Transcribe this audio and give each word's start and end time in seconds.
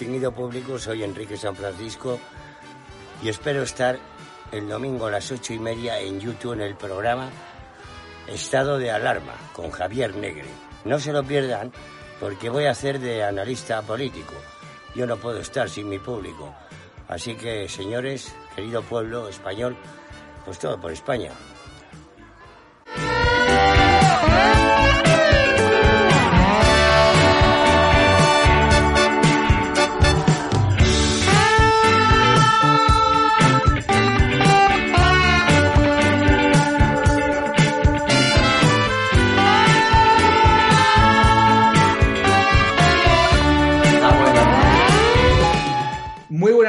distinguido 0.00 0.32
público. 0.32 0.78
Soy 0.78 1.04
Enrique 1.04 1.36
San 1.36 1.54
Francisco 1.54 2.18
y 3.22 3.28
espero 3.28 3.62
estar 3.62 3.98
el 4.50 4.66
domingo 4.66 5.04
a 5.04 5.10
las 5.10 5.30
ocho 5.30 5.52
y 5.52 5.58
media 5.58 6.00
en 6.00 6.18
YouTube 6.18 6.54
en 6.54 6.62
el 6.62 6.74
programa 6.74 7.28
Estado 8.26 8.78
de 8.78 8.90
Alarma 8.90 9.34
con 9.52 9.70
Javier 9.70 10.16
Negre. 10.16 10.48
No 10.86 10.98
se 10.98 11.12
lo 11.12 11.22
pierdan 11.22 11.70
porque 12.18 12.48
voy 12.48 12.64
a 12.64 12.70
hacer 12.70 12.98
de 12.98 13.22
analista 13.24 13.82
político. 13.82 14.32
Yo 14.94 15.06
no 15.06 15.18
puedo 15.18 15.38
estar 15.38 15.68
sin 15.68 15.90
mi 15.90 15.98
público. 15.98 16.54
Así 17.06 17.34
que, 17.34 17.68
señores, 17.68 18.34
querido 18.56 18.80
pueblo 18.80 19.28
español, 19.28 19.76
pues 20.46 20.58
todo 20.58 20.80
por 20.80 20.92
España. 20.92 21.32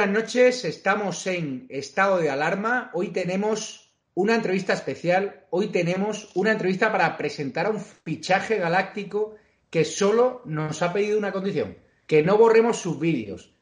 Buenas 0.02 0.24
noches. 0.24 0.64
Estamos 0.64 1.24
en 1.28 1.66
estado 1.68 2.18
de 2.18 2.28
alarma. 2.28 2.90
Hoy 2.92 3.10
tenemos 3.10 3.94
una 4.14 4.34
entrevista 4.34 4.72
especial. 4.72 5.46
Hoy 5.50 5.68
tenemos 5.68 6.32
una 6.34 6.50
entrevista 6.50 6.90
para 6.90 7.16
presentar 7.16 7.66
a 7.66 7.70
un 7.70 7.78
fichaje 7.78 8.58
galáctico 8.58 9.36
que 9.70 9.84
solo 9.84 10.42
nos 10.44 10.82
ha 10.82 10.92
pedido 10.92 11.16
una 11.18 11.30
condición: 11.30 11.78
que 12.08 12.24
no 12.24 12.36
borremos 12.36 12.78
sus 12.78 12.98
vídeos, 12.98 13.54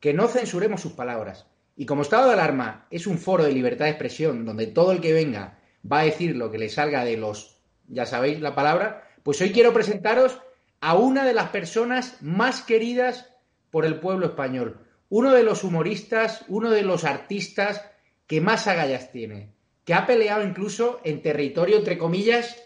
que 0.00 0.14
no 0.14 0.26
censuremos 0.28 0.80
sus 0.80 0.92
palabras. 0.92 1.48
Y 1.76 1.84
como 1.84 2.00
estado 2.00 2.28
de 2.28 2.32
alarma 2.32 2.86
es 2.90 3.06
un 3.06 3.18
foro 3.18 3.44
de 3.44 3.52
libertad 3.52 3.84
de 3.84 3.90
expresión 3.90 4.46
donde 4.46 4.68
todo 4.68 4.90
el 4.90 5.02
que 5.02 5.12
venga 5.12 5.58
va 5.84 6.00
a 6.00 6.04
decir 6.04 6.34
lo 6.34 6.50
que 6.50 6.56
le 6.56 6.70
salga 6.70 7.04
de 7.04 7.18
los, 7.18 7.58
ya 7.88 8.06
sabéis 8.06 8.40
la 8.40 8.54
palabra, 8.54 9.06
pues 9.22 9.38
hoy 9.42 9.52
quiero 9.52 9.74
presentaros 9.74 10.40
a 10.80 10.94
una 10.94 11.26
de 11.26 11.34
las 11.34 11.50
personas 11.50 12.22
más 12.22 12.62
queridas 12.62 13.28
por 13.70 13.84
el 13.84 14.00
pueblo 14.00 14.24
español 14.24 14.83
uno 15.16 15.32
de 15.32 15.44
los 15.44 15.62
humoristas, 15.62 16.44
uno 16.48 16.72
de 16.72 16.82
los 16.82 17.04
artistas 17.04 17.88
que 18.26 18.40
más 18.40 18.66
agallas 18.66 19.12
tiene, 19.12 19.52
que 19.84 19.94
ha 19.94 20.08
peleado 20.08 20.42
incluso 20.42 20.98
en 21.04 21.22
territorio, 21.22 21.76
entre 21.76 21.96
comillas, 21.96 22.60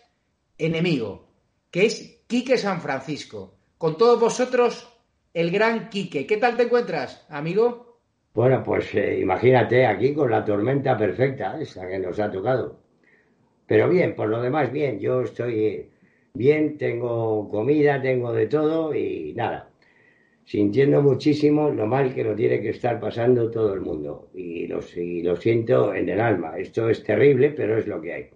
enemigo, 0.56 1.28
que 1.70 1.84
es 1.84 2.22
Quique 2.26 2.56
San 2.56 2.80
Francisco. 2.80 3.58
Con 3.76 3.98
todos 3.98 4.18
vosotros, 4.18 4.98
el 5.34 5.50
gran 5.50 5.90
Quique. 5.90 6.26
¿Qué 6.26 6.38
tal 6.38 6.56
te 6.56 6.62
encuentras, 6.62 7.26
amigo? 7.28 7.98
Bueno, 8.32 8.62
pues 8.64 8.94
eh, 8.94 9.18
imagínate 9.20 9.84
aquí 9.84 10.14
con 10.14 10.30
la 10.30 10.42
tormenta 10.42 10.96
perfecta, 10.96 11.60
esa 11.60 11.86
que 11.86 11.98
nos 11.98 12.18
ha 12.18 12.30
tocado. 12.30 12.80
Pero 13.66 13.90
bien, 13.90 14.14
por 14.16 14.30
lo 14.30 14.40
demás, 14.40 14.72
bien. 14.72 14.98
Yo 14.98 15.20
estoy 15.20 15.90
bien, 16.32 16.78
tengo 16.78 17.46
comida, 17.50 18.00
tengo 18.00 18.32
de 18.32 18.46
todo 18.46 18.94
y 18.94 19.34
nada 19.34 19.68
sintiendo 20.48 21.02
muchísimo 21.02 21.68
lo 21.68 21.86
mal 21.86 22.14
que 22.14 22.24
lo 22.24 22.34
tiene 22.34 22.62
que 22.62 22.70
estar 22.70 22.98
pasando 22.98 23.50
todo 23.50 23.74
el 23.74 23.82
mundo. 23.82 24.30
Y 24.34 24.66
lo, 24.66 24.80
siento 25.36 25.92
en 25.92 26.08
el 26.08 26.20
alma. 26.20 26.56
Esto 26.56 26.88
es 26.88 27.04
terrible, 27.04 27.50
pero 27.50 27.76
es 27.76 27.86
lo 27.86 28.00
que 28.00 28.14
hay. 28.14 28.30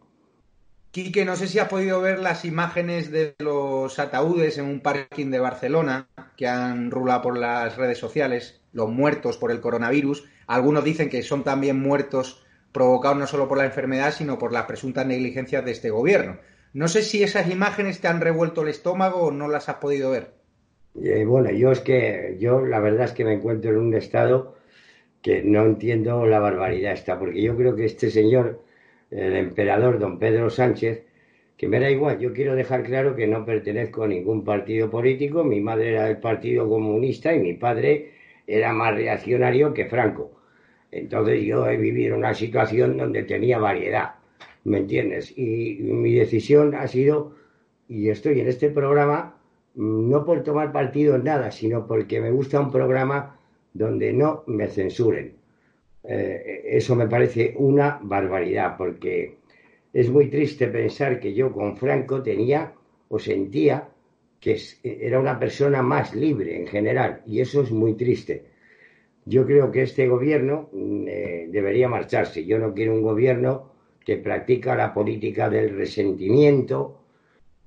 Quique, 0.90 1.24
no 1.24 1.36
sé 1.36 1.48
si 1.48 1.58
has 1.58 1.68
podido 1.68 2.02
ver 2.02 2.18
las 2.18 2.44
imágenes 2.44 3.10
de 3.10 3.34
los 3.38 3.98
ataúdes 3.98 4.58
en 4.58 4.66
un 4.66 4.80
parking 4.80 5.30
de 5.30 5.38
Barcelona 5.38 6.06
que 6.36 6.46
han 6.46 6.90
rulado 6.90 7.22
por 7.22 7.38
las 7.38 7.78
redes 7.78 7.96
sociales, 7.96 8.60
los 8.74 8.90
muertos 8.90 9.38
por 9.38 9.50
el 9.50 9.62
coronavirus. 9.62 10.28
Algunos 10.46 10.84
dicen 10.84 11.08
que 11.08 11.22
son 11.22 11.44
también 11.44 11.80
muertos 11.80 12.44
provocados 12.72 13.16
no 13.16 13.26
solo 13.26 13.48
por 13.48 13.56
la 13.56 13.64
enfermedad, 13.64 14.12
sino 14.12 14.38
por 14.38 14.52
las 14.52 14.66
presuntas 14.66 15.06
negligencias 15.06 15.64
de 15.64 15.70
este 15.70 15.88
gobierno. 15.88 16.36
No 16.74 16.88
sé 16.88 17.00
si 17.00 17.22
esas 17.22 17.48
imágenes 17.48 18.02
te 18.02 18.08
han 18.08 18.20
revuelto 18.20 18.60
el 18.60 18.68
estómago 18.68 19.22
o 19.22 19.30
no 19.30 19.48
las 19.48 19.70
has 19.70 19.76
podido 19.76 20.10
ver. 20.10 20.41
Eh, 21.00 21.24
bueno, 21.24 21.50
yo 21.50 21.72
es 21.72 21.80
que, 21.80 22.36
yo 22.38 22.60
la 22.66 22.80
verdad 22.80 23.06
es 23.06 23.12
que 23.12 23.24
me 23.24 23.32
encuentro 23.34 23.70
en 23.70 23.78
un 23.78 23.94
estado 23.94 24.56
que 25.22 25.42
no 25.42 25.64
entiendo 25.64 26.26
la 26.26 26.40
barbaridad 26.40 26.92
esta, 26.92 27.18
porque 27.18 27.42
yo 27.42 27.56
creo 27.56 27.76
que 27.76 27.86
este 27.86 28.10
señor, 28.10 28.62
el 29.10 29.36
emperador 29.36 29.98
don 29.98 30.18
Pedro 30.18 30.50
Sánchez, 30.50 31.04
que 31.56 31.68
me 31.68 31.80
da 31.80 31.90
igual, 31.90 32.18
yo 32.18 32.32
quiero 32.32 32.54
dejar 32.56 32.82
claro 32.82 33.14
que 33.16 33.26
no 33.26 33.44
pertenezco 33.44 34.04
a 34.04 34.08
ningún 34.08 34.44
partido 34.44 34.90
político, 34.90 35.44
mi 35.44 35.60
madre 35.60 35.90
era 35.90 36.06
del 36.06 36.18
Partido 36.18 36.68
Comunista 36.68 37.34
y 37.34 37.40
mi 37.40 37.54
padre 37.54 38.12
era 38.46 38.72
más 38.72 38.94
reaccionario 38.94 39.72
que 39.72 39.86
Franco. 39.86 40.32
Entonces 40.90 41.42
yo 41.44 41.66
he 41.68 41.76
vivido 41.76 42.16
una 42.16 42.34
situación 42.34 42.96
donde 42.98 43.22
tenía 43.22 43.58
variedad, 43.58 44.16
¿me 44.64 44.78
entiendes? 44.78 45.32
Y 45.38 45.78
mi 45.82 46.14
decisión 46.14 46.74
ha 46.74 46.86
sido, 46.88 47.36
y 47.88 48.10
estoy 48.10 48.40
en 48.40 48.48
este 48.48 48.70
programa, 48.70 49.41
no 49.74 50.24
por 50.24 50.42
tomar 50.42 50.72
partido 50.72 51.16
en 51.16 51.24
nada, 51.24 51.50
sino 51.50 51.86
porque 51.86 52.20
me 52.20 52.30
gusta 52.30 52.60
un 52.60 52.70
programa 52.70 53.38
donde 53.72 54.12
no 54.12 54.44
me 54.46 54.68
censuren. 54.68 55.34
Eh, 56.04 56.62
eso 56.64 56.94
me 56.94 57.06
parece 57.06 57.54
una 57.56 57.98
barbaridad, 58.02 58.76
porque 58.76 59.38
es 59.92 60.10
muy 60.10 60.28
triste 60.28 60.68
pensar 60.68 61.20
que 61.20 61.32
yo 61.32 61.52
con 61.52 61.76
Franco 61.76 62.22
tenía 62.22 62.72
o 63.08 63.18
sentía 63.18 63.88
que 64.40 64.60
era 64.82 65.20
una 65.20 65.38
persona 65.38 65.82
más 65.82 66.14
libre 66.14 66.56
en 66.56 66.66
general, 66.66 67.22
y 67.26 67.40
eso 67.40 67.62
es 67.62 67.70
muy 67.70 67.94
triste. 67.94 68.46
Yo 69.24 69.46
creo 69.46 69.70
que 69.70 69.82
este 69.82 70.08
gobierno 70.08 70.68
mm, 70.72 71.04
eh, 71.06 71.46
debería 71.48 71.88
marcharse. 71.88 72.44
Yo 72.44 72.58
no 72.58 72.74
quiero 72.74 72.92
un 72.92 73.02
gobierno 73.02 73.70
que 74.04 74.16
practica 74.16 74.74
la 74.74 74.92
política 74.92 75.48
del 75.48 75.76
resentimiento, 75.76 77.01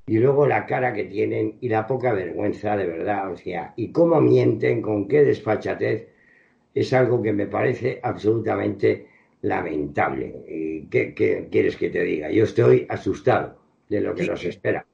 y 0.07 0.17
luego 0.19 0.45
la 0.45 0.65
cara 0.65 0.93
que 0.93 1.05
tienen 1.05 1.57
y 1.61 1.69
la 1.69 1.87
poca 1.87 2.13
vergüenza 2.13 2.77
de 2.77 2.85
verdad, 2.85 3.31
o 3.31 3.37
sea, 3.37 3.73
y 3.75 3.91
cómo 3.91 4.21
mienten, 4.21 4.81
con 4.81 5.07
qué 5.07 5.23
desfachatez, 5.23 6.07
es 6.73 6.93
algo 6.93 7.21
que 7.21 7.33
me 7.33 7.47
parece 7.47 7.99
absolutamente 8.03 9.07
lamentable. 9.41 10.43
¿Y 10.47 10.81
qué, 10.87 11.47
quieres 11.49 11.75
que 11.77 11.89
te 11.89 12.03
diga? 12.03 12.29
Yo 12.29 12.43
estoy 12.43 12.85
asustado 12.89 13.57
de 13.89 14.01
lo 14.01 14.13
que 14.13 14.27
nos 14.27 14.43
espera. 14.43 14.85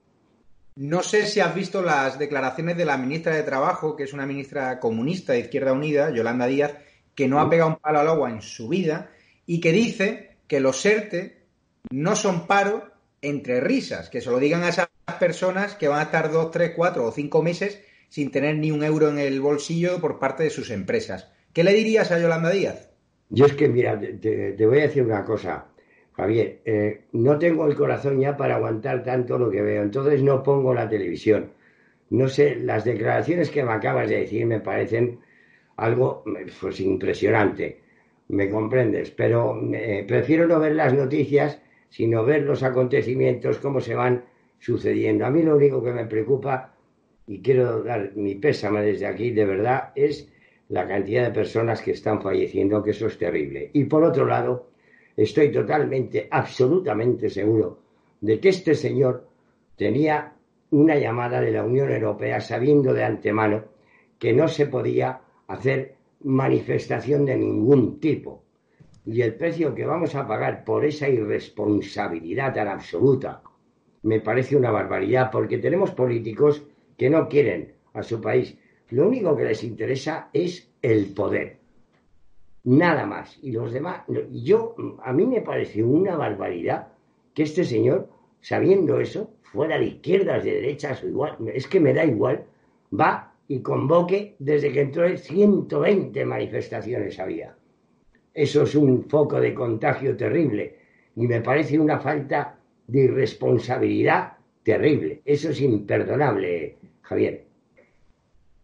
No 0.76 1.04
sé 1.04 1.26
si 1.26 1.42
has 1.42 1.54
visto 1.54 1.82
las 1.82 2.18
declaraciones 2.18 2.78
de 2.78 2.86
la 2.86 2.98
ministra 2.98 3.36
de 3.36 3.44
Trabajo, 3.44 3.96
que 3.96 4.04
es 4.04 4.14
una 4.14 4.26
ministra 4.26 4.80
comunista 4.80 5.34
de 5.34 5.42
Izquierda 5.42 5.74
Unida, 5.74 6.12
Yolanda 6.12 6.48
Díaz, 6.48 6.76
que 7.14 7.28
no 7.28 7.40
ha 7.40 7.50
pegado 7.50 7.72
un 7.72 7.76
palo 7.78 8.00
al 8.00 8.08
agua 8.08 8.30
en 8.30 8.42
su 8.42 8.70
vida 8.70 9.12
y 9.46 9.60
que 9.60 9.74
dice 9.74 10.38
que 10.48 10.62
los 10.62 10.86
ERTE 10.86 11.44
no 11.90 12.16
son 12.16 12.48
paro 12.48 12.90
entre 13.22 13.60
risas, 13.60 14.10
que 14.10 14.22
se 14.22 14.30
lo 14.30 14.40
digan 14.40 14.64
a 14.64 14.70
esas 14.70 14.88
personas 15.16 15.76
que 15.76 15.88
van 15.88 16.00
a 16.00 16.04
estar 16.04 16.32
dos, 16.32 16.52
tres, 16.52 16.72
cuatro 16.76 17.06
o 17.06 17.12
cinco 17.12 17.42
meses 17.42 17.82
sin 18.10 18.32
tener 18.32 18.58
ni 18.58 18.72
un 18.72 18.84
euro 18.84 19.10
en 19.10 19.20
el 19.20 19.40
bolsillo 19.40 20.00
por 20.00 20.20
parte 20.20 20.44
de 20.44 20.50
sus 20.50 20.70
empresas. 20.70 21.32
¿Qué 21.54 21.64
le 21.64 21.74
dirías 21.74 22.12
a 22.12 22.20
Yolanda 22.20 22.50
Díaz? 22.50 22.90
Yo 23.30 23.46
es 23.46 23.54
que, 23.54 23.70
mira, 23.70 24.00
te, 24.00 24.66
voy 24.66 24.80
a 24.80 24.84
decir 24.84 25.04
una 25.04 25.24
cosa, 25.24 25.68
Javier, 26.14 26.60
eh, 26.66 27.06
no 27.14 27.40
tengo 27.40 27.66
el 27.68 27.76
corazón 27.76 28.20
ya 28.20 28.36
para 28.36 28.56
aguantar 28.56 29.04
tanto 29.04 29.38
lo 29.38 29.50
que 29.50 29.62
veo, 29.62 29.84
entonces 29.84 30.22
no 30.22 30.44
pongo 30.44 30.74
la 30.74 30.90
televisión. 30.90 31.52
No 32.10 32.28
sé, 32.28 32.58
las 32.58 32.84
declaraciones 32.84 33.50
que 33.50 33.64
me 33.64 33.72
acabas 33.72 34.10
de 34.10 34.20
decir 34.20 34.46
me 34.46 34.60
parecen 34.60 35.20
algo 35.78 36.26
pues 36.60 36.82
impresionante, 36.82 37.80
me 38.28 38.50
comprendes, 38.50 39.12
pero 39.12 39.58
eh, 39.74 40.04
prefiero 40.06 40.46
no 40.48 40.60
ver 40.60 40.74
las 40.76 40.94
noticias, 40.94 41.62
sino 41.90 42.26
ver 42.26 42.44
los 42.44 42.64
acontecimientos, 42.64 43.60
cómo 43.60 43.80
se 43.80 43.96
van 43.96 44.26
sucediendo. 44.62 45.26
A 45.26 45.32
mí 45.32 45.42
lo 45.42 45.58
único 45.58 45.84
que 45.84 45.92
me 45.92 46.06
preocupa, 46.06 46.74
y 47.28 47.42
quiero 47.42 47.84
dar 47.84 48.14
mi 48.16 48.36
pésame 48.36 48.84
desde 48.84 49.08
aquí, 49.08 49.32
de 49.32 49.46
verdad, 49.46 49.92
es 49.96 50.32
la 50.70 50.88
cantidad 50.88 51.26
de 51.26 51.32
personas 51.32 51.82
que 51.82 51.92
están 51.92 52.22
falleciendo, 52.22 52.82
que 52.82 52.92
eso 52.92 53.08
es 53.08 53.18
terrible. 53.18 53.72
Y 53.74 53.86
por 53.86 54.04
otro 54.04 54.26
lado, 54.26 54.70
estoy 55.18 55.52
totalmente, 55.52 56.28
absolutamente 56.32 57.30
seguro 57.30 57.80
de 58.22 58.40
que 58.40 58.50
este 58.50 58.76
señor 58.76 59.28
tenía 59.76 60.34
una 60.70 60.96
llamada 60.96 61.42
de 61.42 61.52
la 61.52 61.66
Unión 61.66 61.92
Europea 61.92 62.40
sabiendo 62.40 62.94
de 62.94 63.04
antemano 63.04 63.66
que 64.20 64.32
no 64.32 64.48
se 64.48 64.68
podía 64.68 65.22
hacer 65.48 65.96
manifestación 66.24 67.26
de 67.26 67.36
ningún 67.36 68.00
tipo. 68.00 68.44
Y 69.06 69.22
el 69.22 69.34
precio 69.34 69.74
que 69.74 69.86
vamos 69.86 70.14
a 70.14 70.28
pagar 70.28 70.64
por 70.64 70.86
esa 70.86 71.10
irresponsabilidad 71.10 72.54
tan 72.54 72.68
absoluta 72.68 73.42
me 74.04 74.20
parece 74.20 74.56
una 74.56 74.72
barbaridad, 74.72 75.30
porque 75.32 75.58
tenemos 75.58 75.92
políticos 75.92 76.64
que 76.98 77.10
no 77.10 77.28
quieren 77.28 77.74
a 77.94 78.04
su 78.04 78.20
país. 78.22 78.58
Lo 78.90 79.08
único 79.08 79.36
que 79.36 79.46
les 79.46 79.64
interesa 79.64 80.30
es 80.34 80.72
el 80.82 81.14
poder. 81.14 81.58
Nada 82.64 83.06
más. 83.06 83.40
Y 83.42 83.52
los 83.52 83.72
demás, 83.72 84.04
yo, 84.32 84.76
a 85.04 85.14
mí 85.14 85.26
me 85.26 85.42
parece 85.42 85.84
una 85.84 86.16
barbaridad 86.16 86.90
que 87.34 87.44
este 87.44 87.64
señor, 87.64 88.10
sabiendo 88.42 89.00
eso, 89.00 89.32
fuera 89.42 89.78
de 89.78 89.86
izquierdas, 89.86 90.44
de 90.44 90.54
derechas 90.54 91.04
o 91.04 91.08
igual, 91.08 91.38
es 91.54 91.68
que 91.68 91.80
me 91.80 91.94
da 91.94 92.06
igual, 92.06 92.46
va 92.98 93.34
y 93.48 93.62
convoque, 93.62 94.36
desde 94.40 94.72
que 94.72 94.82
entró, 94.82 95.18
120 95.18 96.26
manifestaciones 96.26 97.20
había. 97.20 97.56
Eso 98.34 98.64
es 98.64 98.76
un 98.76 99.10
foco 99.10 99.42
de 99.42 99.54
contagio 99.54 100.16
terrible 100.16 100.78
y 101.16 101.28
me 101.28 101.42
parece 101.42 101.78
una 101.78 102.00
falta 102.00 102.61
de 102.92 103.06
irresponsabilidad 103.06 104.34
terrible. 104.64 105.22
Eso 105.26 105.50
es 105.50 105.62
imperdonable, 105.62 106.78
Javier. 107.02 107.46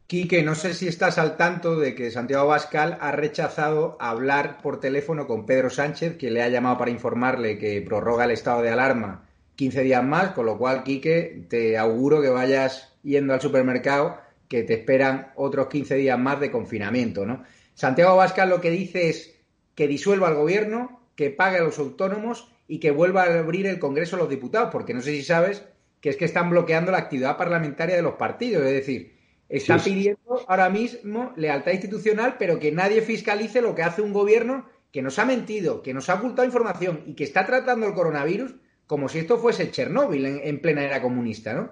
Quique, 0.05 0.43
no 0.43 0.55
sé 0.55 0.73
si 0.73 0.87
estás 0.87 1.17
al 1.17 1.35
tanto 1.35 1.77
de 1.77 1.93
que 1.95 2.11
Santiago 2.11 2.47
Bascal 2.47 2.97
ha 3.01 3.11
rechazado 3.11 3.97
hablar 3.99 4.61
por 4.61 4.79
teléfono 4.79 5.27
con 5.27 5.45
Pedro 5.45 5.69
Sánchez, 5.69 6.17
que 6.17 6.31
le 6.31 6.41
ha 6.41 6.49
llamado 6.49 6.77
para 6.77 6.91
informarle 6.91 7.57
que 7.57 7.81
prorroga 7.81 8.25
el 8.25 8.31
estado 8.31 8.61
de 8.61 8.69
alarma 8.69 9.27
15 9.55 9.81
días 9.81 10.03
más, 10.03 10.31
con 10.31 10.45
lo 10.45 10.57
cual, 10.57 10.83
Quique, 10.83 11.45
te 11.49 11.77
auguro 11.77 12.21
que 12.21 12.29
vayas 12.29 12.93
yendo 13.03 13.33
al 13.33 13.41
supermercado, 13.41 14.17
que 14.47 14.63
te 14.63 14.75
esperan 14.75 15.31
otros 15.35 15.67
15 15.67 15.95
días 15.95 16.19
más 16.19 16.39
de 16.39 16.51
confinamiento, 16.51 17.25
¿no? 17.25 17.43
Santiago 17.73 18.15
Bascal 18.15 18.49
lo 18.49 18.61
que 18.61 18.71
dice 18.71 19.09
es 19.09 19.35
que 19.75 19.87
disuelva 19.87 20.29
el 20.29 20.35
gobierno, 20.35 21.01
que 21.15 21.31
pague 21.31 21.57
a 21.57 21.63
los 21.63 21.79
autónomos 21.79 22.53
y 22.67 22.79
que 22.79 22.91
vuelva 22.91 23.23
a 23.23 23.39
abrir 23.39 23.65
el 23.67 23.79
Congreso 23.79 24.15
a 24.15 24.19
los 24.19 24.29
diputados, 24.29 24.69
porque 24.71 24.93
no 24.93 25.01
sé 25.01 25.11
si 25.11 25.23
sabes 25.23 25.63
que 26.01 26.09
es 26.09 26.17
que 26.17 26.25
están 26.25 26.49
bloqueando 26.49 26.91
la 26.91 26.99
actividad 26.99 27.37
parlamentaria 27.37 27.95
de 27.95 28.01
los 28.01 28.15
partidos, 28.15 28.63
es 28.65 28.73
decir, 28.73 29.17
está 29.49 29.77
pidiendo 29.77 30.45
ahora 30.47 30.69
mismo 30.69 31.33
lealtad 31.35 31.71
institucional, 31.71 32.35
pero 32.37 32.59
que 32.59 32.71
nadie 32.71 33.01
fiscalice 33.01 33.61
lo 33.61 33.73
que 33.73 33.83
hace 33.83 34.01
un 34.01 34.13
gobierno 34.13 34.65
que 34.91 35.01
nos 35.01 35.19
ha 35.19 35.25
mentido, 35.25 35.81
que 35.81 35.93
nos 35.93 36.09
ha 36.09 36.15
ocultado 36.15 36.45
información 36.45 37.03
y 37.05 37.13
que 37.13 37.23
está 37.23 37.45
tratando 37.45 37.87
el 37.87 37.93
coronavirus 37.93 38.55
como 38.87 39.09
si 39.09 39.19
esto 39.19 39.37
fuese 39.37 39.69
Chernóbil 39.69 40.25
en, 40.25 40.61
plena 40.61 40.83
era 40.83 41.01
comunista, 41.01 41.53
¿no? 41.53 41.69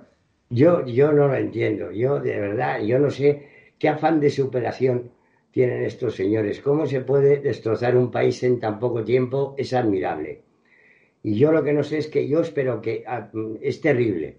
Yo, 0.49 0.85
yo 0.85 1.11
no 1.11 1.27
lo 1.27 1.35
entiendo. 1.35 1.91
Yo, 1.91 2.19
de 2.19 2.39
verdad, 2.39 2.81
yo 2.81 2.99
no 2.99 3.09
sé 3.09 3.47
qué 3.79 3.89
afán 3.89 4.19
de 4.19 4.29
superación 4.29 5.11
tienen 5.49 5.83
estos 5.83 6.15
señores. 6.15 6.59
¿Cómo 6.59 6.85
se 6.85 7.01
puede 7.01 7.39
destrozar 7.39 7.95
un 7.95 8.11
país 8.11 8.43
en 8.43 8.59
tan 8.59 8.79
poco 8.79 9.03
tiempo? 9.03 9.55
Es 9.57 9.73
admirable. 9.73 10.43
Y 11.25 11.39
yo 11.39 11.51
lo 11.51 11.63
que 11.63 11.73
no 11.73 11.81
sé 11.81 11.97
es 11.97 12.07
que 12.07 12.27
yo 12.27 12.41
espero 12.41 12.83
que 12.83 13.03
ah, 13.07 13.31
es 13.59 13.81
terrible, 13.81 14.37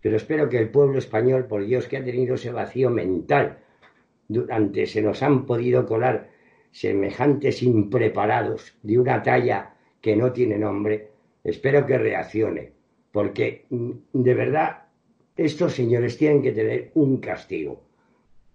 pero 0.00 0.16
espero 0.16 0.48
que 0.48 0.58
el 0.58 0.68
pueblo 0.68 0.98
español, 0.98 1.46
por 1.46 1.64
Dios 1.64 1.86
que 1.86 1.96
ha 1.96 2.04
tenido 2.04 2.34
ese 2.34 2.50
vacío 2.50 2.90
mental, 2.90 3.58
durante 4.26 4.84
se 4.86 5.00
nos 5.00 5.22
han 5.22 5.46
podido 5.46 5.86
colar 5.86 6.28
semejantes 6.72 7.62
impreparados 7.62 8.76
de 8.82 8.98
una 8.98 9.22
talla 9.22 9.76
que 10.00 10.16
no 10.16 10.32
tiene 10.32 10.58
nombre, 10.58 11.14
Espero 11.44 11.86
que 11.86 11.98
reaccione, 11.98 12.72
porque 13.12 13.66
mm, 13.70 13.90
de 14.14 14.34
verdad 14.34 14.84
estos 15.36 15.74
señores 15.74 16.16
tienen 16.18 16.42
que 16.42 16.50
tener 16.50 16.90
un 16.94 17.18
castigo 17.18 17.80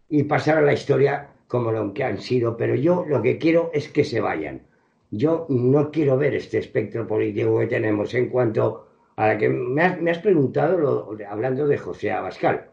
y 0.09 0.23
pasar 0.23 0.57
a 0.57 0.61
la 0.61 0.73
historia 0.73 1.29
como 1.47 1.71
lo 1.71 1.93
que 1.93 2.03
han 2.03 2.19
sido, 2.19 2.57
pero 2.57 2.75
yo 2.75 3.05
lo 3.07 3.21
que 3.21 3.37
quiero 3.37 3.71
es 3.73 3.87
que 3.87 4.03
se 4.03 4.19
vayan. 4.19 4.63
Yo 5.11 5.47
no 5.50 5.91
quiero 5.91 6.17
ver 6.17 6.35
este 6.35 6.59
espectro 6.59 7.07
político 7.07 7.59
que 7.59 7.67
tenemos 7.67 8.13
en 8.13 8.29
cuanto 8.29 8.88
a 9.15 9.27
la 9.27 9.38
que 9.38 9.50
me 9.50 9.81
has, 9.81 10.19
preguntado, 10.19 11.17
hablando 11.27 11.67
de 11.67 11.77
José 11.77 12.11
Abascal. 12.11 12.71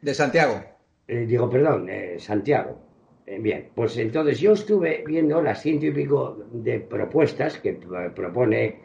De 0.00 0.14
Santiago. 0.14 0.60
Eh, 1.06 1.26
digo, 1.26 1.48
perdón, 1.50 1.88
Santiago. 2.18 2.80
Eh, 3.26 3.38
bien, 3.38 3.70
pues 3.74 3.96
entonces 3.98 4.40
yo 4.40 4.52
estuve 4.52 5.04
viendo 5.06 5.40
las 5.40 5.62
ciento 5.62 5.86
y 5.86 5.92
pico 5.92 6.44
de 6.52 6.80
propuestas 6.80 7.58
que 7.58 7.74
propone 8.14 8.80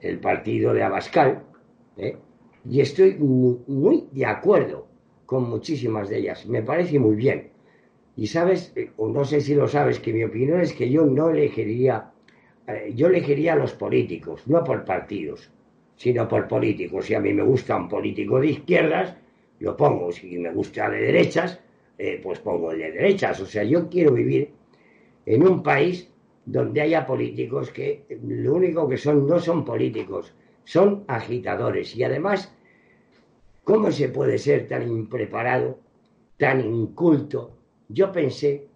el 0.00 0.18
partido 0.18 0.72
de 0.72 0.82
Abascal, 0.82 1.44
¿eh? 1.96 2.16
y 2.68 2.80
estoy 2.80 3.14
muy, 3.14 4.08
de 4.12 4.26
acuerdo 4.26 4.88
con 5.26 5.48
muchísimas 5.48 6.08
de 6.08 6.18
ellas. 6.18 6.46
Me 6.46 6.62
parece 6.62 6.98
muy 6.98 7.16
bien. 7.16 7.50
Y 8.16 8.26
sabes, 8.26 8.74
o 8.96 9.08
no 9.08 9.24
sé 9.24 9.40
si 9.40 9.54
lo 9.54 9.68
sabes, 9.68 10.00
que 10.00 10.12
mi 10.12 10.24
opinión 10.24 10.60
es 10.60 10.72
que 10.72 10.90
yo 10.90 11.04
no 11.04 11.30
elegiría, 11.30 12.11
yo 12.94 13.08
elegiría 13.08 13.54
a 13.54 13.56
los 13.56 13.72
políticos, 13.72 14.46
no 14.46 14.62
por 14.62 14.84
partidos, 14.84 15.50
sino 15.96 16.28
por 16.28 16.48
políticos. 16.48 17.06
Si 17.06 17.14
a 17.14 17.20
mí 17.20 17.32
me 17.32 17.42
gusta 17.42 17.76
un 17.76 17.88
político 17.88 18.40
de 18.40 18.48
izquierdas, 18.48 19.16
lo 19.58 19.76
pongo. 19.76 20.12
Si 20.12 20.38
me 20.38 20.52
gusta 20.52 20.88
de 20.90 21.00
derechas, 21.00 21.60
pues 22.22 22.38
pongo 22.40 22.70
de 22.70 22.90
derechas. 22.90 23.40
O 23.40 23.46
sea, 23.46 23.64
yo 23.64 23.88
quiero 23.88 24.12
vivir 24.12 24.50
en 25.26 25.46
un 25.46 25.62
país 25.62 26.08
donde 26.44 26.80
haya 26.80 27.06
políticos 27.06 27.70
que 27.70 28.04
lo 28.22 28.54
único 28.54 28.88
que 28.88 28.96
son 28.96 29.26
no 29.26 29.38
son 29.38 29.64
políticos, 29.64 30.34
son 30.64 31.04
agitadores. 31.06 31.94
Y 31.96 32.04
además, 32.04 32.52
¿cómo 33.64 33.90
se 33.92 34.08
puede 34.08 34.38
ser 34.38 34.66
tan 34.66 34.88
impreparado, 34.88 35.78
tan 36.38 36.60
inculto? 36.60 37.56
Yo 37.88 38.10
pensé 38.10 38.66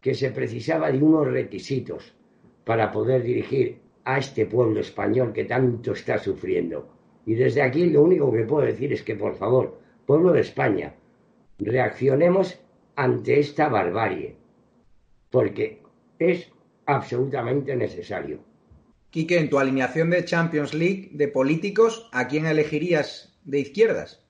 que 0.00 0.14
se 0.14 0.30
precisaba 0.30 0.90
de 0.90 0.98
unos 0.98 1.26
requisitos 1.26 2.14
para 2.64 2.90
poder 2.90 3.22
dirigir 3.22 3.78
a 4.04 4.18
este 4.18 4.46
pueblo 4.46 4.80
español 4.80 5.32
que 5.32 5.44
tanto 5.44 5.92
está 5.92 6.18
sufriendo. 6.18 6.88
Y 7.26 7.34
desde 7.34 7.62
aquí 7.62 7.86
lo 7.86 8.02
único 8.02 8.32
que 8.32 8.44
puedo 8.44 8.66
decir 8.66 8.92
es 8.92 9.02
que, 9.02 9.16
por 9.16 9.34
favor, 9.36 9.80
pueblo 10.06 10.32
de 10.32 10.40
España, 10.40 10.94
reaccionemos 11.58 12.60
ante 12.96 13.40
esta 13.40 13.68
barbarie, 13.68 14.36
porque 15.30 15.82
es 16.18 16.52
absolutamente 16.86 17.74
necesario. 17.76 18.40
Quique, 19.10 19.38
en 19.38 19.48
tu 19.48 19.58
alineación 19.58 20.10
de 20.10 20.24
Champions 20.24 20.74
League 20.74 21.10
de 21.12 21.28
políticos, 21.28 22.08
¿a 22.12 22.26
quién 22.26 22.46
elegirías 22.46 23.38
de 23.44 23.60
izquierdas? 23.60 24.24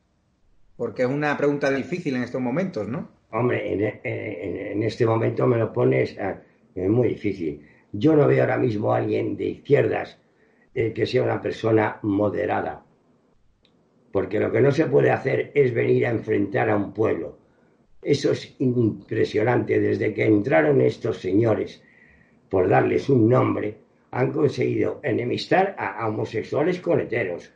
Porque 0.76 1.02
es 1.02 1.08
una 1.08 1.36
pregunta 1.36 1.70
difícil 1.70 2.16
en 2.16 2.22
estos 2.22 2.40
momentos, 2.40 2.86
¿no? 2.88 3.08
Hombre, 3.30 3.72
en, 3.72 4.82
este 4.82 5.06
momento 5.06 5.46
me 5.46 5.56
lo 5.56 5.72
pones, 5.72 6.16
ah, 6.18 6.40
muy 6.76 7.08
difícil. 7.08 7.66
Yo 7.96 8.16
no 8.16 8.26
veo 8.26 8.42
ahora 8.42 8.58
mismo 8.58 8.92
a 8.92 8.96
alguien 8.96 9.36
de 9.36 9.44
izquierdas 9.44 10.18
eh, 10.74 10.92
que 10.92 11.06
sea 11.06 11.22
una 11.22 11.40
persona 11.40 12.00
moderada. 12.02 12.84
Porque 14.10 14.40
lo 14.40 14.50
que 14.50 14.60
no 14.60 14.72
se 14.72 14.86
puede 14.86 15.12
hacer 15.12 15.52
es 15.54 15.72
venir 15.72 16.04
a 16.04 16.10
enfrentar 16.10 16.70
a 16.70 16.76
un 16.76 16.92
pueblo. 16.92 17.38
Eso 18.02 18.32
es 18.32 18.52
impresionante. 18.58 19.78
Desde 19.78 20.12
que 20.12 20.24
entraron 20.24 20.80
estos 20.80 21.18
señores 21.18 21.84
por 22.48 22.68
darles 22.68 23.08
un 23.08 23.28
nombre, 23.28 23.78
han 24.10 24.32
conseguido 24.32 24.98
enemistar 25.04 25.76
a, 25.78 26.08
homosexuales 26.08 26.80
con 26.80 26.98
heteros, 26.98 27.52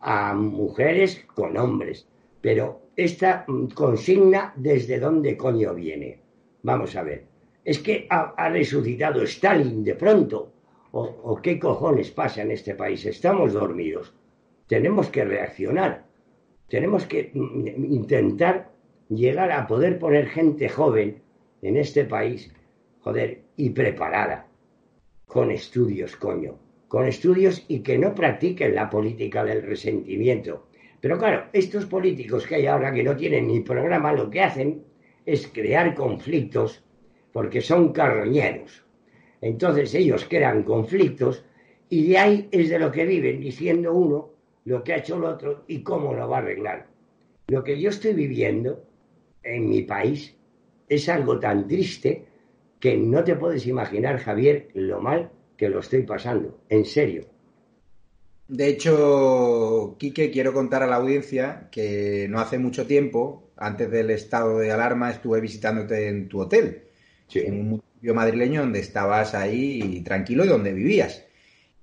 a 0.00 0.34
mujeres 0.34 1.24
con 1.32 1.56
hombres. 1.56 2.08
Pero 2.40 2.90
esta 2.96 3.44
mm, 3.46 3.68
consigna, 3.68 4.52
¿desde 4.56 4.98
dónde 4.98 5.36
coño 5.36 5.74
viene? 5.74 6.18
Vamos 6.62 6.96
a 6.96 7.04
ver. 7.04 7.35
¿Es 7.66 7.80
que 7.80 8.06
ha, 8.10 8.48
resucitado 8.48 9.24
Stalin 9.24 9.82
de 9.82 9.96
pronto? 9.96 10.52
¿O, 10.92 11.02
¿O 11.02 11.42
qué 11.42 11.58
cojones 11.58 12.12
pasa 12.12 12.42
en 12.42 12.52
este 12.52 12.76
país? 12.76 13.04
Estamos 13.04 13.54
dormidos. 13.54 14.14
Tenemos 14.68 15.08
que 15.08 15.24
reaccionar. 15.24 16.04
Tenemos 16.68 17.06
que 17.06 17.32
mm, 17.34 17.92
intentar 17.92 18.70
llegar 19.08 19.50
a 19.50 19.66
poder 19.66 19.98
poner 19.98 20.28
gente 20.28 20.68
joven 20.68 21.20
en 21.60 21.76
este 21.76 22.04
país 22.04 22.52
joder, 23.00 23.42
y 23.56 23.70
preparada, 23.70 24.46
con 25.26 25.50
estudios, 25.50 26.14
coño, 26.14 26.60
con 26.86 27.04
estudios 27.06 27.64
y 27.66 27.80
que 27.80 27.98
no 27.98 28.14
practiquen 28.14 28.76
la 28.76 28.88
política 28.88 29.44
del 29.44 29.62
resentimiento. 29.62 30.68
Pero 31.00 31.18
claro, 31.18 31.46
estos 31.52 31.84
políticos 31.86 32.46
que 32.46 32.54
hay 32.54 32.66
ahora 32.66 32.92
que 32.92 33.02
no 33.02 33.16
tienen 33.16 33.48
ni 33.48 33.58
programa, 33.58 34.12
lo 34.12 34.30
que 34.30 34.42
hacen 34.42 34.84
es 35.24 35.48
crear 35.48 35.96
conflictos 35.96 36.85
porque 37.36 37.60
son 37.60 37.92
carroñeros. 37.92 38.82
Entonces 39.42 39.94
ellos 39.94 40.24
crean 40.26 40.62
conflictos 40.62 41.44
y 41.90 42.08
de 42.08 42.16
ahí 42.16 42.48
es 42.50 42.70
de 42.70 42.78
lo 42.78 42.90
que 42.90 43.04
viven, 43.04 43.40
diciendo 43.40 43.92
uno 43.92 44.30
lo 44.64 44.82
que 44.82 44.94
ha 44.94 44.96
hecho 44.96 45.16
el 45.16 45.24
otro 45.24 45.64
y 45.68 45.82
cómo 45.82 46.14
lo 46.14 46.30
va 46.30 46.38
a 46.38 46.40
arreglar. 46.40 46.86
Lo 47.48 47.62
que 47.62 47.78
yo 47.78 47.90
estoy 47.90 48.14
viviendo 48.14 48.82
en 49.42 49.68
mi 49.68 49.82
país 49.82 50.34
es 50.88 51.10
algo 51.10 51.38
tan 51.38 51.68
triste 51.68 52.24
que 52.80 52.96
no 52.96 53.22
te 53.22 53.36
puedes 53.36 53.66
imaginar, 53.66 54.16
Javier, 54.16 54.68
lo 54.72 55.02
mal 55.02 55.30
que 55.58 55.68
lo 55.68 55.80
estoy 55.80 56.04
pasando, 56.04 56.60
en 56.70 56.86
serio. 56.86 57.26
De 58.48 58.66
hecho, 58.68 59.96
Quique, 59.98 60.30
quiero 60.30 60.54
contar 60.54 60.82
a 60.82 60.86
la 60.86 60.96
audiencia 60.96 61.68
que 61.70 62.28
no 62.30 62.40
hace 62.40 62.58
mucho 62.58 62.86
tiempo, 62.86 63.50
antes 63.58 63.90
del 63.90 64.08
estado 64.08 64.58
de 64.58 64.72
alarma, 64.72 65.10
estuve 65.10 65.42
visitándote 65.42 66.08
en 66.08 66.28
tu 66.28 66.40
hotel, 66.40 66.85
en 67.34 67.60
un 67.60 67.68
municipio 67.68 68.14
madrileño 68.14 68.60
donde 68.62 68.80
estabas 68.80 69.34
ahí 69.34 70.02
tranquilo 70.04 70.44
y 70.44 70.48
donde 70.48 70.72
vivías. 70.72 71.24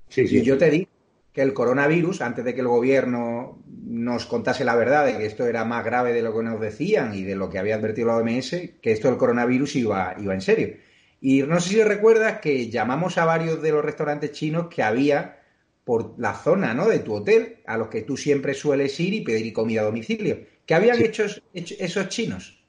Sí, 0.09 0.27
sí, 0.27 0.38
y 0.38 0.41
yo 0.43 0.57
te 0.57 0.69
di 0.69 0.88
que 1.33 1.41
el 1.41 1.53
coronavirus, 1.53 2.21
antes 2.21 2.45
de 2.45 2.53
que 2.53 2.62
el 2.62 2.67
gobierno 2.67 3.63
nos 3.65 4.25
contase 4.25 4.63
la 4.63 4.75
verdad 4.75 5.05
de 5.05 5.17
que 5.17 5.25
esto 5.25 5.47
era 5.47 5.65
más 5.65 5.83
grave 5.83 6.13
de 6.13 6.21
lo 6.21 6.35
que 6.35 6.43
nos 6.43 6.62
decían 6.62 7.15
y 7.15 7.23
de 7.23 7.35
lo 7.35 7.50
que 7.50 7.57
había 7.57 7.75
advertido 7.75 8.07
la 8.07 8.17
OMS, 8.17 8.51
que 8.81 8.91
esto 8.91 9.07
del 9.07 9.17
coronavirus 9.17 9.75
iba, 9.75 10.15
iba 10.19 10.33
en 10.33 10.41
serio. 10.41 10.75
Y 11.19 11.41
no 11.41 11.59
sé 11.59 11.69
si 11.69 11.83
recuerdas 11.83 12.39
que 12.39 12.69
llamamos 12.69 13.17
a 13.17 13.25
varios 13.25 13.62
de 13.62 13.71
los 13.71 13.83
restaurantes 13.83 14.31
chinos 14.33 14.67
que 14.67 14.83
había 14.83 15.39
por 15.83 16.13
la 16.17 16.33
zona 16.33 16.73
¿no? 16.73 16.88
de 16.88 17.00
tu 17.00 17.13
hotel, 17.15 17.57
a 17.65 17.77
los 17.77 17.88
que 17.88 18.03
tú 18.03 18.15
siempre 18.15 18.53
sueles 18.53 19.00
ir 19.00 19.13
y 19.13 19.21
pedir 19.21 19.51
comida 19.53 19.81
a 19.81 19.85
domicilio. 19.85 20.39
¿Qué 20.65 20.75
habían 20.75 21.01
hecho, 21.01 21.25
esos 21.53 22.09
chinos? 22.09 22.63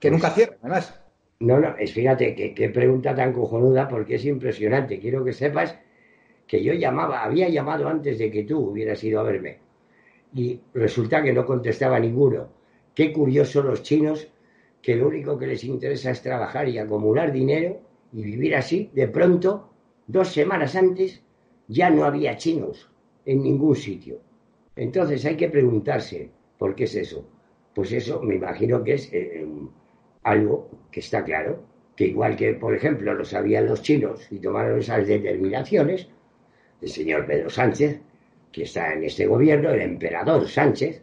Que 0.00 0.10
nunca 0.10 0.30
cierra, 0.30 0.56
además. 0.60 0.94
No, 1.40 1.60
no, 1.60 1.76
es 1.76 1.92
fíjate 1.92 2.34
qué 2.54 2.68
pregunta 2.70 3.14
tan 3.14 3.32
cojonuda 3.32 3.88
porque 3.88 4.16
es 4.16 4.24
impresionante. 4.24 4.98
Quiero 4.98 5.24
que 5.24 5.32
sepas 5.32 5.78
que 6.46 6.62
yo 6.64 6.72
llamaba, 6.74 7.22
había 7.22 7.48
llamado 7.48 7.88
antes 7.88 8.18
de 8.18 8.30
que 8.30 8.44
tú 8.44 8.70
hubieras 8.70 9.02
ido 9.04 9.20
a 9.20 9.22
verme 9.22 9.58
y 10.34 10.60
resulta 10.74 11.22
que 11.22 11.32
no 11.32 11.46
contestaba 11.46 11.98
ninguno. 12.00 12.48
Qué 12.94 13.12
curioso 13.12 13.62
los 13.62 13.82
chinos 13.82 14.28
que 14.82 14.96
lo 14.96 15.08
único 15.08 15.38
que 15.38 15.46
les 15.46 15.64
interesa 15.64 16.10
es 16.10 16.22
trabajar 16.22 16.68
y 16.68 16.78
acumular 16.78 17.32
dinero 17.32 17.80
y 18.12 18.22
vivir 18.22 18.56
así. 18.56 18.90
De 18.92 19.08
pronto, 19.08 19.70
dos 20.06 20.28
semanas 20.28 20.74
antes, 20.76 21.22
ya 21.68 21.90
no 21.90 22.04
había 22.04 22.36
chinos 22.36 22.90
en 23.24 23.42
ningún 23.42 23.76
sitio. 23.76 24.20
Entonces 24.76 25.24
hay 25.24 25.36
que 25.36 25.48
preguntarse, 25.48 26.30
¿por 26.56 26.74
qué 26.74 26.84
es 26.84 26.94
eso? 26.94 27.28
Pues 27.74 27.92
eso 27.92 28.22
me 28.22 28.36
imagino 28.36 28.82
que 28.82 28.94
es 28.94 29.12
eh, 29.12 29.46
algo 30.30 30.70
que 30.90 31.00
está 31.00 31.24
claro, 31.24 31.62
que 31.96 32.06
igual 32.06 32.36
que, 32.36 32.54
por 32.54 32.74
ejemplo, 32.74 33.14
lo 33.14 33.24
sabían 33.24 33.66
los 33.66 33.82
chinos 33.82 34.30
y 34.30 34.38
tomaron 34.38 34.78
esas 34.78 35.06
determinaciones, 35.06 36.08
el 36.80 36.88
señor 36.88 37.26
Pedro 37.26 37.50
Sánchez, 37.50 38.00
que 38.52 38.62
está 38.62 38.92
en 38.92 39.04
este 39.04 39.26
gobierno, 39.26 39.70
el 39.70 39.82
emperador 39.82 40.48
Sánchez, 40.48 41.02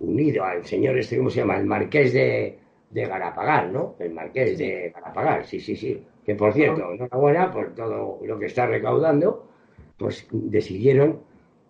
unido 0.00 0.44
al 0.44 0.64
señor 0.64 0.98
este, 0.98 1.16
¿cómo 1.16 1.30
se 1.30 1.40
llama? 1.40 1.56
El 1.56 1.66
marqués 1.66 2.12
de, 2.12 2.58
de 2.90 3.06
Garapagal, 3.06 3.72
¿no? 3.72 3.96
El 3.98 4.12
marqués 4.12 4.58
de 4.58 4.90
Garapagal, 4.94 5.44
sí, 5.44 5.60
sí, 5.60 5.76
sí. 5.76 6.04
Que 6.24 6.34
por 6.34 6.52
cierto, 6.52 6.92
enhorabuena 6.92 7.50
por 7.50 7.74
todo 7.74 8.20
lo 8.24 8.38
que 8.38 8.46
está 8.46 8.66
recaudando, 8.66 9.48
pues 9.96 10.26
decidieron 10.32 11.20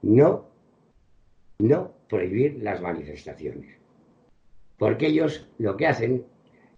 no, 0.03 0.47
no 1.59 1.93
prohibir 2.09 2.63
las 2.63 2.81
manifestaciones. 2.81 3.77
Porque 4.79 5.07
ellos 5.07 5.49
lo 5.59 5.77
que 5.77 5.87
hacen, 5.87 6.25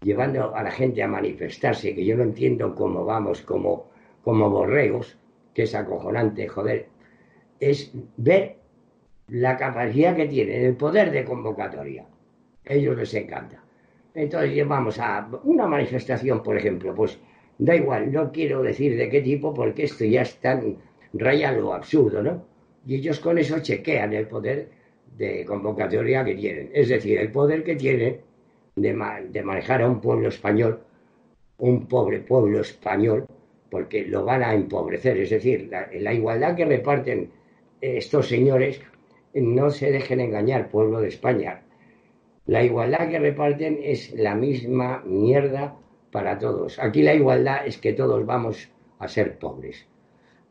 llevando 0.03 0.55
a 0.55 0.62
la 0.62 0.71
gente 0.71 1.03
a 1.03 1.09
manifestarse, 1.09 1.95
que 1.95 2.05
yo 2.05 2.17
no 2.17 2.23
entiendo 2.23 2.75
cómo 2.75 3.05
vamos 3.05 3.43
como, 3.43 3.91
como 4.23 4.50
borregos, 4.50 5.17
que 5.55 5.62
es 5.62 5.75
acojonante, 5.75 6.49
joder, 6.49 6.88
es 7.61 7.93
ver 8.17 8.57
la 9.29 9.57
capacidad 9.57 10.15
que 10.15 10.26
tienen, 10.26 10.65
el 10.65 10.76
poder 10.76 11.11
de 11.11 11.25
convocatoria. 11.25 12.07
ellos 12.65 12.97
les 12.97 13.15
encanta. 13.15 13.62
Entonces 14.15 14.53
llevamos 14.53 14.99
a 14.99 15.29
una 15.45 15.67
manifestación, 15.67 16.43
por 16.43 16.57
ejemplo, 16.57 16.95
pues 16.95 17.19
da 17.59 17.75
igual, 17.75 18.12
no 18.12 18.33
quiero 18.33 18.62
decir 18.62 18.97
de 18.97 19.09
qué 19.09 19.21
tipo 19.23 19.53
porque 19.53 19.85
esto 19.85 20.05
ya 20.05 20.23
está 20.23 20.61
raya 21.12 21.53
lo 21.53 21.75
absurdo, 21.75 22.23
¿no? 22.23 22.45
Y 22.87 22.97
ellos 22.97 23.21
con 23.21 23.38
eso 23.38 23.59
chequean 23.61 24.12
el 24.12 24.29
poder 24.29 24.71
de 25.17 25.45
convocatoria 25.45 26.25
que 26.25 26.35
tienen. 26.35 26.71
Es 26.73 26.88
decir, 26.88 27.19
el 27.19 27.31
poder 27.33 27.65
que 27.65 27.76
tienen 27.76 28.21
de, 28.76 28.95
de 29.30 29.42
manejar 29.42 29.83
a 29.83 29.88
un 29.88 30.00
pueblo 30.00 30.28
español, 30.28 30.80
un 31.59 31.87
pobre 31.87 32.21
pueblo 32.21 32.61
español, 32.61 33.26
porque 33.71 34.04
lo 34.04 34.25
van 34.25 34.42
a 34.42 34.54
empobrecer. 34.54 35.16
Es 35.18 35.30
decir, 35.30 35.71
la 35.71 36.12
igualdad 36.12 36.54
que 36.54 36.66
reparten 36.66 37.30
estos 37.80 38.28
señores 38.28 38.80
no 39.35 39.71
se 39.71 39.90
dejen 39.90 40.21
engañar, 40.21 40.68
pueblo 40.71 41.00
de 41.00 41.09
España. 41.09 41.62
La 42.47 42.62
igualdad 42.62 43.09
que 43.09 43.18
reparten 43.18 43.80
es 43.83 44.14
la 44.14 44.35
misma 44.35 45.02
mierda 45.04 45.76
para 46.11 46.38
todos. 46.38 46.78
Aquí 46.78 47.02
la 47.02 47.14
igualdad 47.14 47.66
es 47.66 47.78
que 47.78 47.92
todos 47.92 48.25
vamos 48.25 48.71
a 48.99 49.09
ser 49.09 49.38
pobres. 49.38 49.87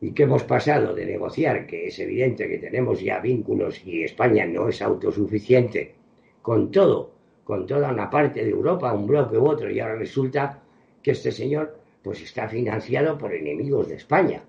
Y 0.00 0.12
que 0.12 0.24
hemos 0.24 0.44
pasado 0.44 0.94
de 0.94 1.06
negociar, 1.06 1.66
que 1.66 1.86
es 1.86 1.98
evidente 1.98 2.48
que 2.48 2.58
tenemos 2.58 3.00
ya 3.00 3.18
vínculos 3.20 3.84
y 3.86 4.02
España 4.02 4.46
no 4.46 4.68
es 4.68 4.82
autosuficiente, 4.82 5.94
con 6.42 6.70
todo, 6.70 7.15
con 7.46 7.66
toda 7.66 7.90
una 7.90 8.10
parte 8.10 8.44
de 8.44 8.50
Europa, 8.50 8.92
un 8.92 9.06
bloque 9.06 9.38
u 9.38 9.46
otro, 9.46 9.70
y 9.70 9.80
ahora 9.80 9.94
resulta 9.94 10.60
que 11.02 11.12
este 11.12 11.32
señor 11.32 11.78
pues 12.02 12.20
está 12.20 12.48
financiado 12.48 13.16
por 13.16 13.32
enemigos 13.32 13.88
de 13.88 13.94
España 13.94 14.42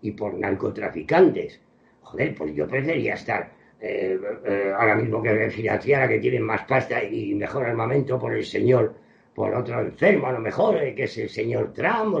y 0.00 0.12
por 0.12 0.34
narcotraficantes 0.34 1.60
joder, 2.02 2.34
pues 2.34 2.54
yo 2.54 2.68
preferiría 2.68 3.14
estar 3.14 3.52
eh, 3.80 4.18
eh, 4.46 4.72
ahora 4.76 4.94
mismo 4.94 5.22
que 5.22 5.50
financiara 5.50 6.08
que 6.08 6.18
tienen 6.18 6.42
más 6.42 6.62
pasta 6.64 7.02
y 7.02 7.34
mejor 7.34 7.66
armamento 7.66 8.18
por 8.18 8.34
el 8.34 8.44
señor, 8.44 8.94
por 9.34 9.54
otro 9.54 9.80
enfermo 9.80 10.28
a 10.28 10.32
lo 10.32 10.40
mejor, 10.40 10.76
eh, 10.82 10.94
que 10.94 11.04
es 11.04 11.18
el 11.18 11.28
señor 11.28 11.72
Trump 11.72 12.14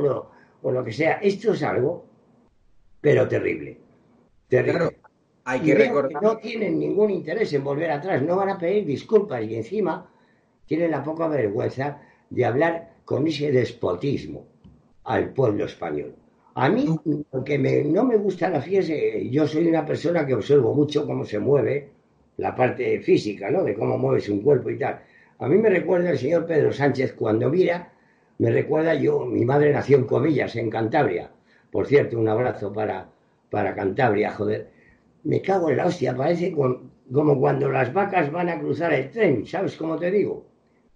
o 0.62 0.70
lo, 0.72 0.84
que 0.84 0.92
sea. 0.92 1.14
Esto 1.14 1.52
es 1.52 1.62
algo, 1.62 2.04
pero 3.00 3.28
terrible. 3.28 3.78
Terrible. 4.48 4.96
hay 5.44 5.60
que 5.60 5.74
recordar. 5.74 6.22
no 6.22 6.36
tienen 6.38 6.78
ningún 6.78 7.10
interés 7.10 7.52
en 7.52 7.64
volver 7.64 7.90
atrás, 7.90 8.22
no 8.22 8.36
van 8.36 8.50
a 8.50 8.58
pedir 8.58 8.84
disculpas 8.84 9.42
y 9.44 9.56
encima 9.56 10.08
tienen 10.66 10.90
la 10.90 11.02
poca 11.02 11.28
vergüenza 11.28 12.00
de 12.30 12.44
hablar 12.44 12.94
con 13.04 13.26
ese 13.26 13.52
despotismo 13.52 14.46
al 15.04 15.32
pueblo 15.32 15.64
español. 15.64 16.14
A 16.54 16.68
mí, 16.68 16.86
lo 17.32 17.44
que 17.44 17.58
no 17.58 18.04
me 18.04 18.16
gusta 18.16 18.50
la 18.50 18.60
fiesta, 18.60 18.92
yo 19.30 19.46
soy 19.46 19.66
una 19.68 19.86
persona 19.86 20.26
que 20.26 20.34
observo 20.34 20.74
mucho 20.74 21.06
cómo 21.06 21.24
se 21.24 21.38
mueve 21.38 21.90
la 22.36 22.54
parte 22.54 23.00
física, 23.00 23.50
¿no? 23.50 23.64
De 23.64 23.74
cómo 23.74 23.96
mueve 23.98 24.20
su 24.20 24.42
cuerpo 24.42 24.70
y 24.70 24.78
tal. 24.78 25.00
A 25.38 25.48
mí 25.48 25.58
me 25.58 25.70
recuerda 25.70 26.10
el 26.10 26.18
señor 26.18 26.46
Pedro 26.46 26.72
Sánchez 26.72 27.14
cuando 27.14 27.48
mira, 27.48 27.92
me 28.38 28.50
recuerda 28.50 28.94
yo, 28.94 29.24
mi 29.24 29.44
madre 29.44 29.72
nació 29.72 29.96
en 29.98 30.04
Comillas, 30.04 30.54
en 30.56 30.70
Cantabria. 30.70 31.30
Por 31.70 31.86
cierto, 31.86 32.18
un 32.18 32.28
abrazo 32.28 32.72
para, 32.72 33.08
para 33.50 33.74
Cantabria, 33.74 34.32
joder. 34.32 34.70
Me 35.24 35.40
cago 35.40 35.70
en 35.70 35.78
la 35.78 35.86
hostia, 35.86 36.16
parece 36.16 36.52
como 36.52 37.40
cuando 37.40 37.70
las 37.70 37.92
vacas 37.92 38.30
van 38.30 38.48
a 38.48 38.58
cruzar 38.58 38.92
el 38.92 39.10
tren, 39.10 39.46
¿sabes 39.46 39.76
cómo 39.76 39.96
te 39.96 40.10
digo? 40.10 40.51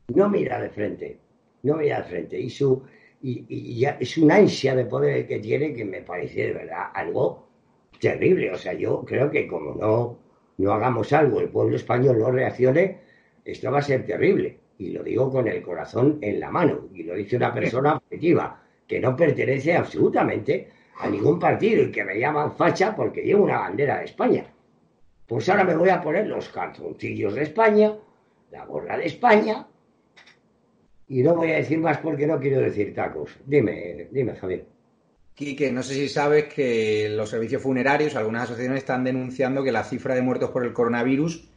No 0.09 0.29
mira 0.29 0.61
de 0.61 0.71
frente, 0.71 1.19
no 1.63 1.77
mira 1.77 1.99
de 1.99 2.05
frente. 2.05 2.41
Y 2.41 2.51
su, 2.51 2.83
y, 3.23 3.79
ya 3.79 3.97
es 4.01 4.17
una 4.19 4.37
ansia 4.37 4.75
de 4.75 4.85
poder 4.85 5.27
que 5.27 5.39
tiene 5.41 5.73
que 5.73 5.85
me 5.85 6.03
parece 6.03 6.49
de 6.49 6.53
verdad 6.53 6.91
algo 6.95 7.47
terrible. 8.01 8.53
O 8.53 8.57
sea, 8.57 8.73
yo 8.73 9.05
creo 9.05 9.31
que 9.31 9.47
como 9.47 9.75
no, 9.75 10.19
no 10.59 10.73
hagamos 10.73 11.13
algo, 11.13 11.41
el 11.41 11.49
pueblo 11.49 11.77
español 11.77 12.19
no 12.19 12.31
reaccione, 12.31 13.01
esto 13.45 13.71
va 13.71 13.79
a 13.79 13.83
ser 13.83 14.07
terrible. 14.07 14.59
Y 14.79 14.91
lo 14.91 15.03
digo 15.03 15.31
con 15.31 15.49
el 15.49 15.63
corazón 15.63 16.19
en 16.21 16.39
la 16.39 16.51
mano. 16.51 16.89
Y 16.95 17.03
lo 17.03 17.15
dice 17.15 17.37
una 17.37 17.53
persona 17.53 17.97
objetiva, 17.97 18.63
que 18.87 19.01
no 19.01 19.17
pertenece 19.17 19.75
absolutamente 19.75 20.69
a 20.99 21.09
ningún 21.09 21.39
partido 21.39 21.83
y 21.83 21.91
que 21.91 22.05
me 22.05 22.19
llaman 22.19 22.53
facha 22.53 22.95
porque 22.95 23.23
llevo 23.23 23.45
una 23.45 23.59
bandera 23.59 23.99
de 23.99 24.05
España. 24.05 24.47
Pues 25.27 25.49
ahora 25.49 25.65
me 25.65 25.77
voy 25.77 25.89
a 25.89 26.01
poner 26.01 26.27
los 26.27 26.49
calzoncillos 26.51 27.35
de 27.35 27.43
España, 27.43 27.97
la 28.51 28.65
gorra 28.65 28.97
de 28.97 29.07
España, 29.07 29.67
y 31.09 31.23
no 31.23 31.35
voy 31.35 31.53
a 31.53 31.57
decir 31.57 31.79
más 31.79 31.99
porque 31.99 32.27
no 32.27 32.41
quiero 32.41 32.61
decir 32.61 32.95
tacos. 32.95 33.31
Dime, 33.45 34.09
dime, 34.11 34.35
Javier. 34.35 34.67
Quique, 35.35 35.71
no 35.71 35.83
sé 35.83 35.95
si 35.95 36.09
sabes 36.09 36.45
que 36.45 37.09
los 37.11 37.29
servicios 37.29 37.63
funerarios, 37.63 38.17
algunas 38.17 38.45
asociaciones 38.45 38.79
están 38.79 39.05
denunciando 39.05 39.63
que 39.63 39.71
la 39.71 39.85
cifra 39.85 40.15
de 40.15 40.23
muertos 40.23 40.51
por 40.51 40.65
el 40.65 40.73
coronavirus 40.73 41.49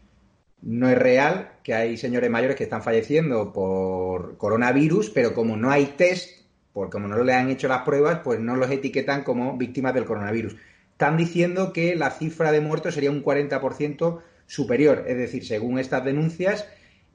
no 0.61 0.89
es 0.89 0.97
real, 0.97 1.53
que 1.63 1.73
hay 1.73 1.95
señores 1.95 2.29
mayores 2.29 2.57
que 2.57 2.65
están 2.65 2.83
falleciendo 2.83 3.53
por 3.53 4.37
coronavirus, 4.37 5.09
pero 5.11 5.33
como 5.33 5.55
no 5.55 5.71
hay 5.71 5.85
test, 5.97 6.41
porque 6.73 6.91
como 6.91 7.07
no 7.07 7.23
le 7.23 7.33
han 7.33 7.49
hecho 7.49 7.69
las 7.69 7.83
pruebas, 7.83 8.19
pues 8.23 8.39
no 8.39 8.57
los 8.57 8.69
etiquetan 8.69 9.23
como 9.23 9.57
víctimas 9.57 9.93
del 9.93 10.05
coronavirus. 10.05 10.57
Están 10.91 11.15
diciendo 11.15 11.71
que 11.71 11.95
la 11.95 12.11
cifra 12.11 12.51
de 12.51 12.59
muertos 12.59 12.93
sería 12.93 13.11
un 13.11 13.23
40% 13.23 14.21
superior, 14.45 15.05
es 15.07 15.17
decir, 15.17 15.45
según 15.45 15.79
estas 15.79 16.03
denuncias, 16.03 16.67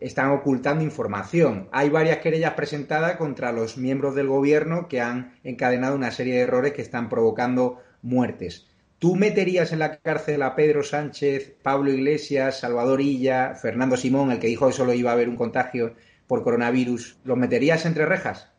están 0.05 0.33
ocultando 0.33 0.85
información. 0.85 1.67
Hay 1.73 1.89
varias 1.89 2.19
querellas 2.19 2.53
presentadas 2.53 3.17
contra 3.17 3.53
los 3.53 3.79
miembros 3.79 4.15
del 4.15 4.29
gobierno 4.29 4.87
que 4.87 5.01
han 5.01 5.33
encadenado 5.45 5.97
una 5.97 6.11
serie 6.11 6.35
de 6.35 6.41
errores 6.41 6.75
que 6.75 6.83
están 6.83 7.09
provocando 7.09 7.79
muertes. 8.03 8.69
¿Tú 8.99 9.17
meterías 9.17 9.73
en 9.73 9.79
la 9.79 9.97
cárcel 9.97 10.43
a 10.43 10.55
Pedro 10.57 10.83
Sánchez, 10.83 11.57
Pablo 11.63 11.91
Iglesias, 11.91 12.61
Salvador 12.61 13.01
Illa, 13.01 13.55
Fernando 13.55 13.97
Simón, 13.97 14.31
el 14.31 14.41
que 14.41 14.47
dijo 14.47 14.67
que 14.67 14.75
solo 14.75 14.93
iba 14.93 15.09
a 15.09 15.15
haber 15.15 15.31
un 15.31 15.37
contagio 15.37 15.95
por 16.27 16.43
coronavirus? 16.43 17.17
¿Los 17.25 17.39
meterías 17.39 17.87
entre 17.87 18.05
rejas? 18.05 18.53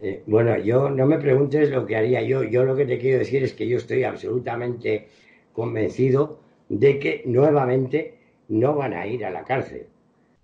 Eh, 0.00 0.22
bueno, 0.26 0.56
yo 0.58 0.88
no 0.88 1.06
me 1.06 1.18
preguntes 1.18 1.68
lo 1.70 1.84
que 1.84 1.96
haría 1.96 2.22
yo. 2.22 2.44
Yo 2.44 2.62
lo 2.62 2.76
que 2.76 2.86
te 2.86 2.98
quiero 2.98 3.18
decir 3.18 3.42
es 3.42 3.54
que 3.54 3.66
yo 3.66 3.78
estoy 3.78 4.04
absolutamente 4.04 5.08
convencido 5.52 6.38
de 6.68 7.00
que 7.00 7.22
nuevamente 7.26 8.18
no 8.48 8.76
van 8.76 8.94
a 8.94 9.04
ir 9.04 9.24
a 9.24 9.30
la 9.30 9.42
cárcel 9.42 9.88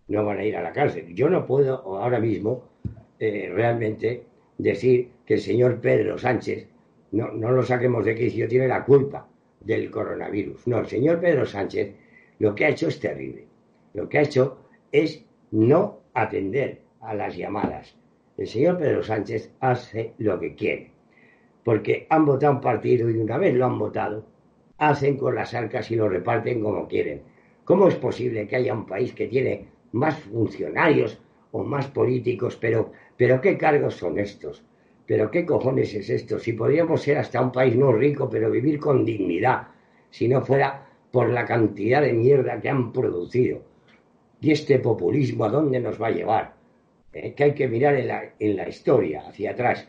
no 0.09 0.25
van 0.25 0.39
a 0.39 0.45
ir 0.45 0.57
a 0.57 0.63
la 0.63 0.73
cárcel. 0.73 1.15
Yo 1.15 1.29
no 1.29 1.47
puedo 1.47 1.77
ahora 1.99 2.19
mismo 2.19 2.65
eh, 3.19 3.51
realmente 3.53 4.25
decir 4.57 5.11
que 5.25 5.35
el 5.35 5.41
señor 5.41 5.81
Pedro 5.81 6.19
Sánchez, 6.19 6.67
no, 7.13 7.33
no 7.33 7.51
lo 7.51 7.63
saquemos 7.63 8.05
de 8.05 8.15
quicio, 8.15 8.49
tiene 8.49 8.69
la 8.69 8.85
culpa 8.85 9.29
del 9.61 9.91
coronavirus. 9.91 10.67
No, 10.67 10.79
el 10.79 10.87
señor 10.87 11.21
Pedro 11.21 11.47
Sánchez 11.47 11.95
lo 12.39 12.55
que 12.55 12.65
ha 12.65 12.69
hecho 12.69 12.89
es 12.89 13.01
terrible. 13.01 13.47
Lo 13.95 14.09
que 14.09 14.19
ha 14.19 14.23
hecho 14.23 14.59
es 14.93 15.25
no 15.51 16.01
atender 16.15 16.81
a 17.01 17.15
las 17.15 17.37
llamadas. 17.37 17.97
El 18.37 18.47
señor 18.47 18.79
Pedro 18.79 19.03
Sánchez 19.03 19.53
hace 19.61 20.15
lo 20.19 20.39
que 20.39 20.55
quiere. 20.55 20.93
Porque 21.65 22.07
han 22.09 22.25
votado 22.25 22.55
un 22.55 22.61
partido 22.61 23.11
y 23.11 23.19
una 23.19 23.37
vez 23.39 23.55
lo 23.55 23.67
han 23.67 23.79
votado, 23.79 24.25
hacen 24.79 25.17
con 25.17 25.35
las 25.35 25.53
arcas 25.55 25.91
y 25.91 25.97
lo 25.97 26.09
reparten 26.09 26.63
como 26.63 26.87
quieren. 26.87 27.23
¿Cómo 27.65 27.89
es 27.89 27.97
posible 27.97 28.47
que 28.47 28.57
haya 28.57 28.73
un 28.73 28.87
país 28.87 29.13
que 29.13 29.27
tiene 29.27 29.67
más 29.99 30.19
funcionarios 30.21 31.19
o 31.53 31.65
más 31.65 31.87
políticos, 31.89 32.57
pero, 32.61 32.93
pero 33.17 33.41
¿qué 33.41 33.57
cargos 33.57 33.95
son 33.95 34.19
estos? 34.19 34.65
¿Pero 35.07 35.31
qué 35.31 35.45
cojones 35.45 35.95
es 35.95 36.11
esto? 36.11 36.39
Si 36.39 36.53
podríamos 36.53 37.03
ser 37.03 37.19
hasta 37.19 37.41
un 37.41 37.51
país 37.51 37.75
no 37.75 37.93
rico, 37.93 38.29
pero 38.29 38.51
vivir 38.51 38.79
con 38.79 39.05
dignidad, 39.05 39.69
si 40.11 40.29
no 40.29 40.43
fuera 40.43 40.87
por 41.11 41.31
la 41.31 41.45
cantidad 41.45 42.03
de 42.03 42.13
mierda 42.13 42.61
que 42.61 42.69
han 42.69 42.93
producido. 42.93 43.63
Y 44.41 44.53
este 44.53 44.79
populismo, 44.79 45.47
¿a 45.47 45.49
dónde 45.49 45.81
nos 45.81 46.01
va 46.01 46.09
a 46.09 46.13
llevar? 46.13 46.55
Eh, 47.13 47.33
que 47.35 47.45
hay 47.45 47.55
que 47.55 47.69
mirar 47.69 47.97
en 47.97 48.09
la, 48.09 48.35
en 48.39 48.57
la 48.57 48.69
historia, 48.69 49.27
hacia 49.27 49.53
atrás. 49.53 49.89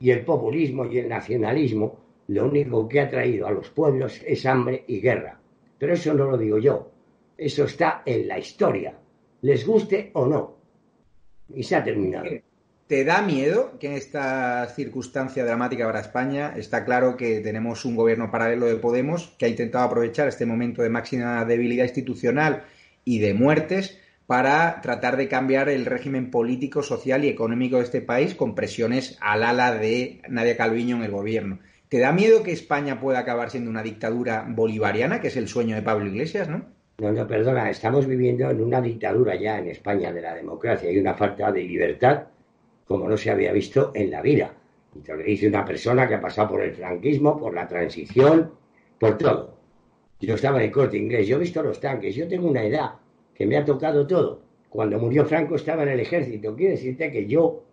Y 0.00 0.10
el 0.10 0.24
populismo 0.24 0.86
y 0.86 0.98
el 0.98 1.08
nacionalismo, 1.08 1.98
lo 2.28 2.46
único 2.46 2.88
que 2.88 3.00
ha 3.00 3.10
traído 3.10 3.46
a 3.46 3.52
los 3.52 3.68
pueblos 3.68 4.22
es 4.26 4.46
hambre 4.46 4.84
y 4.88 5.00
guerra. 5.00 5.38
Pero 5.78 5.92
eso 5.92 6.14
no 6.14 6.30
lo 6.30 6.38
digo 6.38 6.58
yo, 6.58 6.90
eso 7.36 7.64
está 7.64 8.02
en 8.06 8.28
la 8.28 8.38
historia, 8.38 8.96
les 9.44 9.66
guste 9.66 10.10
o 10.14 10.26
no. 10.26 10.56
Y 11.54 11.64
se 11.64 11.76
ha 11.76 11.84
terminado. 11.84 12.24
¿Te 12.86 13.04
da 13.04 13.20
miedo 13.20 13.78
que 13.78 13.88
en 13.88 13.92
esta 13.92 14.66
circunstancia 14.68 15.44
dramática 15.44 15.84
para 15.84 16.00
España 16.00 16.54
está 16.56 16.86
claro 16.86 17.18
que 17.18 17.40
tenemos 17.40 17.84
un 17.84 17.94
gobierno 17.94 18.30
paralelo 18.30 18.66
de 18.66 18.76
Podemos 18.76 19.34
que 19.38 19.44
ha 19.44 19.48
intentado 19.48 19.84
aprovechar 19.84 20.28
este 20.28 20.46
momento 20.46 20.80
de 20.80 20.88
máxima 20.88 21.44
debilidad 21.44 21.84
institucional 21.84 22.64
y 23.04 23.18
de 23.18 23.34
muertes 23.34 23.98
para 24.26 24.80
tratar 24.80 25.18
de 25.18 25.28
cambiar 25.28 25.68
el 25.68 25.84
régimen 25.84 26.30
político, 26.30 26.82
social 26.82 27.22
y 27.24 27.28
económico 27.28 27.76
de 27.76 27.84
este 27.84 28.00
país 28.00 28.34
con 28.34 28.54
presiones 28.54 29.18
al 29.20 29.42
ala 29.42 29.74
de 29.74 30.22
Nadia 30.26 30.56
Calviño 30.56 30.96
en 30.96 31.02
el 31.02 31.10
gobierno? 31.10 31.58
¿Te 31.90 31.98
da 31.98 32.12
miedo 32.12 32.42
que 32.42 32.52
España 32.52 32.98
pueda 32.98 33.18
acabar 33.18 33.50
siendo 33.50 33.68
una 33.68 33.82
dictadura 33.82 34.46
bolivariana, 34.48 35.20
que 35.20 35.28
es 35.28 35.36
el 35.36 35.48
sueño 35.48 35.76
de 35.76 35.82
Pablo 35.82 36.06
Iglesias, 36.06 36.48
no? 36.48 36.64
No, 36.98 37.10
no, 37.10 37.26
perdona, 37.26 37.70
estamos 37.70 38.06
viviendo 38.06 38.48
en 38.50 38.62
una 38.62 38.80
dictadura 38.80 39.34
ya 39.34 39.58
en 39.58 39.68
España 39.68 40.12
de 40.12 40.22
la 40.22 40.34
democracia 40.34 40.90
y 40.90 40.98
una 40.98 41.14
falta 41.14 41.50
de 41.50 41.64
libertad 41.64 42.28
como 42.86 43.08
no 43.08 43.16
se 43.16 43.30
había 43.30 43.52
visto 43.52 43.90
en 43.94 44.10
la 44.10 44.22
vida. 44.22 44.54
Y 44.94 45.00
te 45.00 45.16
lo 45.16 45.22
dice 45.22 45.48
una 45.48 45.64
persona 45.64 46.06
que 46.06 46.14
ha 46.14 46.20
pasado 46.20 46.50
por 46.50 46.62
el 46.62 46.72
franquismo, 46.72 47.38
por 47.38 47.52
la 47.52 47.66
transición, 47.66 48.52
por 48.98 49.18
todo. 49.18 49.54
Yo 50.20 50.36
estaba 50.36 50.58
en 50.58 50.66
el 50.66 50.70
corte 50.70 50.96
inglés, 50.96 51.26
yo 51.26 51.36
he 51.36 51.40
visto 51.40 51.62
los 51.62 51.80
tanques, 51.80 52.14
yo 52.14 52.28
tengo 52.28 52.48
una 52.48 52.62
edad 52.62 52.92
que 53.34 53.46
me 53.46 53.56
ha 53.56 53.64
tocado 53.64 54.06
todo. 54.06 54.42
Cuando 54.68 54.98
murió 54.98 55.24
Franco 55.24 55.56
estaba 55.56 55.82
en 55.82 55.90
el 55.90 56.00
ejército. 56.00 56.54
Quiere 56.54 56.72
decirte 56.72 57.10
que 57.10 57.26
yo, 57.26 57.64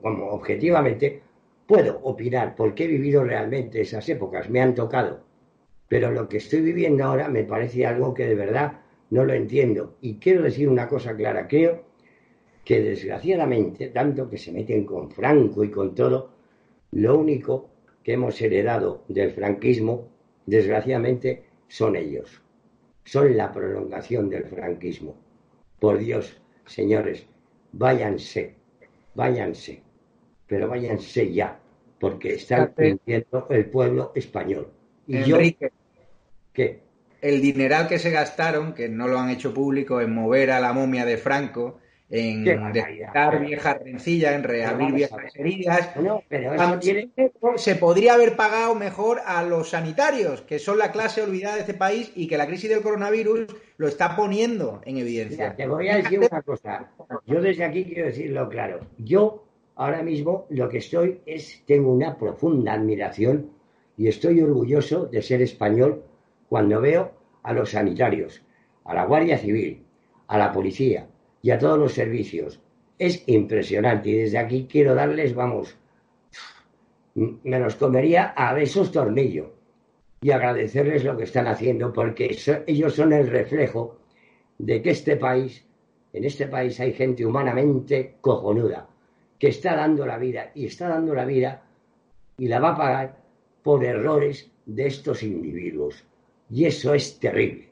como 0.00 0.30
objetivamente, 0.30 1.22
puedo 1.66 2.00
opinar 2.04 2.54
porque 2.56 2.84
he 2.84 2.88
vivido 2.88 3.24
realmente 3.24 3.80
esas 3.80 4.08
épocas, 4.08 4.48
me 4.48 4.60
han 4.60 4.74
tocado. 4.74 5.27
Pero 5.88 6.10
lo 6.12 6.28
que 6.28 6.36
estoy 6.36 6.60
viviendo 6.60 7.04
ahora 7.04 7.28
me 7.28 7.44
parece 7.44 7.86
algo 7.86 8.14
que 8.14 8.26
de 8.26 8.34
verdad 8.34 8.80
no 9.10 9.24
lo 9.24 9.32
entiendo. 9.32 9.96
Y 10.00 10.16
quiero 10.16 10.42
decir 10.42 10.68
una 10.68 10.88
cosa 10.88 11.16
clara, 11.16 11.48
creo 11.48 11.84
que 12.64 12.82
desgraciadamente, 12.82 13.88
tanto 13.88 14.28
que 14.28 14.36
se 14.36 14.52
meten 14.52 14.84
con 14.84 15.10
Franco 15.10 15.64
y 15.64 15.70
con 15.70 15.94
todo, 15.94 16.30
lo 16.92 17.18
único 17.18 17.70
que 18.02 18.12
hemos 18.12 18.40
heredado 18.40 19.04
del 19.08 19.30
franquismo, 19.32 20.08
desgraciadamente, 20.44 21.44
son 21.68 21.96
ellos. 21.96 22.42
Son 23.04 23.34
la 23.36 23.52
prolongación 23.52 24.28
del 24.28 24.44
franquismo. 24.44 25.16
Por 25.80 25.98
Dios, 25.98 26.40
señores, 26.66 27.26
váyanse, 27.72 28.54
váyanse, 29.14 29.82
pero 30.46 30.68
váyanse 30.68 31.32
ya, 31.32 31.58
porque 31.98 32.34
están 32.34 32.72
perdiendo 32.74 33.46
el 33.48 33.70
pueblo 33.70 34.12
español. 34.14 34.68
Y 35.08 35.16
Enrique, 35.16 35.72
¿qué? 36.52 36.80
El 37.20 37.40
dineral 37.40 37.88
que 37.88 37.98
se 37.98 38.10
gastaron, 38.10 38.74
que 38.74 38.88
no 38.88 39.08
lo 39.08 39.18
han 39.18 39.30
hecho 39.30 39.52
público, 39.52 40.00
en 40.00 40.14
mover 40.14 40.52
a 40.52 40.60
la 40.60 40.72
momia 40.72 41.04
de 41.04 41.16
Franco, 41.16 41.80
en 42.10 42.44
viejas 43.40 43.78
rencillas, 43.82 44.34
en 44.34 44.44
reabrir 44.44 44.92
viejas 44.92 45.34
heridas. 45.34 45.90
Se 47.56 47.74
podría 47.74 48.14
haber 48.14 48.36
pagado 48.36 48.74
mejor 48.74 49.20
a 49.26 49.42
los 49.42 49.70
sanitarios, 49.70 50.42
que 50.42 50.58
son 50.58 50.78
la 50.78 50.92
clase 50.92 51.22
olvidada 51.22 51.56
de 51.56 51.62
este 51.62 51.74
país 51.74 52.12
y 52.14 52.28
que 52.28 52.38
la 52.38 52.46
crisis 52.46 52.70
del 52.70 52.82
coronavirus 52.82 53.46
lo 53.78 53.88
está 53.88 54.14
poniendo 54.14 54.80
en 54.84 54.98
evidencia. 54.98 55.56
te 55.56 55.66
voy 55.66 55.88
a 55.88 55.96
decir 55.96 56.20
una 56.20 56.42
cosa. 56.42 56.90
Yo 57.26 57.40
desde 57.40 57.64
aquí 57.64 57.84
quiero 57.84 58.06
decirlo 58.06 58.48
claro. 58.48 58.80
Yo 58.98 59.44
ahora 59.74 60.02
mismo 60.02 60.46
lo 60.50 60.68
que 60.68 60.78
estoy 60.78 61.20
es, 61.26 61.62
tengo 61.66 61.92
una 61.92 62.16
profunda 62.16 62.74
admiración 62.74 63.57
y 63.98 64.06
estoy 64.06 64.40
orgulloso 64.40 65.06
de 65.06 65.20
ser 65.20 65.42
español 65.42 66.04
cuando 66.48 66.80
veo 66.80 67.12
a 67.42 67.52
los 67.52 67.72
sanitarios, 67.72 68.40
a 68.84 68.94
la 68.94 69.04
Guardia 69.04 69.36
Civil, 69.36 69.84
a 70.28 70.38
la 70.38 70.52
policía, 70.52 71.08
y 71.42 71.50
a 71.50 71.58
todos 71.58 71.78
los 71.78 71.92
servicios. 71.92 72.60
Es 72.98 73.24
impresionante 73.26 74.08
y 74.08 74.16
desde 74.18 74.38
aquí 74.38 74.66
quiero 74.70 74.94
darles, 74.94 75.34
vamos, 75.34 75.76
me 77.14 77.58
los 77.58 77.74
comería 77.74 78.32
a 78.36 78.54
besos 78.54 78.92
tornillo 78.92 79.52
y 80.20 80.30
agradecerles 80.30 81.04
lo 81.04 81.16
que 81.16 81.24
están 81.24 81.46
haciendo 81.46 81.92
porque 81.92 82.36
ellos 82.66 82.94
son 82.94 83.12
el 83.12 83.28
reflejo 83.28 83.98
de 84.58 84.80
que 84.80 84.90
este 84.90 85.16
país, 85.16 85.64
en 86.12 86.24
este 86.24 86.46
país 86.46 86.78
hay 86.80 86.92
gente 86.92 87.26
humanamente 87.26 88.16
cojonuda 88.20 88.88
que 89.38 89.48
está 89.48 89.76
dando 89.76 90.06
la 90.06 90.18
vida 90.18 90.50
y 90.54 90.66
está 90.66 90.88
dando 90.88 91.14
la 91.14 91.24
vida 91.24 91.62
y 92.36 92.48
la 92.48 92.58
va 92.58 92.70
a 92.70 92.76
pagar 92.76 93.27
por 93.68 93.84
errores 93.84 94.50
de 94.64 94.86
estos 94.86 95.22
individuos. 95.22 96.02
Y 96.50 96.64
eso 96.64 96.94
es 96.94 97.20
terrible. 97.20 97.68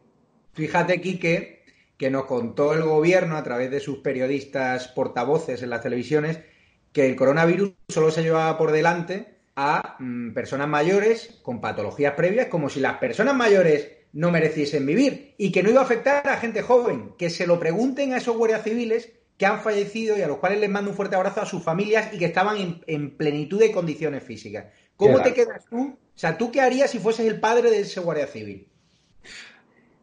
Fíjate, 0.52 1.00
Quique, 1.00 1.64
que 1.96 2.10
nos 2.10 2.26
contó 2.26 2.74
el 2.74 2.82
gobierno 2.82 3.38
a 3.38 3.42
través 3.42 3.70
de 3.70 3.80
sus 3.80 4.00
periodistas 4.00 4.88
portavoces 4.88 5.62
en 5.62 5.70
las 5.70 5.80
televisiones 5.80 6.40
que 6.92 7.06
el 7.06 7.16
coronavirus 7.16 7.72
solo 7.88 8.10
se 8.10 8.22
llevaba 8.22 8.58
por 8.58 8.72
delante 8.72 9.38
a 9.56 9.96
mm, 9.98 10.34
personas 10.34 10.68
mayores 10.68 11.40
con 11.42 11.62
patologías 11.62 12.12
previas, 12.12 12.48
como 12.48 12.68
si 12.68 12.80
las 12.80 12.98
personas 12.98 13.34
mayores 13.34 13.90
no 14.12 14.30
mereciesen 14.30 14.84
vivir 14.84 15.34
y 15.38 15.50
que 15.50 15.62
no 15.62 15.70
iba 15.70 15.80
a 15.80 15.84
afectar 15.84 16.28
a 16.28 16.36
gente 16.36 16.60
joven. 16.60 17.14
Que 17.16 17.30
se 17.30 17.46
lo 17.46 17.58
pregunten 17.58 18.12
a 18.12 18.18
esos 18.18 18.36
guardias 18.36 18.64
civiles 18.64 19.16
que 19.36 19.46
han 19.46 19.60
fallecido 19.60 20.16
y 20.16 20.22
a 20.22 20.28
los 20.28 20.38
cuales 20.38 20.60
les 20.60 20.70
mando 20.70 20.90
un 20.90 20.96
fuerte 20.96 21.16
abrazo 21.16 21.42
a 21.42 21.46
sus 21.46 21.62
familias 21.62 22.12
y 22.12 22.18
que 22.18 22.24
estaban 22.24 22.82
en, 22.86 23.16
plenitud 23.16 23.58
de 23.58 23.72
condiciones 23.72 24.22
físicas. 24.22 24.66
¿Cómo 24.96 25.22
te 25.22 25.34
quedas 25.34 25.64
tú? 25.66 25.96
O 26.16 26.18
sea, 26.18 26.38
¿tú 26.38 26.50
qué 26.50 26.60
harías 26.60 26.90
si 26.90 26.98
fueses 26.98 27.26
el 27.26 27.38
padre 27.38 27.70
de 27.70 27.80
ese 27.80 28.00
guardia 28.00 28.26
civil? 28.26 28.66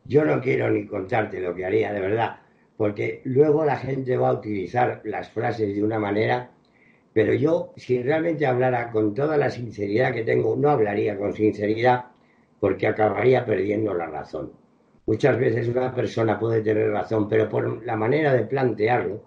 Yo 0.05 0.23
no 0.25 0.41
quiero 0.41 0.69
ni 0.69 0.85
contarte 0.85 1.39
lo 1.39 1.55
que 1.55 1.65
haría 1.65 1.91
de 1.91 1.99
verdad, 1.99 2.41
porque 2.77 3.21
luego 3.23 3.65
la 3.65 3.77
gente 3.77 4.17
va 4.17 4.29
a 4.29 4.33
utilizar 4.33 5.01
las 5.05 5.29
frases 5.29 5.73
de 5.73 5.83
una 5.83 5.97
manera, 5.97 6.51
pero 7.13 7.33
yo, 7.33 7.73
si 7.77 8.01
realmente 8.03 8.45
hablara 8.45 8.91
con 8.91 9.13
toda 9.15 9.37
la 9.37 9.49
sinceridad 9.49 10.13
que 10.13 10.23
tengo, 10.23 10.55
no 10.55 10.69
hablaría 10.69 11.17
con 11.17 11.33
sinceridad 11.33 12.05
porque 12.59 12.87
acabaría 12.87 13.45
perdiendo 13.45 13.93
la 13.93 14.07
razón. 14.07 14.51
Muchas 15.05 15.37
veces 15.37 15.67
una 15.67 15.93
persona 15.93 16.39
puede 16.39 16.61
tener 16.61 16.89
razón, 16.91 17.27
pero 17.27 17.49
por 17.49 17.85
la 17.85 17.95
manera 17.95 18.33
de 18.33 18.43
plantearlo 18.43 19.21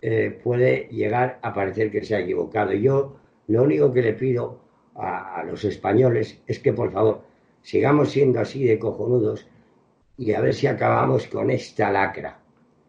eh, 0.00 0.40
puede 0.42 0.88
llegar 0.90 1.38
a 1.42 1.52
parecer 1.52 1.90
que 1.90 2.04
se 2.04 2.16
ha 2.16 2.20
equivocado. 2.20 2.72
Yo 2.72 3.16
lo 3.48 3.62
único 3.62 3.92
que 3.92 4.02
le 4.02 4.14
pido 4.14 4.65
a 4.98 5.44
los 5.44 5.64
españoles 5.64 6.40
es 6.46 6.58
que 6.58 6.72
por 6.72 6.92
favor 6.92 7.22
sigamos 7.62 8.12
siendo 8.12 8.40
así 8.40 8.64
de 8.64 8.78
cojonudos 8.78 9.46
y 10.16 10.32
a 10.32 10.40
ver 10.40 10.54
si 10.54 10.66
acabamos 10.66 11.26
con 11.26 11.50
esta 11.50 11.90
lacra, 11.90 12.38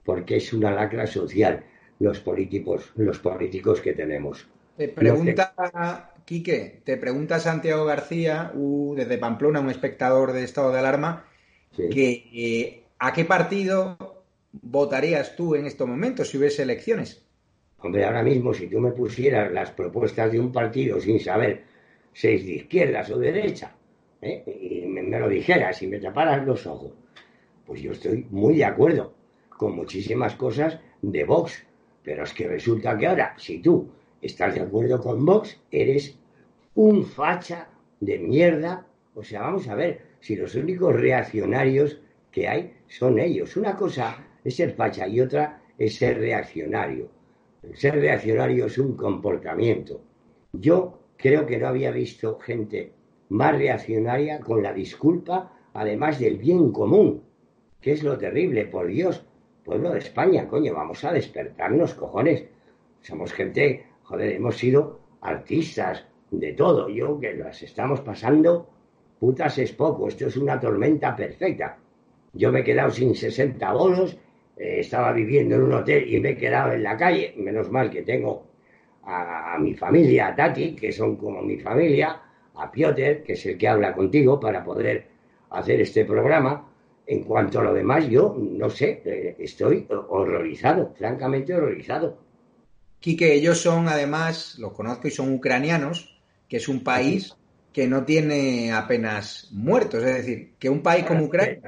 porque 0.06 0.38
es 0.38 0.54
una 0.54 0.72
lacra 0.72 1.08
social 1.08 1.64
los 2.00 2.20
políticos, 2.20 2.92
los 2.96 3.20
políticos 3.20 3.82
que 3.82 3.94
tenemos. 3.94 4.48
Te 4.78 4.88
pregunta, 4.88 6.14
Quique, 6.26 6.82
te 6.84 6.98
pregunta 6.98 7.40
Santiago 7.40 7.86
García, 7.86 8.52
desde 8.54 9.18
Pamplona, 9.18 9.60
un 9.60 9.72
espectador 9.72 10.32
de 10.34 10.44
estado 10.44 10.72
de 10.72 10.80
alarma, 10.80 11.26
que 11.76 12.30
eh, 12.34 12.84
¿a 13.00 13.14
qué 13.14 13.26
partido 13.26 13.98
votarías 14.52 15.36
tú 15.36 15.56
en 15.56 15.66
estos 15.66 15.88
momentos 15.88 16.30
si 16.30 16.38
hubiese 16.38 16.64
elecciones? 16.64 17.24
Hombre, 17.80 18.06
ahora 18.06 18.24
mismo 18.24 18.54
si 18.54 18.68
tú 18.68 18.80
me 18.80 18.92
pusieras 18.92 19.52
las 19.52 19.72
propuestas 19.72 20.32
de 20.32 20.40
un 20.40 20.52
partido 20.52 21.00
sin 21.00 21.20
saber 21.20 21.64
si 22.18 22.30
es 22.30 22.46
de 22.48 22.54
izquierdas 22.54 23.12
o 23.12 23.20
de 23.20 23.32
derecha, 23.32 23.76
¿eh? 24.24 24.44
y 24.60 24.88
me, 24.88 25.04
lo 25.20 25.30
dijeras 25.30 25.84
y 25.84 25.88
me 25.88 26.00
taparas 26.00 26.44
los 26.48 26.66
ojos, 26.66 26.92
pues 27.64 27.80
yo 27.80 27.92
estoy 27.92 28.26
muy 28.32 28.56
de 28.56 28.66
acuerdo 28.66 29.14
con 29.50 29.76
muchísimas 29.76 30.34
cosas 30.34 30.80
de 31.04 31.24
Vox. 31.26 31.64
Pero 32.02 32.24
es 32.24 32.34
que 32.34 32.48
resulta 32.48 32.98
que 32.98 33.06
ahora, 33.06 33.36
si 33.38 33.60
tú 33.60 33.92
estás 34.20 34.56
de 34.56 34.62
acuerdo 34.62 35.00
con 35.00 35.24
Vox, 35.28 35.62
eres 35.70 36.18
un 36.74 37.06
facha 37.06 37.70
de 38.00 38.18
mierda. 38.18 38.88
O 39.14 39.22
sea, 39.22 39.42
vamos 39.42 39.68
a 39.68 39.76
ver, 39.76 40.02
si 40.20 40.36
los 40.36 40.56
únicos 40.56 40.96
reaccionarios 40.96 42.02
que 42.32 42.48
hay 42.48 42.74
son 42.88 43.20
ellos. 43.20 43.56
Una 43.58 43.76
cosa 43.76 44.26
es 44.44 44.56
ser 44.56 44.74
facha 44.74 45.08
y 45.08 45.22
otra 45.22 45.62
es 45.78 45.98
ser 45.98 46.18
reaccionario. 46.18 47.12
ser 47.76 47.94
reaccionario 47.94 48.66
es 48.66 48.80
un 48.80 48.98
comportamiento. 48.98 50.02
Yo 50.54 51.07
creo 51.18 51.46
que 51.46 51.58
no 51.58 51.68
había 51.68 51.92
visto 51.92 52.40
gente 52.40 52.94
más 53.30 53.58
reaccionaria 53.58 54.40
con 54.40 54.64
la 54.64 54.74
disculpa, 54.74 55.52
además 55.74 56.20
del 56.20 56.38
bien 56.38 56.72
común 56.72 57.24
que 57.82 57.92
es 57.92 58.04
lo 58.04 58.18
terrible, 58.18 58.66
por 58.66 58.88
Dios. 58.88 59.24
pueblo 59.64 59.92
de 59.92 60.00
España, 60.00 60.48
coño, 60.48 60.74
vamos 60.74 61.04
a 61.04 61.12
despertarnos, 61.12 61.94
cojones. 61.94 62.46
Somos 63.02 63.34
gente, 63.34 63.86
joder, 64.04 64.32
hemos 64.34 64.58
sido 64.58 65.00
artistas, 65.22 66.06
de 66.32 66.54
todo. 66.54 66.90
Yo 66.90 67.20
que 67.20 67.34
las 67.34 67.62
estamos 67.64 68.02
pasando, 68.02 68.70
putas 69.20 69.58
es 69.58 69.72
poco, 69.72 70.08
esto 70.08 70.28
es 70.28 70.38
una 70.38 70.60
tormenta 70.60 71.16
perfecta. 71.16 71.78
Yo 72.34 72.52
me 72.52 72.60
he 72.60 72.64
quedado 72.64 72.92
sin 72.92 73.16
60 73.16 73.72
bolos, 73.74 74.18
eh, 74.58 74.80
estaba 74.80 75.12
viviendo 75.12 75.56
en 75.56 75.64
un 75.64 75.74
hotel 75.74 76.14
y 76.14 76.20
me 76.20 76.32
he 76.32 76.38
quedado 76.38 76.74
en 76.74 76.84
la 76.84 76.98
calle, 76.98 77.34
menos 77.38 77.72
mal 77.72 77.90
que 77.90 78.04
tengo 78.04 78.44
a, 79.08 79.58
mi 79.60 79.74
familia, 79.74 80.28
a 80.28 80.36
Tati, 80.36 80.76
que 80.76 80.92
son 80.92 81.16
como 81.16 81.42
mi 81.42 81.58
familia, 81.58 82.22
a 82.56 82.72
Piotr, 82.72 83.24
que 83.24 83.34
es 83.34 83.46
el 83.46 83.58
que 83.58 83.68
habla 83.68 83.94
contigo 83.94 84.40
para 84.40 84.64
poder 84.64 85.08
hacer 85.52 85.82
este 85.82 86.06
programa. 86.06 86.70
En 87.06 87.24
cuanto 87.24 87.60
a 87.62 87.64
lo 87.64 87.74
demás, 87.74 88.08
yo 88.10 88.36
no 88.38 88.70
sé, 88.70 89.02
eh, 89.06 89.36
estoy 89.40 89.88
horrorizado, 89.90 90.94
francamente 90.98 91.54
horrorizado. 91.54 92.18
Quique, 93.00 93.34
ellos 93.34 93.62
son 93.62 93.88
además, 93.88 94.58
los 94.60 94.74
conozco 94.74 95.08
y 95.08 95.12
son 95.12 95.34
ucranianos, 95.34 96.20
que 96.50 96.58
es 96.58 96.68
un 96.68 96.84
país 96.84 97.34
que 97.72 97.88
no 97.88 98.04
tiene 98.04 98.74
apenas 98.74 99.48
muertos. 99.54 100.04
Es 100.04 100.16
decir, 100.16 100.56
que 100.60 100.70
un 100.70 100.82
país 100.82 101.06
como 101.06 101.26
Ucrania 101.26 101.62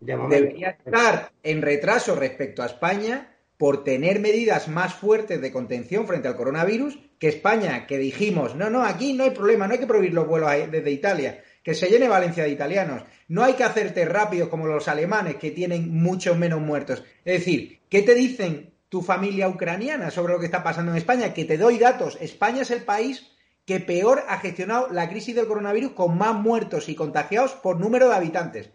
debería 0.00 0.70
estar 0.70 1.32
en 1.42 1.60
retraso 1.60 2.16
respecto 2.16 2.62
a 2.62 2.66
España 2.66 3.28
por 3.56 3.84
tener 3.84 4.20
medidas 4.20 4.68
más 4.68 4.94
fuertes 4.94 5.40
de 5.40 5.52
contención 5.52 6.06
frente 6.06 6.28
al 6.28 6.36
coronavirus 6.36 6.98
que 7.18 7.28
España, 7.28 7.86
que 7.86 7.98
dijimos, 7.98 8.56
no, 8.56 8.68
no, 8.70 8.82
aquí 8.82 9.12
no 9.12 9.24
hay 9.24 9.30
problema, 9.30 9.66
no 9.66 9.74
hay 9.74 9.78
que 9.78 9.86
prohibir 9.86 10.12
los 10.12 10.26
vuelos 10.26 10.50
desde 10.70 10.90
Italia, 10.90 11.42
que 11.62 11.74
se 11.74 11.88
llene 11.88 12.08
Valencia 12.08 12.42
de 12.42 12.50
italianos, 12.50 13.04
no 13.28 13.44
hay 13.44 13.52
que 13.52 13.64
hacerte 13.64 14.04
rápido 14.04 14.50
como 14.50 14.66
los 14.66 14.88
alemanes, 14.88 15.36
que 15.36 15.52
tienen 15.52 15.94
muchos 15.94 16.36
menos 16.36 16.60
muertos. 16.60 17.04
Es 17.24 17.38
decir, 17.38 17.80
¿qué 17.88 18.02
te 18.02 18.14
dicen 18.14 18.74
tu 18.88 19.02
familia 19.02 19.48
ucraniana 19.48 20.10
sobre 20.10 20.32
lo 20.32 20.40
que 20.40 20.46
está 20.46 20.64
pasando 20.64 20.90
en 20.90 20.98
España? 20.98 21.32
Que 21.32 21.44
te 21.44 21.56
doy 21.56 21.78
datos, 21.78 22.18
España 22.20 22.62
es 22.62 22.70
el 22.72 22.82
país 22.82 23.28
que 23.64 23.78
peor 23.78 24.24
ha 24.28 24.38
gestionado 24.38 24.88
la 24.90 25.08
crisis 25.08 25.36
del 25.36 25.46
coronavirus 25.46 25.92
con 25.92 26.18
más 26.18 26.34
muertos 26.34 26.88
y 26.88 26.94
contagiados 26.94 27.52
por 27.52 27.78
número 27.78 28.08
de 28.08 28.16
habitantes. 28.16 28.70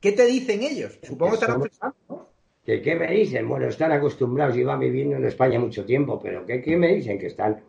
¿Qué 0.00 0.10
te 0.10 0.26
dicen 0.26 0.62
ellos? 0.64 0.98
Supongo 1.04 1.38
que 1.38 1.44
están 1.44 1.62
pensando, 1.62 2.31
¿Qué, 2.64 2.94
me 2.94 3.10
dicen? 3.10 3.48
Bueno, 3.48 3.66
están 3.66 3.90
acostumbrados 3.90 4.56
y 4.56 4.62
van 4.62 4.78
viviendo 4.78 5.16
en 5.16 5.24
España 5.24 5.58
mucho 5.58 5.84
tiempo, 5.84 6.20
pero 6.22 6.46
¿qué, 6.46 6.76
me 6.76 6.94
dicen? 6.94 7.18
Que 7.18 7.26
están, 7.26 7.60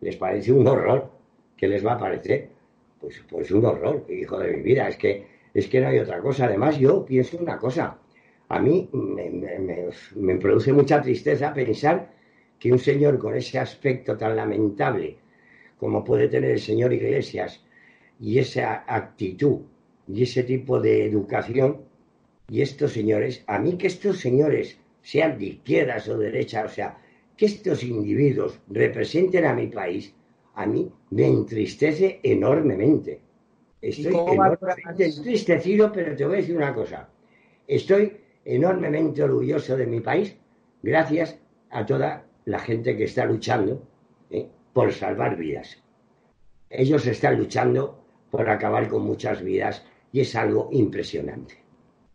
les 0.00 0.16
parece 0.16 0.52
un 0.52 0.66
horror. 0.66 1.10
¿Qué 1.56 1.68
les 1.68 1.84
va 1.84 1.94
a 1.94 1.98
parecer? 1.98 2.48
Pues, 3.00 3.22
pues 3.30 3.50
un 3.50 3.64
horror, 3.64 4.04
hijo 4.10 4.38
de 4.38 4.56
mi 4.56 4.62
vida. 4.62 4.88
Es 4.88 4.96
que, 4.96 5.26
es 5.54 5.68
que 5.68 5.80
no 5.80 5.88
hay 5.88 5.98
otra 5.98 6.20
cosa. 6.20 6.44
Además, 6.44 6.78
yo 6.78 7.04
pienso 7.04 7.38
una 7.38 7.56
cosa. 7.56 7.98
A 8.48 8.58
mí 8.58 8.90
me 8.92 10.36
produce 10.36 10.72
mucha 10.72 11.00
tristeza 11.00 11.54
pensar 11.54 12.12
que 12.58 12.70
un 12.70 12.78
señor 12.78 13.18
con 13.18 13.34
ese 13.34 13.58
aspecto 13.58 14.16
tan 14.18 14.36
lamentable 14.36 15.16
como 15.78 16.04
puede 16.04 16.28
tener 16.28 16.50
el 16.50 16.60
señor 16.60 16.92
Iglesias 16.92 17.64
y 18.20 18.38
esa 18.38 18.84
actitud 18.86 19.62
y 20.06 20.22
ese 20.22 20.42
tipo 20.44 20.78
de 20.78 21.06
educación 21.06 21.78
y 22.48 22.62
estos 22.62 22.92
señores, 22.92 23.44
a 23.46 23.58
mí 23.58 23.76
que 23.76 23.86
estos 23.86 24.20
señores 24.20 24.78
sean 25.02 25.38
de 25.38 25.46
izquierdas 25.46 26.08
o 26.08 26.18
derechas, 26.18 26.72
o 26.72 26.74
sea, 26.74 26.98
que 27.36 27.46
estos 27.46 27.82
individuos 27.82 28.60
representen 28.68 29.44
a 29.44 29.54
mi 29.54 29.68
país, 29.68 30.14
a 30.54 30.66
mí 30.66 30.92
me 31.10 31.26
entristece 31.26 32.20
enormemente. 32.22 33.20
Estoy 33.80 34.14
enormemente 34.14 35.06
entristecido, 35.06 35.90
pero 35.92 36.14
te 36.14 36.24
voy 36.24 36.34
a 36.34 36.40
decir 36.40 36.56
una 36.56 36.74
cosa. 36.74 37.08
Estoy 37.66 38.16
enormemente 38.44 39.22
orgulloso 39.22 39.76
de 39.76 39.86
mi 39.86 40.00
país 40.00 40.36
gracias 40.82 41.38
a 41.70 41.86
toda 41.86 42.26
la 42.44 42.58
gente 42.58 42.96
que 42.96 43.04
está 43.04 43.24
luchando 43.24 43.82
¿eh? 44.30 44.48
por 44.72 44.92
salvar 44.92 45.36
vidas. 45.36 45.82
Ellos 46.68 47.06
están 47.06 47.38
luchando 47.38 48.04
por 48.30 48.48
acabar 48.48 48.88
con 48.88 49.02
muchas 49.02 49.42
vidas 49.42 49.84
y 50.12 50.20
es 50.20 50.34
algo 50.36 50.68
impresionante. 50.72 51.61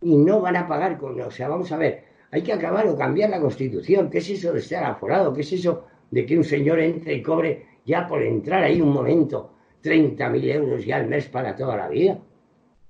Y 0.01 0.15
no 0.15 0.41
van 0.41 0.55
a 0.55 0.67
pagar 0.67 0.97
con, 0.97 1.19
o 1.19 1.31
sea, 1.31 1.49
vamos 1.49 1.71
a 1.71 1.77
ver, 1.77 2.03
hay 2.31 2.41
que 2.41 2.53
acabar 2.53 2.87
o 2.87 2.95
cambiar 2.95 3.29
la 3.29 3.39
constitución. 3.39 4.09
¿Qué 4.09 4.19
es 4.19 4.29
eso 4.29 4.53
de 4.53 4.59
estar 4.59 4.83
aforado? 4.83 5.33
¿Qué 5.33 5.41
es 5.41 5.53
eso 5.53 5.85
de 6.11 6.25
que 6.25 6.37
un 6.37 6.43
señor 6.43 6.79
entre 6.79 7.15
y 7.15 7.21
cobre 7.21 7.65
ya 7.85 8.07
por 8.07 8.21
entrar 8.21 8.63
ahí 8.63 8.81
un 8.81 8.91
momento 8.91 9.53
30.000 9.83 10.53
euros 10.53 10.85
ya 10.85 10.97
al 10.97 11.07
mes 11.07 11.27
para 11.27 11.55
toda 11.55 11.77
la 11.77 11.87
vida? 11.87 12.19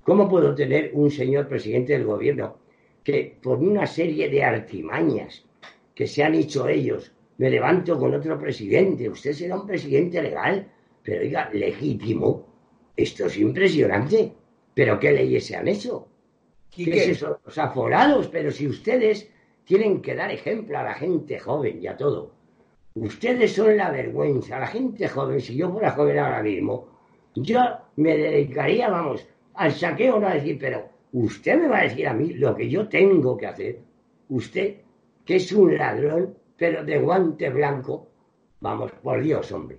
¿Cómo 0.03 0.27
puedo 0.27 0.55
tener 0.55 0.91
un 0.93 1.11
señor 1.11 1.47
presidente 1.47 1.93
del 1.93 2.05
gobierno 2.05 2.57
que 3.03 3.37
por 3.41 3.59
una 3.59 3.85
serie 3.85 4.29
de 4.29 4.43
artimañas 4.43 5.45
que 5.93 6.07
se 6.07 6.23
han 6.23 6.35
hecho 6.35 6.67
ellos, 6.67 7.11
me 7.37 7.49
levanto 7.49 7.97
con 7.97 8.13
otro 8.13 8.37
presidente, 8.37 9.09
usted 9.09 9.33
será 9.33 9.55
un 9.55 9.65
presidente 9.65 10.21
legal, 10.21 10.67
pero 11.03 11.21
diga, 11.21 11.49
legítimo. 11.53 12.45
Esto 12.95 13.27
es 13.27 13.37
impresionante. 13.37 14.33
¿Pero 14.73 14.99
qué 14.99 15.11
leyes 15.11 15.45
se 15.45 15.55
han 15.55 15.67
hecho? 15.67 16.07
¿Qué, 16.73 16.84
es 16.84 17.08
eso? 17.10 17.39
Los 17.45 17.58
aforados. 17.58 18.27
Pero 18.27 18.51
si 18.51 18.67
ustedes 18.67 19.30
tienen 19.65 20.01
que 20.01 20.15
dar 20.15 20.32
ejemplo 20.32 20.77
a 20.77 20.84
la 20.84 20.93
gente 20.93 21.39
joven 21.39 21.80
y 21.82 21.88
a 21.88 21.97
todo. 21.97 22.32
Ustedes 22.95 23.53
son 23.53 23.77
la 23.77 23.91
vergüenza. 23.91 24.60
La 24.60 24.67
gente 24.67 25.08
joven, 25.08 25.41
si 25.41 25.56
yo 25.56 25.71
fuera 25.71 25.91
joven 25.91 26.17
ahora 26.17 26.41
mismo, 26.41 26.88
yo 27.36 27.60
me 27.97 28.17
dedicaría, 28.17 28.89
vamos, 28.89 29.27
al 29.56 29.71
saqueo, 29.73 30.19
no 30.19 30.27
a 30.27 30.36
decir, 30.36 30.58
pero 30.60 30.88
usted 31.12 31.60
me 31.60 31.67
va 31.67 31.80
a 31.80 31.84
decir 31.84 32.08
a 32.08 32.13
mí 32.13 32.34
lo 32.34 32.56
que 32.56 32.69
yo 32.69 32.88
tengo 32.88 33.38
que 33.38 33.47
hacer. 33.47 33.80
Usted, 34.30 34.77
que 35.25 35.36
es 35.36 35.51
un 35.51 35.77
ladrón, 35.77 36.38
pero 36.56 36.84
de 36.84 36.99
guante 36.99 37.49
blanco. 37.49 38.08
Vamos, 38.62 38.91
por 39.03 39.21
Dios, 39.21 39.51
hombre. 39.51 39.77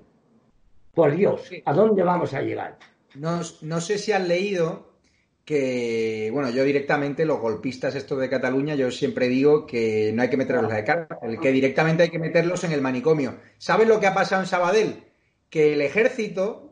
Por 0.94 1.16
Dios, 1.16 1.50
¿a 1.64 1.72
dónde 1.72 2.02
vamos 2.02 2.34
a 2.34 2.42
llegar? 2.42 2.78
No, 3.14 3.42
sé 3.42 3.98
si 3.98 4.12
han 4.12 4.28
leído 4.28 4.87
que, 5.48 6.28
bueno, 6.30 6.50
yo 6.50 6.62
directamente, 6.62 7.24
los 7.24 7.40
golpistas 7.40 7.94
estos 7.94 8.18
de 8.18 8.28
Cataluña, 8.28 8.74
yo 8.74 8.90
siempre 8.90 9.28
digo 9.28 9.64
que 9.64 10.12
no 10.12 10.20
hay 10.20 10.28
que 10.28 10.36
meterlos 10.36 10.70
de 10.70 10.84
cárcel, 10.84 11.40
que 11.40 11.52
directamente 11.52 12.02
hay 12.02 12.10
que 12.10 12.18
meterlos 12.18 12.64
en 12.64 12.72
el 12.72 12.82
manicomio. 12.82 13.34
¿Saben 13.56 13.88
lo 13.88 13.98
que 13.98 14.08
ha 14.08 14.12
pasado 14.12 14.42
en 14.42 14.46
Sabadell? 14.46 15.04
Que 15.48 15.72
el 15.72 15.80
ejército 15.80 16.70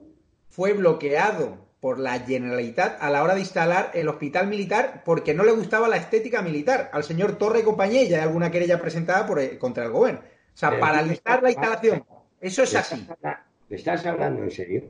fue 0.51 0.75
bloqueado 0.75 1.71
por 1.81 1.99
la 1.99 2.21
Generalitat 2.21 3.03
a 3.03 3.09
la 3.09 3.23
hora 3.23 3.33
de 3.33 3.41
instalar 3.41 3.93
el 3.95 4.09
hospital 4.09 4.47
militar 4.49 5.01
porque 5.07 5.33
no 5.33 5.45
le 5.45 5.53
gustaba 5.53 5.89
la 5.89 5.97
estética 5.97 6.43
militar 6.43 6.91
al 6.93 7.03
señor 7.03 7.39
Torre 7.39 7.61
y 7.61 7.63
compañía 7.63 8.03
y 8.03 8.13
hay 8.13 8.21
alguna 8.21 8.51
querella 8.51 8.79
presentada 8.79 9.27
por, 9.27 9.41
eh, 9.41 9.57
contra 9.57 9.87
el 9.87 9.91
gobierno. 9.91 10.21
O 10.21 10.59
sea, 10.59 10.79
paralizar 10.79 11.43
la 11.43 11.49
instalación. 11.49 12.05
Eso 12.39 12.63
es 12.63 12.75
así. 12.75 13.09
¿Me 13.71 13.77
estás 13.77 14.05
hablando 14.05 14.43
en 14.43 14.51
serio? 14.51 14.83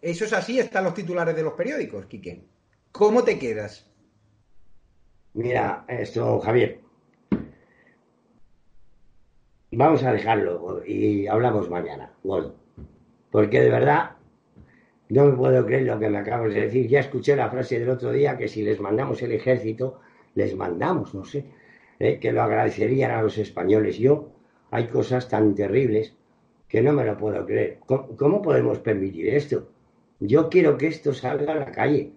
Eso 0.00 0.24
es 0.24 0.32
así, 0.32 0.58
están 0.58 0.84
los 0.84 0.94
titulares 0.94 1.36
de 1.36 1.42
los 1.42 1.52
periódicos, 1.52 2.06
Quique. 2.06 2.53
¿Cómo 2.96 3.24
te 3.24 3.40
quedas? 3.40 3.90
Mira, 5.32 5.84
esto, 5.88 6.38
Javier. 6.38 6.78
Vamos 9.72 10.04
a 10.04 10.12
dejarlo 10.12 10.80
y 10.86 11.26
hablamos 11.26 11.68
mañana, 11.68 12.12
Porque 13.32 13.60
de 13.60 13.70
verdad 13.70 14.12
no 15.08 15.24
me 15.24 15.36
puedo 15.36 15.66
creer 15.66 15.82
lo 15.82 15.98
que 15.98 16.08
me 16.08 16.18
acabas 16.18 16.54
de 16.54 16.60
decir. 16.60 16.86
Ya 16.86 17.00
escuché 17.00 17.34
la 17.34 17.50
frase 17.50 17.80
del 17.80 17.90
otro 17.90 18.12
día 18.12 18.38
que 18.38 18.46
si 18.46 18.62
les 18.62 18.78
mandamos 18.78 19.20
el 19.22 19.32
ejército, 19.32 19.98
les 20.36 20.54
mandamos, 20.54 21.16
no 21.16 21.24
sé, 21.24 21.46
eh, 21.98 22.20
que 22.20 22.30
lo 22.30 22.42
agradecerían 22.42 23.10
a 23.10 23.22
los 23.22 23.38
españoles. 23.38 23.98
Yo, 23.98 24.28
hay 24.70 24.86
cosas 24.86 25.28
tan 25.28 25.56
terribles 25.56 26.14
que 26.68 26.80
no 26.80 26.92
me 26.92 27.04
lo 27.04 27.18
puedo 27.18 27.44
creer. 27.44 27.80
¿Cómo, 27.86 28.40
podemos 28.40 28.78
permitir 28.78 29.34
esto? 29.34 29.68
Yo 30.20 30.48
quiero 30.48 30.78
que 30.78 30.86
esto 30.86 31.12
salga 31.12 31.54
a 31.54 31.56
la 31.56 31.72
calle. 31.72 32.12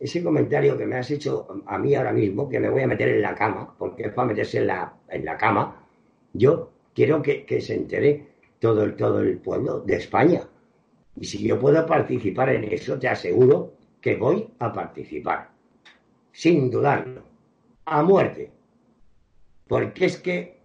Ese 0.00 0.22
comentario 0.22 0.78
que 0.78 0.86
me 0.86 0.96
has 0.96 1.10
hecho 1.10 1.46
a 1.66 1.78
mí 1.78 1.94
ahora 1.94 2.12
mismo, 2.12 2.48
que 2.48 2.58
me 2.58 2.70
voy 2.70 2.82
a 2.82 2.86
meter 2.86 3.10
en 3.10 3.20
la 3.20 3.34
cama, 3.34 3.74
porque 3.78 4.04
es 4.04 4.12
para 4.14 4.28
meterse 4.28 4.56
en 4.58 4.68
la, 4.68 4.94
en 5.08 5.26
la 5.26 5.36
cama, 5.36 5.86
yo 6.32 6.70
quiero 6.94 7.20
que, 7.20 7.60
se 7.60 7.74
entere 7.74 8.28
todo 8.58 8.84
el, 8.84 8.96
todo 8.96 9.20
el 9.20 9.36
pueblo 9.36 9.80
de 9.80 9.96
España. 9.96 10.48
Y 11.16 11.26
si 11.26 11.46
yo 11.46 11.58
puedo 11.58 11.84
participar 11.84 12.48
en 12.48 12.64
eso, 12.64 12.98
te 12.98 13.08
aseguro 13.08 13.74
que 14.00 14.16
voy 14.16 14.48
a 14.58 14.72
participar. 14.72 15.50
Sin 16.32 16.70
dudarlo. 16.70 17.22
A 17.84 18.02
muerte. 18.02 18.50
Porque 19.68 20.06
es 20.06 20.16
que 20.16 20.60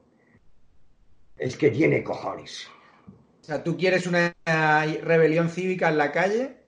es 1.37 1.57
que 1.57 1.71
tiene 1.71 2.03
cojones. 2.03 2.69
O 3.41 3.43
sea, 3.43 3.61
tú 3.61 3.75
quieres 3.75 4.07
una 4.07 4.33
rebelión 4.45 5.49
cívica 5.49 5.89
en 5.89 5.97
la 5.97 6.13
calle 6.13 6.64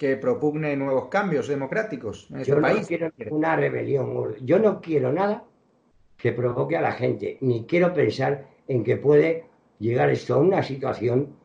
que 0.00 0.16
propugne 0.16 0.74
nuevos 0.76 1.08
cambios 1.08 1.46
democráticos 1.46 2.26
en 2.30 2.40
este 2.40 2.52
Yo 2.52 2.60
país. 2.62 2.80
No 2.80 2.86
quiero 2.86 3.36
una 3.36 3.54
rebelión. 3.54 4.34
Yo 4.40 4.58
no 4.58 4.80
quiero 4.80 5.12
nada 5.12 5.44
que 6.16 6.32
provoque 6.32 6.74
a 6.74 6.80
la 6.80 6.92
gente, 6.92 7.36
ni 7.42 7.66
quiero 7.66 7.92
pensar 7.92 8.46
en 8.66 8.82
que 8.82 8.96
puede 8.96 9.44
llegar 9.78 10.08
esto 10.08 10.36
a 10.36 10.38
una 10.38 10.62
situación 10.62 11.36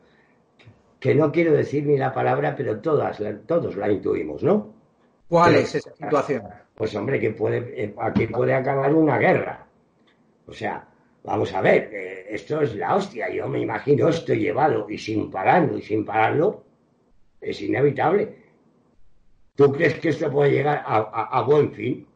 que 0.98 1.14
no 1.14 1.30
quiero 1.30 1.52
decir 1.52 1.84
ni 1.84 1.98
la 1.98 2.14
palabra, 2.14 2.56
pero 2.56 2.80
todas, 2.80 3.22
todos 3.46 3.76
la 3.76 3.92
intuimos, 3.92 4.42
¿no? 4.42 4.72
¿Cuál 5.28 5.56
es 5.56 5.74
esa 5.74 5.94
situación? 5.94 6.44
Pues 6.74 6.94
hombre, 6.94 7.20
que 7.20 7.32
puede, 7.32 7.58
eh, 7.84 7.94
aquí 7.98 8.26
puede 8.26 8.54
acabar 8.54 8.94
una 8.94 9.18
guerra. 9.18 9.66
O 10.46 10.52
sea, 10.54 10.88
vamos 11.24 11.52
a 11.52 11.60
ver, 11.60 11.90
eh, 11.92 12.26
esto 12.30 12.62
es 12.62 12.74
la 12.74 12.96
hostia. 12.96 13.28
Yo 13.28 13.48
me 13.48 13.60
imagino 13.60 14.08
esto 14.08 14.32
llevado 14.32 14.88
y 14.88 14.96
sin 14.96 15.30
pararlo 15.30 15.76
y 15.76 15.82
sin 15.82 16.06
pararlo, 16.06 16.64
es 17.38 17.60
inevitable. 17.60 18.45
¿Tú 19.56 19.72
crees 19.72 19.98
que 19.98 20.10
esto 20.10 20.30
puede 20.30 20.52
llegar 20.52 20.84
a, 20.86 21.42
buen 21.42 21.72
fin? 21.72 22.06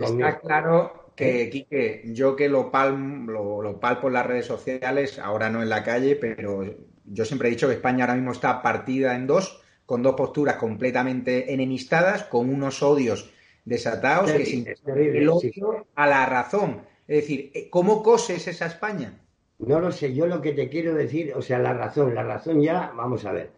Está 0.00 0.40
claro 0.40 1.12
que, 1.14 1.50
Quique, 1.50 2.02
yo 2.06 2.34
que 2.34 2.48
lo, 2.48 2.70
lo, 2.72 3.62
lo 3.62 3.80
palpo 3.80 4.08
en 4.08 4.14
las 4.14 4.26
redes 4.26 4.46
sociales, 4.46 5.18
ahora 5.18 5.50
no 5.50 5.62
en 5.62 5.68
la 5.68 5.84
calle, 5.84 6.16
pero 6.16 6.64
yo 7.04 7.24
siempre 7.24 7.48
he 7.48 7.50
dicho 7.50 7.68
que 7.68 7.74
España 7.74 8.04
ahora 8.04 8.14
mismo 8.14 8.32
está 8.32 8.62
partida 8.62 9.14
en 9.14 9.26
dos, 9.26 9.60
con 9.84 10.02
dos 10.02 10.14
posturas 10.14 10.56
completamente 10.56 11.52
enemistadas, 11.52 12.24
con 12.24 12.48
unos 12.48 12.82
odios 12.82 13.30
desatados 13.64 14.32
que 14.32 14.46
sin 14.46 14.66
el 14.66 15.28
odio 15.28 15.86
a 15.94 16.06
la 16.06 16.26
razón. 16.26 16.82
Es 17.06 17.22
decir, 17.22 17.50
eh, 17.54 17.68
¿cómo 17.70 18.02
coses 18.02 18.48
esa 18.48 18.66
España? 18.66 19.20
No 19.58 19.80
lo 19.80 19.90
sé, 19.90 20.14
yo 20.14 20.26
lo 20.26 20.40
que 20.40 20.52
te 20.52 20.68
quiero 20.68 20.94
decir, 20.94 21.32
o 21.34 21.42
sea, 21.42 21.58
la 21.58 21.74
razón, 21.74 22.14
la 22.14 22.22
razón 22.22 22.60
ya, 22.62 22.92
vamos 22.94 23.24
a 23.24 23.32
ver. 23.32 23.50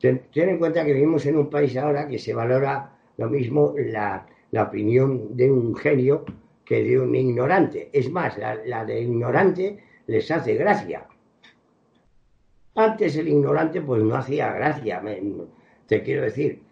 Ten, 0.00 0.22
en 0.34 0.58
cuenta 0.58 0.84
que 0.84 0.94
vivimos 0.94 1.26
en 1.26 1.36
un 1.36 1.50
país 1.50 1.76
ahora 1.76 2.08
que 2.08 2.18
se 2.18 2.32
valora 2.32 2.96
lo 3.18 3.28
mismo 3.28 3.74
la, 3.76 4.26
opinión 4.52 5.36
de 5.36 5.50
un 5.50 5.76
genio 5.76 6.24
que 6.64 6.82
de 6.82 6.98
un 6.98 7.14
ignorante. 7.14 7.90
Es 7.92 8.10
más, 8.10 8.38
la, 8.38 8.54
la 8.64 8.84
de 8.84 9.00
ignorante 9.00 9.78
les 10.06 10.30
hace 10.30 10.54
gracia. 10.54 11.06
Antes 12.74 13.16
el 13.16 13.28
ignorante 13.28 13.82
pues 13.82 14.02
no 14.02 14.14
hacía 14.16 14.52
gracia, 14.52 15.02
te 15.86 16.02
quiero 16.02 16.22
decir, 16.22 16.62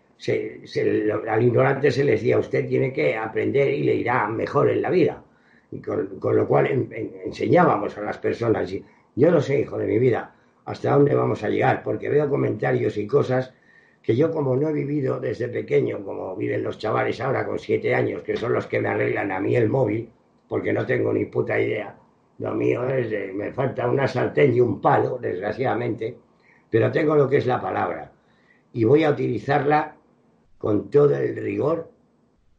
al 1.28 1.42
ignorante 1.42 1.90
se 1.90 2.04
le 2.04 2.12
decía, 2.12 2.38
usted 2.38 2.66
tiene 2.66 2.92
que 2.92 3.16
aprender 3.16 3.68
y 3.68 3.82
le 3.82 3.94
irá 3.94 4.26
mejor 4.28 4.70
en 4.70 4.82
la 4.82 4.90
vida. 4.90 5.22
Y 5.70 5.80
con, 5.80 6.08
lo 6.20 6.48
cual 6.48 6.88
enseñábamos 7.26 7.98
a 7.98 8.02
las 8.02 8.18
personas, 8.18 8.72
yo 9.16 9.30
no 9.30 9.40
sé, 9.40 9.60
hijo 9.60 9.76
de 9.76 9.86
mi 9.86 9.98
vida, 9.98 10.34
hasta 10.68 10.92
dónde 10.92 11.14
vamos 11.14 11.42
a 11.42 11.48
llegar, 11.48 11.82
porque 11.82 12.08
veo 12.08 12.28
comentarios 12.28 12.96
y 12.96 13.06
cosas 13.06 13.54
que 14.02 14.14
yo 14.14 14.30
como 14.30 14.56
no 14.56 14.68
he 14.68 14.72
vivido 14.72 15.18
desde 15.18 15.48
pequeño, 15.48 16.04
como 16.04 16.36
viven 16.36 16.62
los 16.62 16.78
chavales 16.78 17.20
ahora 17.20 17.46
con 17.46 17.58
siete 17.58 17.94
años, 17.94 18.22
que 18.22 18.36
son 18.36 18.52
los 18.52 18.66
que 18.66 18.80
me 18.80 18.88
arreglan 18.88 19.32
a 19.32 19.40
mí 19.40 19.56
el 19.56 19.68
móvil, 19.68 20.10
porque 20.48 20.72
no 20.72 20.84
tengo 20.84 21.12
ni 21.12 21.24
puta 21.24 21.58
idea, 21.58 21.96
lo 22.38 22.54
mío 22.54 22.88
es, 22.88 23.34
me 23.34 23.52
falta 23.52 23.88
una 23.88 24.06
sartén 24.06 24.54
y 24.54 24.60
un 24.60 24.80
palo, 24.80 25.18
desgraciadamente, 25.18 26.16
pero 26.70 26.92
tengo 26.92 27.16
lo 27.16 27.28
que 27.28 27.38
es 27.38 27.46
la 27.46 27.60
palabra 27.60 28.12
y 28.72 28.84
voy 28.84 29.04
a 29.04 29.10
utilizarla 29.10 29.96
con 30.58 30.90
todo 30.90 31.16
el 31.16 31.36
rigor 31.36 31.90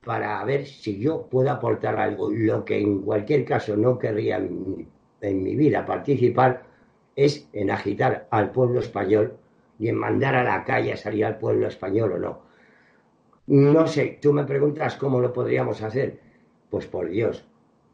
para 0.04 0.44
ver 0.46 0.66
si 0.66 1.00
yo 1.00 1.28
puedo 1.30 1.52
aportar 1.52 2.00
algo. 2.00 2.32
Lo 2.32 2.66
que 2.66 2.80
en 2.80 3.02
cualquier 3.02 3.46
caso 3.46 3.78
no 3.78 4.00
querría 4.00 4.38
en, 4.38 5.44
mi 5.44 5.56
vida 5.56 5.86
participar 5.86 6.64
es 7.26 7.48
en 7.54 7.72
agitar 7.72 8.28
al 8.32 8.52
pueblo 8.52 8.80
español 8.80 9.38
y 9.78 9.88
en 9.90 9.96
mandar 9.96 10.36
a 10.36 10.44
la 10.44 10.64
calle 10.64 10.94
a 10.94 10.98
salir 10.98 11.26
al 11.26 11.38
pueblo 11.38 11.68
español 11.68 12.14
o 12.14 12.18
no. 12.20 12.42
No 13.48 13.88
sé, 13.88 14.20
tú 14.22 14.34
me 14.34 14.44
preguntas 14.46 14.96
cómo 14.96 15.20
lo 15.20 15.34
podríamos 15.34 15.82
hacer. 15.82 16.20
Pues 16.70 16.86
por 16.86 17.10
Dios, 17.10 17.50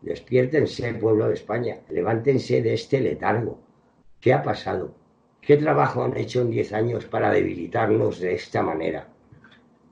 Despiértense, 0.05 0.93
pueblo 0.93 1.27
de 1.27 1.33
España, 1.33 1.79
levántense 1.89 2.61
de 2.61 2.75
este 2.75 3.01
letargo. 3.01 3.57
¿Qué 4.21 4.33
ha 4.33 4.43
pasado? 4.43 4.93
¿Qué 5.41 5.57
trabajo 5.57 6.03
han 6.03 6.15
hecho 6.15 6.41
en 6.41 6.51
diez 6.51 6.73
años 6.73 7.05
para 7.05 7.31
debilitarnos 7.31 8.19
de 8.19 8.35
esta 8.35 8.61
manera? 8.61 9.07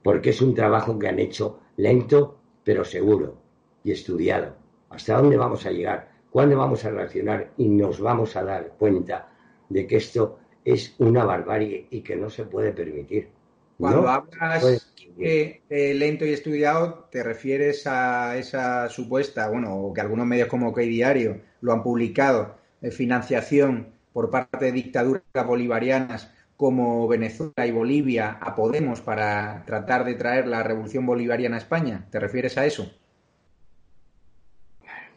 Porque 0.03 0.29
es 0.29 0.39
un 0.39 0.53
trabajo 0.53 0.99
que 0.99 1.07
han 1.07 1.17
hecho 1.17 1.61
lento, 1.77 2.37
pero 2.63 2.85
seguro 2.85 3.37
y 3.83 3.91
estudiado. 3.91 4.55
¿Hasta 4.91 5.17
dónde 5.17 5.35
vamos 5.35 5.65
a 5.65 5.71
llegar? 5.71 6.11
¿Cuándo 6.33 6.57
vamos 6.57 6.83
a 6.83 6.89
reaccionar 6.89 7.51
y 7.57 7.69
nos 7.69 7.99
vamos 7.99 8.35
a 8.35 8.43
dar 8.43 8.69
cuenta 8.79 9.29
de 9.69 9.85
que 9.85 9.97
esto 9.97 10.39
es 10.65 10.95
una 10.97 11.23
barbarie 11.25 11.85
y 11.91 12.01
que 12.01 12.15
no 12.15 12.27
se 12.27 12.45
puede 12.45 12.71
permitir? 12.71 13.29
Cuando 13.77 14.09
hablas 14.09 14.91
de 15.15 15.61
lento 15.69 16.25
y 16.25 16.33
estudiado, 16.33 17.07
te 17.11 17.21
refieres 17.21 17.85
a 17.85 18.35
esa 18.35 18.89
supuesta, 18.89 19.47
bueno, 19.47 19.75
o 19.77 19.93
que 19.93 20.01
algunos 20.01 20.25
medios 20.25 20.47
como 20.47 20.69
OK 20.69 20.79
Diario 20.79 21.39
lo 21.61 21.71
han 21.71 21.83
publicado, 21.83 22.55
de 22.81 22.89
financiación 22.89 23.93
por 24.11 24.31
parte 24.31 24.65
de 24.65 24.71
dictaduras 24.71 25.23
bolivarianas 25.45 26.33
como 26.57 27.07
Venezuela 27.07 27.67
y 27.67 27.71
Bolivia 27.71 28.39
a 28.41 28.55
Podemos 28.55 29.01
para 29.01 29.63
tratar 29.67 30.03
de 30.03 30.15
traer 30.15 30.47
la 30.47 30.63
revolución 30.63 31.05
bolivariana 31.05 31.57
a 31.57 31.59
España. 31.59 32.07
¿Te 32.09 32.19
refieres 32.19 32.57
a 32.57 32.65
eso? 32.65 32.91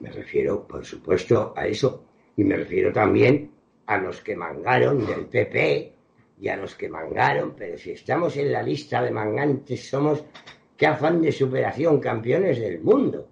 Me 0.01 0.11
refiero, 0.11 0.67
por 0.67 0.85
supuesto, 0.85 1.55
a 1.57 1.67
eso. 1.67 2.05
Y 2.37 2.45
me 2.45 2.57
refiero 2.57 2.93
también 2.93 3.51
a 3.87 3.99
los 3.99 4.21
que 4.21 4.37
mangaron 4.37 5.07
del 5.07 5.27
PP 5.27 5.93
y 6.41 6.49
a 6.49 6.57
los 6.57 6.75
que 6.75 6.89
mangaron, 6.89 7.55
pero 7.57 7.79
si 7.79 7.93
estamos 7.93 8.37
en 8.37 8.53
la 8.53 8.63
lista 8.63 9.03
de 9.03 9.11
mangantes, 9.11 9.89
somos, 9.89 10.25
qué 10.77 10.87
afán 10.87 11.23
de 11.23 11.33
superación, 11.33 11.99
campeones 11.99 12.61
del 12.61 12.81
mundo. 12.81 13.29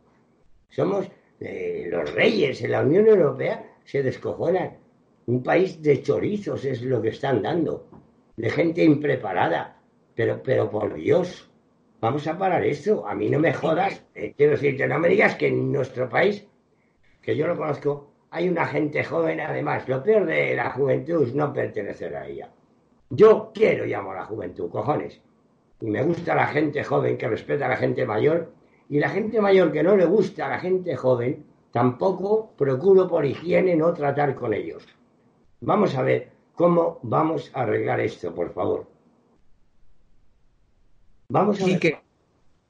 Somos 0.70 1.06
eh, 1.40 1.88
los 1.90 2.14
reyes 2.14 2.62
en 2.62 2.72
la 2.72 2.82
Unión 2.82 3.06
Europea, 3.06 3.76
se 3.84 4.02
descojonan. 4.02 4.78
Un 5.26 5.42
país 5.42 5.82
de 5.82 6.02
chorizos 6.02 6.64
es 6.64 6.82
lo 6.82 7.00
que 7.02 7.08
están 7.08 7.42
dando, 7.42 7.86
de 8.36 8.50
gente 8.50 8.82
impreparada. 8.82 9.80
Pero, 10.14 10.42
pero 10.42 10.70
por 10.70 10.94
Dios, 10.94 11.50
vamos 12.00 12.26
a 12.26 12.38
parar 12.38 12.64
esto. 12.64 13.06
A 13.06 13.14
mí 13.14 13.28
no 13.28 13.38
me 13.38 13.52
jodas. 13.52 14.04
Eh, 14.14 14.32
quiero 14.36 14.52
decirte, 14.52 14.86
no 14.86 14.98
me 14.98 15.08
digas 15.08 15.34
que 15.34 15.48
en 15.48 15.72
nuestro 15.72 16.08
país, 16.08 16.46
que 17.24 17.36
yo 17.36 17.46
lo 17.46 17.56
conozco, 17.56 18.10
hay 18.30 18.48
una 18.48 18.66
gente 18.66 19.02
joven, 19.02 19.40
además. 19.40 19.88
Lo 19.88 20.02
peor 20.02 20.26
de 20.26 20.54
la 20.54 20.70
juventud 20.70 21.26
es 21.26 21.34
no 21.34 21.52
pertenecer 21.52 22.14
a 22.14 22.26
ella. 22.26 22.50
Yo 23.10 23.50
quiero 23.54 23.86
y 23.86 23.94
amo 23.94 24.12
a 24.12 24.16
la 24.16 24.24
juventud, 24.26 24.70
cojones. 24.70 25.20
Y 25.80 25.90
me 25.90 26.02
gusta 26.02 26.34
la 26.34 26.48
gente 26.48 26.84
joven 26.84 27.16
que 27.16 27.28
respeta 27.28 27.66
a 27.66 27.70
la 27.70 27.76
gente 27.76 28.04
mayor. 28.04 28.52
Y 28.88 28.98
la 28.98 29.08
gente 29.08 29.40
mayor 29.40 29.72
que 29.72 29.82
no 29.82 29.96
le 29.96 30.04
gusta 30.04 30.46
a 30.46 30.50
la 30.50 30.58
gente 30.58 30.94
joven, 30.96 31.44
tampoco 31.72 32.50
procuro 32.56 33.08
por 33.08 33.24
higiene 33.24 33.74
no 33.76 33.92
tratar 33.94 34.34
con 34.34 34.52
ellos. 34.52 34.86
Vamos 35.60 35.94
a 35.96 36.02
ver 36.02 36.30
cómo 36.54 36.98
vamos 37.02 37.50
a 37.54 37.62
arreglar 37.62 38.00
esto, 38.00 38.34
por 38.34 38.52
favor. 38.52 38.86
Vamos 41.28 41.60
a 41.62 41.66
ver. 41.66 41.78
que 41.78 41.98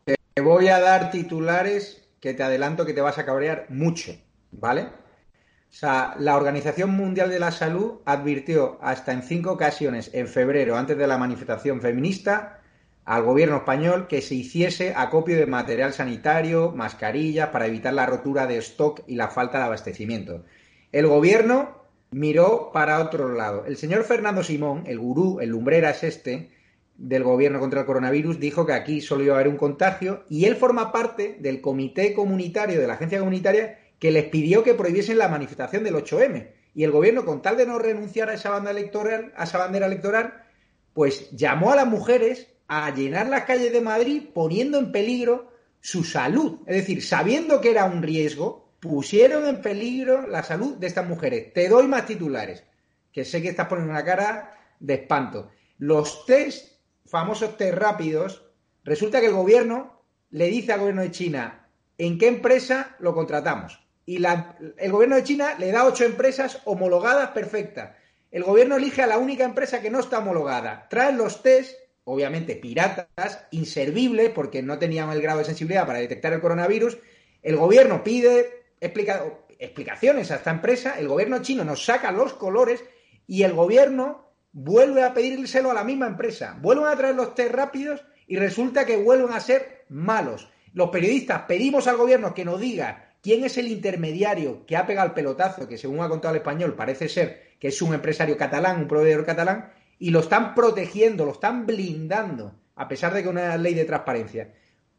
te 0.05 0.41
voy 0.41 0.69
a 0.69 0.79
dar 0.79 1.11
titulares 1.11 2.09
que 2.21 2.33
te 2.33 2.43
adelanto 2.43 2.87
que 2.87 2.95
te 2.95 3.03
vas 3.03 3.19
a 3.19 3.27
cabrear 3.27 3.67
mucho, 3.69 4.13
¿vale? 4.59 4.83
O 4.83 5.77
sea, 5.77 6.15
la 6.19 6.37
Organización 6.37 6.91
Mundial 6.91 7.31
de 7.31 7.41
la 7.41 7.51
Salud 7.51 7.95
advirtió 8.05 8.79
hasta 8.81 9.13
en 9.13 9.23
cinco 9.23 9.53
ocasiones 9.53 10.11
en 10.15 10.29
febrero, 10.29 10.77
antes 10.77 10.97
de 10.97 11.07
la 11.07 11.19
manifestación 11.19 11.81
feminista, 11.81 12.61
al 13.05 13.25
gobierno 13.25 13.57
español 13.57 14.07
que 14.07 14.23
se 14.23 14.37
hiciese 14.37 14.95
acopio 14.97 15.37
de 15.37 15.47
material 15.47 15.93
sanitario, 15.93 16.73
mascarillas, 16.73 17.49
para 17.49 17.67
evitar 17.67 17.93
la 17.93 18.07
rotura 18.07 18.47
de 18.47 18.59
stock 18.59 19.03
y 19.07 19.17
la 19.17 19.29
falta 19.29 19.59
de 19.59 19.65
abastecimiento. 19.65 20.45
El 20.93 21.09
gobierno 21.09 21.83
miró 22.13 22.71
para 22.73 23.03
otro 23.03 23.35
lado. 23.35 23.65
El 23.67 23.77
señor 23.77 24.05
Fernando 24.05 24.45
Simón, 24.45 24.85
el 24.87 25.01
gurú, 25.01 25.41
el 25.41 25.51
lumbreras 25.51 26.05
este, 26.05 26.51
del 26.97 27.25
gobierno 27.25 27.59
contra 27.59 27.81
el 27.81 27.87
coronavirus, 27.87 28.39
dijo 28.39 28.65
que 28.65 28.73
aquí 28.73 29.01
solo 29.01 29.25
iba 29.25 29.35
a 29.35 29.39
haber 29.41 29.49
un 29.49 29.57
contagio 29.57 30.25
y 30.29 30.45
él 30.45 30.55
forma 30.55 30.93
parte 30.93 31.37
del 31.41 31.61
comité 31.61 32.15
comunitario, 32.15 32.81
de 32.81 32.87
la 32.87 32.95
agencia 32.95 33.19
comunitaria, 33.19 33.81
que 33.99 34.11
les 34.11 34.25
pidió 34.25 34.63
que 34.63 34.75
prohibiesen 34.75 35.19
la 35.19 35.29
manifestación 35.29 35.85
del 35.85 35.95
8M. 35.95 36.51
Y 36.75 36.85
el 36.85 36.91
gobierno, 36.91 37.25
con 37.25 37.43
tal 37.43 37.57
de 37.57 37.67
no 37.67 37.79
renunciar 37.79 38.29
a 38.29 38.35
esa 38.35 38.51
banda 38.51 38.71
electoral, 38.71 39.33
a 39.37 39.45
esa 39.45 39.59
bandera 39.59 39.87
electoral, 39.87 40.45
pues 40.93 41.31
llamó 41.31 41.73
a 41.73 41.77
las 41.77 41.87
mujeres 41.87 42.49
a 42.67 42.91
llenar 42.91 43.29
las 43.29 43.45
calles 43.45 43.73
de 43.73 43.81
Madrid 43.81 44.23
poniendo 44.33 44.79
en 44.79 44.91
peligro 44.91 45.53
su 45.81 46.03
salud. 46.03 46.61
Es 46.67 46.77
decir, 46.77 47.03
sabiendo 47.03 47.61
que 47.61 47.71
era 47.71 47.85
un 47.85 48.03
riesgo, 48.03 48.73
pusieron 48.81 49.47
en 49.47 49.61
peligro 49.61 50.27
la 50.27 50.43
salud 50.43 50.77
de 50.77 50.87
estas 50.87 51.07
mujeres. 51.07 51.53
Te 51.53 51.69
doy 51.69 51.87
más 51.87 52.07
titulares, 52.07 52.65
que 53.13 53.25
sé 53.25 53.41
que 53.41 53.51
estás 53.51 53.69
poniendo 53.69 53.93
una 53.93 54.05
cara 54.05 54.59
de 54.81 54.95
espanto. 54.95 55.51
Los 55.79 56.27
test, 56.27 56.81
famosos 57.07 57.57
test 57.57 57.77
rápidos, 57.77 58.45
resulta 58.83 59.21
que 59.21 59.27
el 59.27 59.35
gobierno 59.35 60.03
le 60.31 60.49
dice 60.49 60.73
al 60.73 60.81
gobierno 60.81 61.03
de 61.03 61.13
China 61.13 61.69
en 61.97 62.19
qué 62.19 62.27
empresa 62.27 62.97
lo 62.99 63.15
contratamos 63.15 63.84
y 64.07 64.23
el 64.25 64.93
gobierno 64.93 65.17
de 65.17 65.25
China 65.25 65.55
le 65.59 65.73
da 65.73 65.87
ocho 65.87 66.05
empresas 66.05 66.61
homologadas 66.65 67.31
perfectas. 67.31 67.97
El 68.31 68.43
gobierno 68.43 68.77
elige 68.77 69.03
a 69.03 69.07
la 69.07 69.19
única 69.19 69.45
empresa 69.45 69.81
que 69.81 69.91
no 69.91 70.01
está 70.01 70.19
homologada. 70.19 70.89
Traen 70.91 71.17
los 71.17 71.43
test, 71.43 71.79
obviamente 72.05 72.57
piratas, 72.57 73.47
inservibles, 73.51 74.31
porque 74.31 74.63
no 74.63 74.79
tenían 74.79 75.11
el 75.11 75.23
grado 75.23 75.39
de 75.39 75.45
sensibilidad 75.47 75.87
para 75.87 76.01
detectar 76.01 76.33
el 76.33 76.41
coronavirus. 76.41 76.99
El 77.43 77.57
gobierno 77.57 78.03
pide 78.03 78.65
explicaciones 78.81 80.31
a 80.31 80.37
esta 80.37 80.51
empresa, 80.51 80.99
el 80.99 81.09
gobierno 81.09 81.41
chino 81.41 81.65
nos 81.65 81.85
saca 81.85 82.13
los 82.13 82.35
colores 82.35 82.85
y 83.27 83.45
el 83.45 83.55
gobierno 83.55 84.33
vuelve 84.53 85.03
a 85.03 85.15
pedírselo 85.15 85.71
a 85.71 85.75
la 85.75 85.85
misma 85.85 86.07
empresa. 86.07 86.59
Vuelven 86.61 86.87
a 86.87 86.97
traer 86.97 87.15
los 87.15 87.35
test 87.35 87.53
rápidos 87.53 88.05
y 88.27 88.37
resulta 88.37 88.85
que 88.85 88.97
vuelven 88.97 89.33
a 89.33 89.41
ser 89.41 89.85
malos. 89.89 90.51
Los 90.75 90.91
periodistas 90.91 91.43
pedimos 91.43 91.87
al 91.87 91.97
gobierno 91.97 92.35
que 92.35 92.45
nos 92.45 92.61
diga 92.61 93.04
quién 93.25 93.43
es 93.43 93.57
el 93.57 93.69
intermediario 93.69 94.67
que 94.67 94.77
ha 94.77 94.87
pegado 94.87 95.09
el 95.09 95.15
pelotazo, 95.15 95.67
que 95.67 95.79
según 95.79 96.01
ha 96.01 96.11
contado 96.11 96.35
el 96.35 96.41
español 96.41 96.75
parece 96.75 97.09
ser 97.09 97.55
que 97.59 97.69
es 97.69 97.81
un 97.81 97.95
empresario 97.95 98.37
catalán, 98.37 98.83
un 98.83 98.87
proveedor 98.87 99.25
catalán, 99.25 99.73
y 99.99 100.11
lo 100.11 100.21
están 100.21 100.55
protegiendo, 100.55 101.25
lo 101.25 101.33
están 101.33 101.65
blindando, 101.65 102.53
a 102.77 102.87
pesar 102.87 103.15
de 103.15 103.23
que 103.23 103.31
una 103.31 103.57
ley 103.57 103.73
de 103.73 103.87
transparencia. 103.87 104.53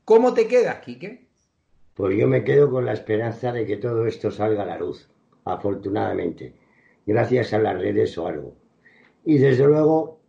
¿Cómo 0.04 0.34
te 0.34 0.48
quedas, 0.48 0.80
Quique? 0.80 1.28
Pues 1.94 2.18
yo 2.18 2.28
me 2.28 2.44
quedo 2.44 2.72
con 2.72 2.86
la 2.86 2.94
esperanza 2.94 3.52
de 3.52 3.68
que 3.68 3.78
todo 3.78 4.08
esto 4.08 4.32
salga 4.32 4.64
a 4.64 4.66
la 4.66 4.80
luz, 4.80 5.08
afortunadamente, 5.44 6.56
gracias 7.06 7.54
a 7.54 7.60
las 7.60 7.80
redes 7.80 8.18
o 8.18 8.26
algo. 8.26 8.56
Y 9.24 9.38
desde 9.38 9.66
luego 9.66 10.20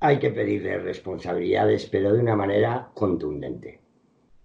hay 0.00 0.18
que 0.18 0.30
pedirle 0.30 0.78
responsabilidades, 0.78 1.86
pero 1.86 2.12
de 2.12 2.18
una 2.18 2.34
manera 2.34 2.90
contundente. 2.94 3.81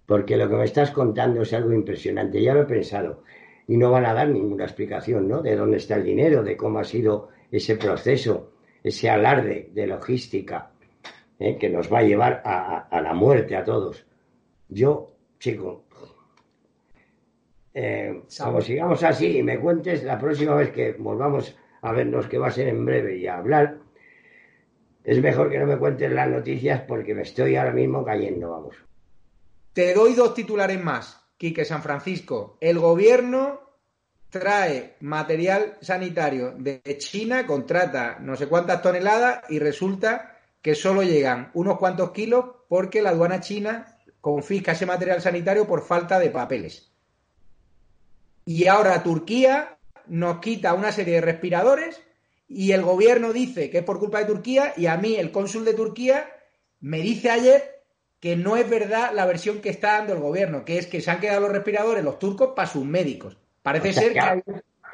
Porque 0.08 0.38
lo 0.38 0.50
que 0.50 0.56
me 0.56 0.64
estás 0.64 0.90
contando 0.90 1.44
es 1.44 1.54
algo 1.54 1.74
impresionante. 1.74 2.42
Ya 2.42 2.56
lo 2.56 2.62
he 2.62 2.66
pensado. 2.66 3.24
Y 3.68 3.78
no 3.78 3.92
van 3.92 4.06
a 4.06 4.14
dar 4.14 4.30
ninguna 4.30 4.64
explicación, 4.64 5.28
¿no? 5.28 5.42
De 5.42 5.56
dónde 5.56 5.78
está 5.78 5.96
el 5.96 6.06
dinero, 6.06 6.42
de 6.42 6.58
cómo 6.58 6.80
ha 6.80 6.86
sido 6.86 7.28
ese 7.52 7.76
proceso, 7.76 8.54
ese 8.82 9.10
alarde 9.10 9.70
de 9.74 9.86
logística 9.86 10.72
¿eh? 11.40 11.58
que 11.58 11.70
nos 11.70 11.92
va 11.92 12.00
a 12.00 12.04
llevar 12.04 12.42
a, 12.44 13.02
la 13.02 13.14
muerte 13.14 13.56
a 13.56 13.64
todos. 13.64 14.06
Yo, 14.70 15.12
chico, 15.40 15.84
eh, 17.74 18.22
como 18.42 18.62
sigamos 18.62 19.04
así 19.04 19.40
y 19.40 19.44
me 19.44 19.60
cuentes 19.60 20.04
la 20.04 20.18
próxima 20.18 20.56
vez 20.56 20.72
que 20.72 20.94
volvamos 20.94 21.56
a 21.82 21.92
vernos, 21.92 22.28
que 22.28 22.38
va 22.38 22.48
a 22.48 22.52
ser 22.52 22.70
en 22.70 22.86
breve, 22.86 23.18
y 23.18 23.28
a 23.28 23.38
hablar, 23.38 23.78
es 25.04 25.22
mejor 25.22 25.50
que 25.50 25.60
no 25.60 25.68
me 25.68 25.78
cuentes 25.78 26.12
las 26.12 26.30
noticias 26.30 26.82
porque 26.82 27.14
me 27.14 27.22
estoy 27.22 27.56
ahora 27.56 27.72
mismo 27.72 28.04
cayendo, 28.04 28.52
vamos. 28.52 28.76
Te 29.78 29.94
doy 29.94 30.16
dos 30.16 30.34
titulares 30.34 30.84
más, 30.84 31.22
Quique 31.38 31.64
San 31.64 31.84
Francisco. 31.84 32.58
El 32.62 32.80
gobierno 32.80 33.62
trae 34.32 34.96
material 35.02 35.78
sanitario 35.82 36.56
de 36.58 36.82
China, 36.98 37.46
contrata 37.46 38.18
no 38.20 38.36
sé 38.36 38.48
cuántas 38.48 38.82
toneladas 38.82 39.44
y 39.50 39.60
resulta 39.60 40.36
que 40.64 40.74
solo 40.74 41.04
llegan 41.04 41.52
unos 41.54 41.78
cuantos 41.78 42.10
kilos 42.10 42.46
porque 42.68 43.04
la 43.04 43.12
aduana 43.12 43.40
china 43.40 44.00
confisca 44.20 44.72
ese 44.72 44.88
material 44.88 45.22
sanitario 45.22 45.68
por 45.68 45.86
falta 45.86 46.18
de 46.18 46.32
papeles. 46.32 46.92
Y 48.46 48.66
ahora 48.66 49.04
Turquía 49.04 49.78
nos 50.08 50.40
quita 50.40 50.74
una 50.74 50.92
serie 50.92 51.14
de 51.14 51.22
respiradores 51.22 52.02
y 52.48 52.72
el 52.72 52.82
gobierno 52.82 53.32
dice 53.32 53.70
que 53.70 53.78
es 53.78 53.84
por 53.84 54.00
culpa 54.00 54.18
de 54.18 54.26
Turquía 54.26 54.74
y 54.76 54.88
a 54.88 54.98
mí 54.98 55.18
el 55.18 55.32
cónsul 55.32 55.66
de 55.66 55.76
Turquía 55.76 56.28
me 56.80 56.98
dice 56.98 57.30
ayer 57.30 57.77
que 58.20 58.36
no 58.36 58.58
es 58.58 58.70
verdad 58.70 59.12
la 59.14 59.26
versión 59.26 59.62
que 59.62 59.70
está 59.70 59.94
dando 59.98 60.14
el 60.14 60.20
gobierno, 60.20 60.66
que 60.66 60.78
es 60.78 60.88
que 60.88 61.02
se 61.02 61.12
han 61.12 61.20
quedado 61.20 61.42
los 61.42 61.52
respiradores 61.52 62.04
los 62.04 62.20
turcos 62.20 62.54
para 62.56 62.68
sus 62.68 62.86
médicos. 62.86 63.38
Parece 63.62 63.94
ser 63.94 64.14
que 64.14 64.20
hay 64.20 64.44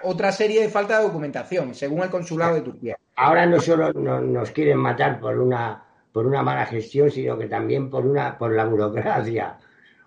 otra 0.04 0.32
serie 0.32 0.62
de 0.62 0.70
falta 0.70 0.98
de 0.98 1.06
documentación, 1.06 1.74
según 1.76 2.04
el 2.04 2.10
consulado 2.10 2.56
de 2.56 2.62
Turquía. 2.62 2.98
Ahora 3.16 3.46
no 3.46 3.60
solo 3.60 3.94
nos 3.94 4.52
quieren 4.52 4.78
matar 4.78 5.20
por 5.20 5.40
una 5.40 5.86
por 6.12 6.28
una 6.28 6.44
mala 6.44 6.66
gestión, 6.66 7.10
sino 7.10 7.38
que 7.38 7.48
también 7.48 7.90
por 7.90 8.06
una 8.06 8.38
por 8.38 8.54
la 8.54 8.66
burocracia 8.66 9.58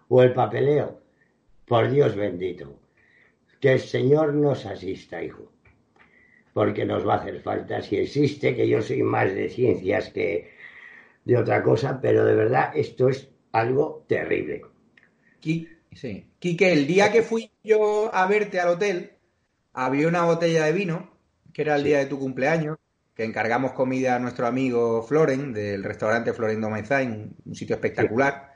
o 0.09 0.23
el 0.23 0.33
papeleo. 0.33 1.01
Por 1.67 1.91
Dios 1.91 2.15
bendito. 2.15 2.79
Que 3.61 3.73
el 3.73 3.81
Señor 3.81 4.35
nos 4.35 4.67
asista, 4.67 5.23
hijo 5.23 5.51
porque 6.57 6.87
nos 6.87 7.07
va 7.07 7.17
a 7.17 7.19
hacer 7.19 7.39
falta 7.43 7.83
si 7.83 7.99
existe, 7.99 8.57
que 8.57 8.67
yo 8.67 8.81
soy 8.81 9.03
más 9.03 9.35
de 9.35 9.51
ciencias 9.51 10.09
que 10.09 10.56
de 11.27 11.37
otra 11.37 11.63
cosa, 11.63 11.99
pero 12.01 12.25
de 12.25 12.35
verdad 12.35 12.71
esto 12.75 13.09
es 13.09 13.29
algo 13.53 14.05
terrible. 14.09 14.63
Sí. 15.41 16.31
Quique, 16.39 16.73
el 16.73 16.87
día 16.87 17.11
que 17.11 17.23
fui 17.23 17.51
yo 17.65 18.15
a 18.15 18.27
verte 18.27 18.61
al 18.61 18.69
hotel, 18.69 19.13
había 19.73 20.09
una 20.09 20.25
botella 20.25 20.65
de 20.65 20.73
vino, 20.73 21.11
que 21.53 21.63
era 21.63 21.77
el 21.77 21.85
día 21.85 21.99
de 21.99 22.07
tu 22.07 22.19
cumpleaños, 22.19 22.79
que 23.15 23.25
encargamos 23.25 23.73
comida 23.73 24.15
a 24.15 24.19
nuestro 24.19 24.47
amigo 24.47 25.03
Floren, 25.03 25.53
del 25.53 25.83
restaurante 25.83 26.33
Florendo 26.33 26.71
Maizain, 26.71 27.35
un 27.45 27.55
sitio 27.55 27.75
espectacular. 27.75 28.55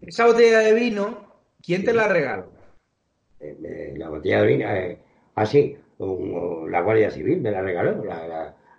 Esa 0.00 0.26
botella 0.26 0.58
de 0.60 0.72
vino, 0.72 1.32
¿quién 1.62 1.84
te 1.84 1.92
la 1.92 2.08
regaló? 2.08 2.50
Eh, 3.38 3.94
la 3.96 4.08
botella 4.08 4.40
de 4.42 4.46
vino, 4.46 4.68
eh, 4.68 4.98
así, 5.36 5.76
ah, 6.00 6.64
la 6.68 6.80
Guardia 6.80 7.10
Civil 7.10 7.40
me 7.40 7.52
la 7.52 7.62
regaló. 7.62 8.02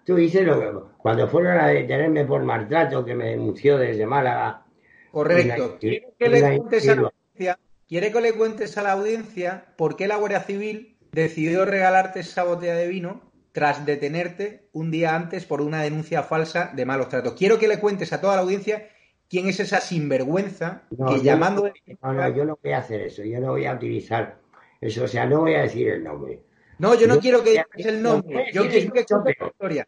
Tú 0.05 0.15
dices 0.15 0.45
lo 0.45 0.91
cuando 0.97 1.27
fueron 1.27 1.57
a 1.57 1.67
detenerme 1.67 2.25
por 2.25 2.43
maltrato 2.43 3.05
que 3.05 3.15
me 3.15 3.29
denunció 3.29 3.77
desde 3.77 4.05
Málaga. 4.05 4.65
Correcto. 5.11 5.77
¿Quiere 5.79 6.07
que, 6.17 6.29
le 6.29 6.57
cuentes 6.57 6.89
a 6.89 6.95
la 6.95 7.01
audiencia, 7.01 7.59
¿Quiere 7.87 8.11
que 8.11 8.21
le 8.21 8.33
cuentes 8.33 8.77
a 8.77 8.83
la 8.83 8.91
audiencia 8.93 9.65
por 9.77 9.95
qué 9.95 10.07
la 10.07 10.17
Guardia 10.17 10.41
Civil 10.41 10.97
decidió 11.11 11.65
regalarte 11.65 12.19
esa 12.19 12.43
botella 12.43 12.75
de 12.75 12.87
vino 12.87 13.21
tras 13.51 13.85
detenerte 13.85 14.69
un 14.73 14.91
día 14.91 15.15
antes 15.15 15.45
por 15.45 15.61
una 15.61 15.81
denuncia 15.81 16.23
falsa 16.23 16.71
de 16.75 16.85
malos 16.85 17.09
tratos? 17.09 17.33
Quiero 17.33 17.57
que 17.57 17.67
le 17.67 17.79
cuentes 17.79 18.13
a 18.13 18.21
toda 18.21 18.35
la 18.35 18.41
audiencia 18.41 18.89
quién 19.29 19.47
es 19.47 19.59
esa 19.59 19.79
sinvergüenza 19.79 20.83
que 20.89 21.21
llamando... 21.21 21.71
no, 22.01 22.35
yo 22.35 22.45
no 22.45 22.59
voy 22.61 22.73
a 22.73 22.79
hacer 22.79 23.01
eso, 23.01 23.23
yo 23.23 23.39
no 23.39 23.51
voy 23.51 23.65
a 23.65 23.73
utilizar 23.73 24.37
eso, 24.81 25.03
o 25.03 25.07
sea, 25.07 25.25
no 25.25 25.41
voy 25.41 25.55
a 25.55 25.61
decir 25.61 25.87
el 25.89 26.03
nombre. 26.03 26.41
No, 26.79 26.95
yo 26.95 27.07
no 27.07 27.19
quiero 27.19 27.43
que 27.43 27.51
digas 27.51 27.67
el 27.75 28.01
nombre, 28.01 28.47
yo 28.53 28.67
quiero 28.67 28.93
que 28.93 29.05
la 29.39 29.47
historia. 29.47 29.87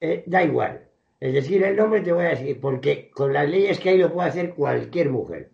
Eh, 0.00 0.22
da 0.26 0.44
igual. 0.44 0.86
Es 1.18 1.32
decir, 1.32 1.62
el 1.62 1.76
nombre 1.76 2.00
te 2.02 2.12
voy 2.12 2.26
a 2.26 2.30
decir, 2.30 2.60
porque 2.60 3.10
con 3.10 3.32
las 3.32 3.48
leyes 3.48 3.80
que 3.80 3.90
hay 3.90 3.98
lo 3.98 4.12
puede 4.12 4.28
hacer 4.28 4.54
cualquier 4.54 5.08
mujer. 5.08 5.50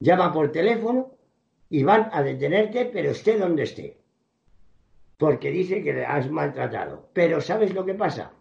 Llama 0.00 0.32
por 0.32 0.50
teléfono 0.50 1.12
y 1.68 1.82
van 1.82 2.08
a 2.12 2.22
detenerte, 2.22 2.86
pero 2.86 3.10
esté 3.10 3.36
donde 3.36 3.64
esté. 3.64 3.98
Porque 5.18 5.50
dice 5.50 5.82
que 5.82 5.92
le 5.92 6.06
has 6.06 6.30
maltratado. 6.30 7.10
Pero 7.12 7.40
¿sabes 7.40 7.74
lo 7.74 7.84
que 7.84 7.94
pasa? 7.94 8.32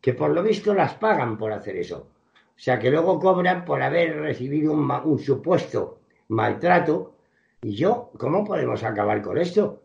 Que 0.00 0.12
por 0.12 0.30
lo 0.30 0.42
visto 0.42 0.74
las 0.74 0.94
pagan 0.94 1.38
por 1.38 1.52
hacer 1.52 1.76
eso. 1.76 2.08
O 2.34 2.62
sea, 2.62 2.78
que 2.78 2.90
luego 2.90 3.18
cobran 3.18 3.64
por 3.64 3.80
haber 3.80 4.18
recibido 4.20 4.72
un, 4.72 4.90
un 4.90 5.18
supuesto 5.18 6.00
maltrato. 6.28 7.14
Y 7.62 7.74
yo, 7.76 8.10
¿cómo 8.18 8.44
podemos 8.44 8.82
acabar 8.82 9.22
con 9.22 9.38
esto? 9.38 9.79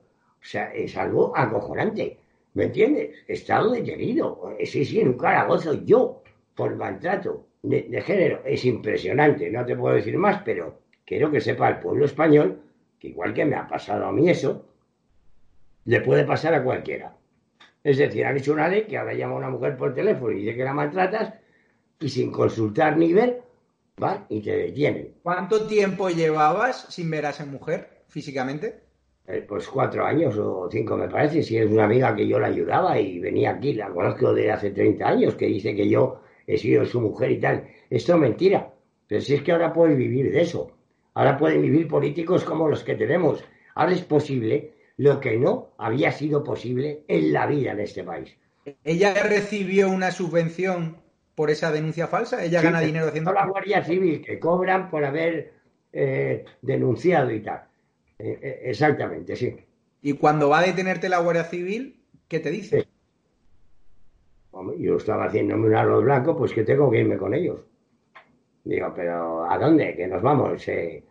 O 0.45 0.47
sea, 0.47 0.71
es 0.75 0.95
algo 0.95 1.36
acojonante. 1.36 2.19
¿Me 2.53 2.65
entiendes? 2.65 3.15
Estado 3.27 3.71
detenido. 3.71 4.55
Sí, 4.63 4.86
sí, 4.86 4.99
en 4.99 5.08
un 5.08 5.17
calabozo 5.17 5.73
yo 5.84 6.21
por 6.53 6.75
maltrato 6.75 7.47
de, 7.63 7.99
género. 8.05 8.43
Es 8.45 8.63
impresionante. 8.63 9.49
No 9.49 9.65
te 9.65 9.75
puedo 9.75 9.95
decir 9.95 10.15
más, 10.19 10.43
pero 10.45 10.81
quiero 11.03 11.31
que 11.31 11.41
sepa 11.41 11.69
el 11.69 11.79
pueblo 11.79 12.05
español 12.05 12.62
que 12.99 13.08
igual 13.08 13.34
que 13.34 13.43
me 13.43 13.55
ha 13.55 13.67
pasado 13.67 14.05
a 14.05 14.12
mí 14.12 14.29
eso, 14.29 14.67
le 15.86 16.01
puede 16.01 16.25
pasar 16.25 16.53
a 16.53 16.63
cualquiera. 16.63 17.17
Es 17.84 17.97
decir, 17.97 18.23
han 18.23 18.38
hecho 18.38 18.53
una 18.53 18.67
ley 18.67 18.84
que 18.84 18.99
ahora 18.99 19.15
llama 19.15 19.34
a 19.34 19.38
una 19.38 19.49
mujer 19.49 19.75
por 19.75 19.95
teléfono 19.95 20.31
y 20.31 20.41
dice 20.41 20.55
que 20.55 20.63
la 20.63 20.73
maltratas 20.73 21.34
y 21.99 22.08
sin 22.08 22.31
consultar 22.31 22.97
ni 22.97 23.13
ver, 23.13 23.41
van 23.97 24.27
y 24.29 24.41
te 24.41 24.55
detienen. 24.55 25.15
¿Cuánto 25.23 25.65
tiempo 25.65 26.10
llevabas 26.10 26.86
sin 26.89 27.10
ver 27.10 27.25
a 27.25 27.31
esa 27.31 27.45
mujer 27.47 28.03
físicamente? 28.08 28.85
Eh, 29.27 29.43
pues 29.47 29.67
cuatro 29.67 30.05
años 30.05 30.38
o 30.38 30.69
cinco 30.71 30.95
me 30.95 31.09
parece, 31.09 31.41
si 31.41 31.57
es 31.57 31.65
una 31.65 31.85
amiga 31.85 32.15
que 32.15 32.27
yo 32.27 32.39
la 32.39 32.47
ayudaba 32.47 32.99
y 32.99 33.19
venía 33.19 33.51
aquí, 33.51 33.73
la 33.73 33.89
conozco 33.89 34.33
de 34.33 34.51
hace 34.51 34.69
30 34.69 35.07
años, 35.07 35.35
que 35.35 35.47
dice 35.47 35.75
que 35.75 35.89
yo 35.89 36.21
he 36.45 36.57
sido 36.57 36.85
su 36.85 37.01
mujer 37.01 37.31
y 37.31 37.39
tal. 37.39 37.67
Esto 37.89 38.13
es 38.13 38.19
mentira, 38.19 38.71
pero 39.08 39.21
si 39.21 39.33
es 39.33 39.41
que 39.41 39.52
ahora 39.52 39.73
pueden 39.73 39.97
vivir 39.97 40.31
de 40.31 40.41
eso, 40.41 40.71
ahora 41.15 41.37
pueden 41.37 41.63
vivir 41.63 41.87
políticos 41.87 42.43
como 42.43 42.69
los 42.69 42.83
que 42.83 42.95
tenemos, 42.95 43.43
ahora 43.73 43.93
es 43.93 44.04
posible 44.04 44.73
lo 44.97 45.19
que 45.19 45.37
no 45.37 45.69
había 45.79 46.12
sido 46.12 46.43
posible 46.43 47.04
en 47.08 47.33
la 47.33 47.47
vida 47.47 47.71
en 47.71 47.79
este 47.79 48.04
país. 48.04 48.37
¿Ella 48.83 49.13
recibió 49.23 49.89
una 49.89 50.12
subvención 50.12 50.97
por 51.33 51.50
esa 51.50 51.71
denuncia 51.71 52.08
falsa? 52.08 52.43
¿Ella 52.43 52.62
gana 52.62 52.79
dinero 52.79 53.08
haciendo...? 53.08 53.33
la 53.33 53.47
Guardia 53.47 53.83
Civil 53.83 54.21
que 54.21 54.39
cobran 54.39 54.89
por 54.89 55.04
haber 55.04 55.54
eh, 55.91 56.45
denunciado 56.62 57.31
y 57.31 57.41
tal. 57.41 57.63
Eh, 58.19 58.39
eh, 58.41 58.61
exactamente, 58.65 59.35
sí. 59.35 59.55
Y 60.01 60.13
cuando 60.13 60.49
va 60.49 60.59
a 60.59 60.65
detenerte 60.65 61.09
la 61.09 61.19
Guardia 61.19 61.45
Civil, 61.45 61.99
¿qué 62.27 62.39
te 62.39 62.51
dice? 62.51 62.87
yo 64.77 64.95
estaba 64.95 65.25
haciéndome 65.25 65.67
un 65.67 65.75
arroz 65.75 66.03
blanco, 66.03 66.37
pues 66.37 66.53
que 66.53 66.63
tengo 66.63 66.89
que 66.89 66.99
irme 66.99 67.17
con 67.17 67.33
ellos. 67.33 67.59
Digo, 68.63 68.93
pero 68.95 69.49
¿a 69.49 69.57
dónde? 69.57 69.95
Que 69.95 70.07
nos 70.07 70.21
vamos. 70.21 70.65
Eh, 70.67 71.03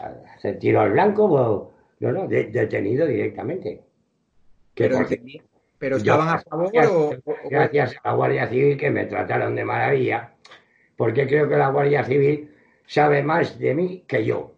¿A 0.00 0.34
hacer 0.34 0.58
tiro 0.58 0.80
al 0.80 0.92
blanco? 0.92 1.72
no, 2.00 2.12
no, 2.12 2.26
detenido 2.26 3.06
directamente. 3.06 3.82
pero, 4.74 4.98
pero 5.78 5.96
estaban 5.96 6.28
a 6.28 6.38
favor 6.38 6.70
gracias, 6.72 6.92
o, 6.92 7.34
gracias 7.48 7.96
a 8.02 8.10
la 8.10 8.16
Guardia 8.16 8.48
Civil 8.48 8.76
que 8.76 8.90
me 8.90 9.06
trataron 9.06 9.54
de 9.54 9.64
maravilla, 9.64 10.34
porque 10.96 11.26
creo 11.26 11.48
que 11.48 11.56
la 11.56 11.70
Guardia 11.70 12.04
Civil 12.04 12.50
sabe 12.86 13.22
más 13.22 13.58
de 13.58 13.74
mí 13.74 14.04
que 14.06 14.24
yo 14.24 14.54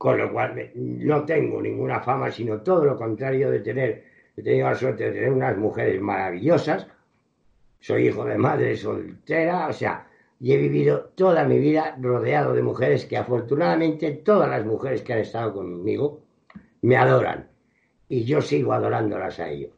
con 0.00 0.16
lo 0.16 0.32
cual 0.32 0.70
no 0.76 1.26
tengo 1.26 1.60
ninguna 1.60 2.00
fama, 2.00 2.30
sino 2.30 2.62
todo 2.62 2.86
lo 2.86 2.96
contrario 2.96 3.50
de 3.50 3.60
tener, 3.60 4.04
he 4.34 4.42
tenido 4.42 4.70
la 4.70 4.74
suerte 4.74 5.04
de 5.04 5.12
tener 5.12 5.30
unas 5.30 5.58
mujeres 5.58 6.00
maravillosas, 6.00 6.86
soy 7.80 8.08
hijo 8.08 8.24
de 8.24 8.38
madre 8.38 8.74
soltera, 8.78 9.68
o 9.68 9.74
sea, 9.74 10.06
y 10.40 10.54
he 10.54 10.56
vivido 10.56 11.10
toda 11.14 11.44
mi 11.44 11.58
vida 11.58 11.98
rodeado 12.00 12.54
de 12.54 12.62
mujeres 12.62 13.04
que 13.04 13.18
afortunadamente 13.18 14.12
todas 14.12 14.48
las 14.48 14.64
mujeres 14.64 15.02
que 15.02 15.12
han 15.12 15.18
estado 15.18 15.52
conmigo 15.52 16.22
me 16.80 16.96
adoran 16.96 17.50
y 18.08 18.24
yo 18.24 18.40
sigo 18.40 18.72
adorándolas 18.72 19.38
a 19.38 19.50
ellos. 19.50 19.72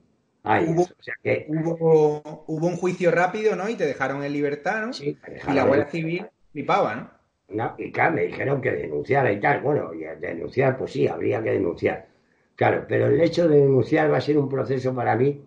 hubo, 0.44 0.82
o 0.82 1.02
sea 1.02 1.14
que... 1.20 1.46
hubo, 1.48 2.44
hubo, 2.46 2.66
un 2.68 2.76
juicio 2.76 3.10
rápido, 3.10 3.56
¿no? 3.56 3.68
Y 3.68 3.74
te 3.74 3.86
dejaron 3.86 4.22
en 4.22 4.32
libertad, 4.32 4.86
¿no? 4.86 4.92
Sí, 4.92 5.18
y 5.48 5.52
la 5.52 5.64
Guardia 5.64 5.86
Civil 5.86 6.26
flipaba, 6.52 6.94
¿no? 6.94 7.21
No, 7.48 7.74
y 7.78 7.92
claro, 7.92 8.14
me 8.14 8.26
dijeron 8.26 8.60
que 8.60 8.72
denunciara 8.72 9.30
y 9.30 9.40
tal. 9.40 9.60
Bueno, 9.60 9.92
y 9.92 10.04
denunciar, 10.20 10.76
pues 10.78 10.92
sí, 10.92 11.06
habría 11.06 11.42
que 11.42 11.52
denunciar. 11.52 12.08
Claro, 12.56 12.84
pero 12.88 13.06
el 13.06 13.20
hecho 13.20 13.48
de 13.48 13.58
denunciar 13.58 14.12
va 14.12 14.18
a 14.18 14.20
ser 14.20 14.38
un 14.38 14.48
proceso 14.48 14.94
para 14.94 15.16
mí 15.16 15.44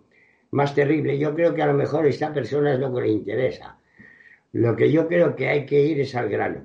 más 0.50 0.74
terrible. 0.74 1.18
Yo 1.18 1.34
creo 1.34 1.54
que 1.54 1.62
a 1.62 1.66
lo 1.66 1.74
mejor 1.74 2.04
a 2.04 2.08
esta 2.08 2.32
persona 2.32 2.74
es 2.74 2.80
lo 2.80 2.92
que 2.94 3.02
le 3.02 3.08
interesa. 3.08 3.78
Lo 4.52 4.74
que 4.74 4.90
yo 4.90 5.06
creo 5.06 5.36
que 5.36 5.48
hay 5.48 5.66
que 5.66 5.80
ir 5.80 6.00
es 6.00 6.14
al 6.14 6.28
grano, 6.28 6.64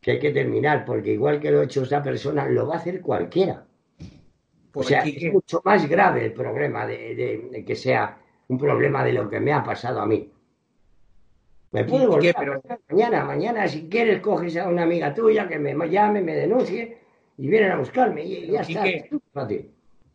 que 0.00 0.12
hay 0.12 0.18
que 0.18 0.32
terminar, 0.32 0.84
porque 0.84 1.12
igual 1.12 1.40
que 1.40 1.50
lo 1.50 1.60
ha 1.60 1.64
hecho 1.64 1.82
esta 1.82 2.02
persona, 2.02 2.48
lo 2.48 2.66
va 2.66 2.74
a 2.74 2.78
hacer 2.78 3.00
cualquiera. 3.00 3.64
o 4.74 4.82
sea, 4.82 5.02
es 5.02 5.32
mucho 5.32 5.60
más 5.64 5.88
grave 5.88 6.26
el 6.26 6.32
problema 6.32 6.86
de, 6.86 7.64
que 7.66 7.76
sea 7.76 8.18
un 8.48 8.58
problema 8.58 9.04
de 9.04 9.12
lo 9.12 9.28
que 9.28 9.40
me 9.40 9.52
ha 9.52 9.62
pasado 9.62 10.00
a 10.00 10.06
mí. 10.06 10.30
Me 11.70 11.84
puedo 11.84 12.08
volver 12.08 12.34
pero... 12.38 12.62
mañana, 12.88 13.24
mañana, 13.24 13.68
si 13.68 13.88
quieres, 13.88 14.20
coges 14.20 14.56
a 14.56 14.68
una 14.68 14.84
amiga 14.84 15.14
tuya 15.14 15.46
que 15.46 15.58
me 15.58 15.74
llame, 15.88 16.22
me 16.22 16.34
denuncie 16.34 16.98
y 17.36 17.48
vienen 17.48 17.72
a 17.72 17.76
buscarme 17.76 18.24
y, 18.24 18.50
ya 18.50 18.62
está. 18.62 18.84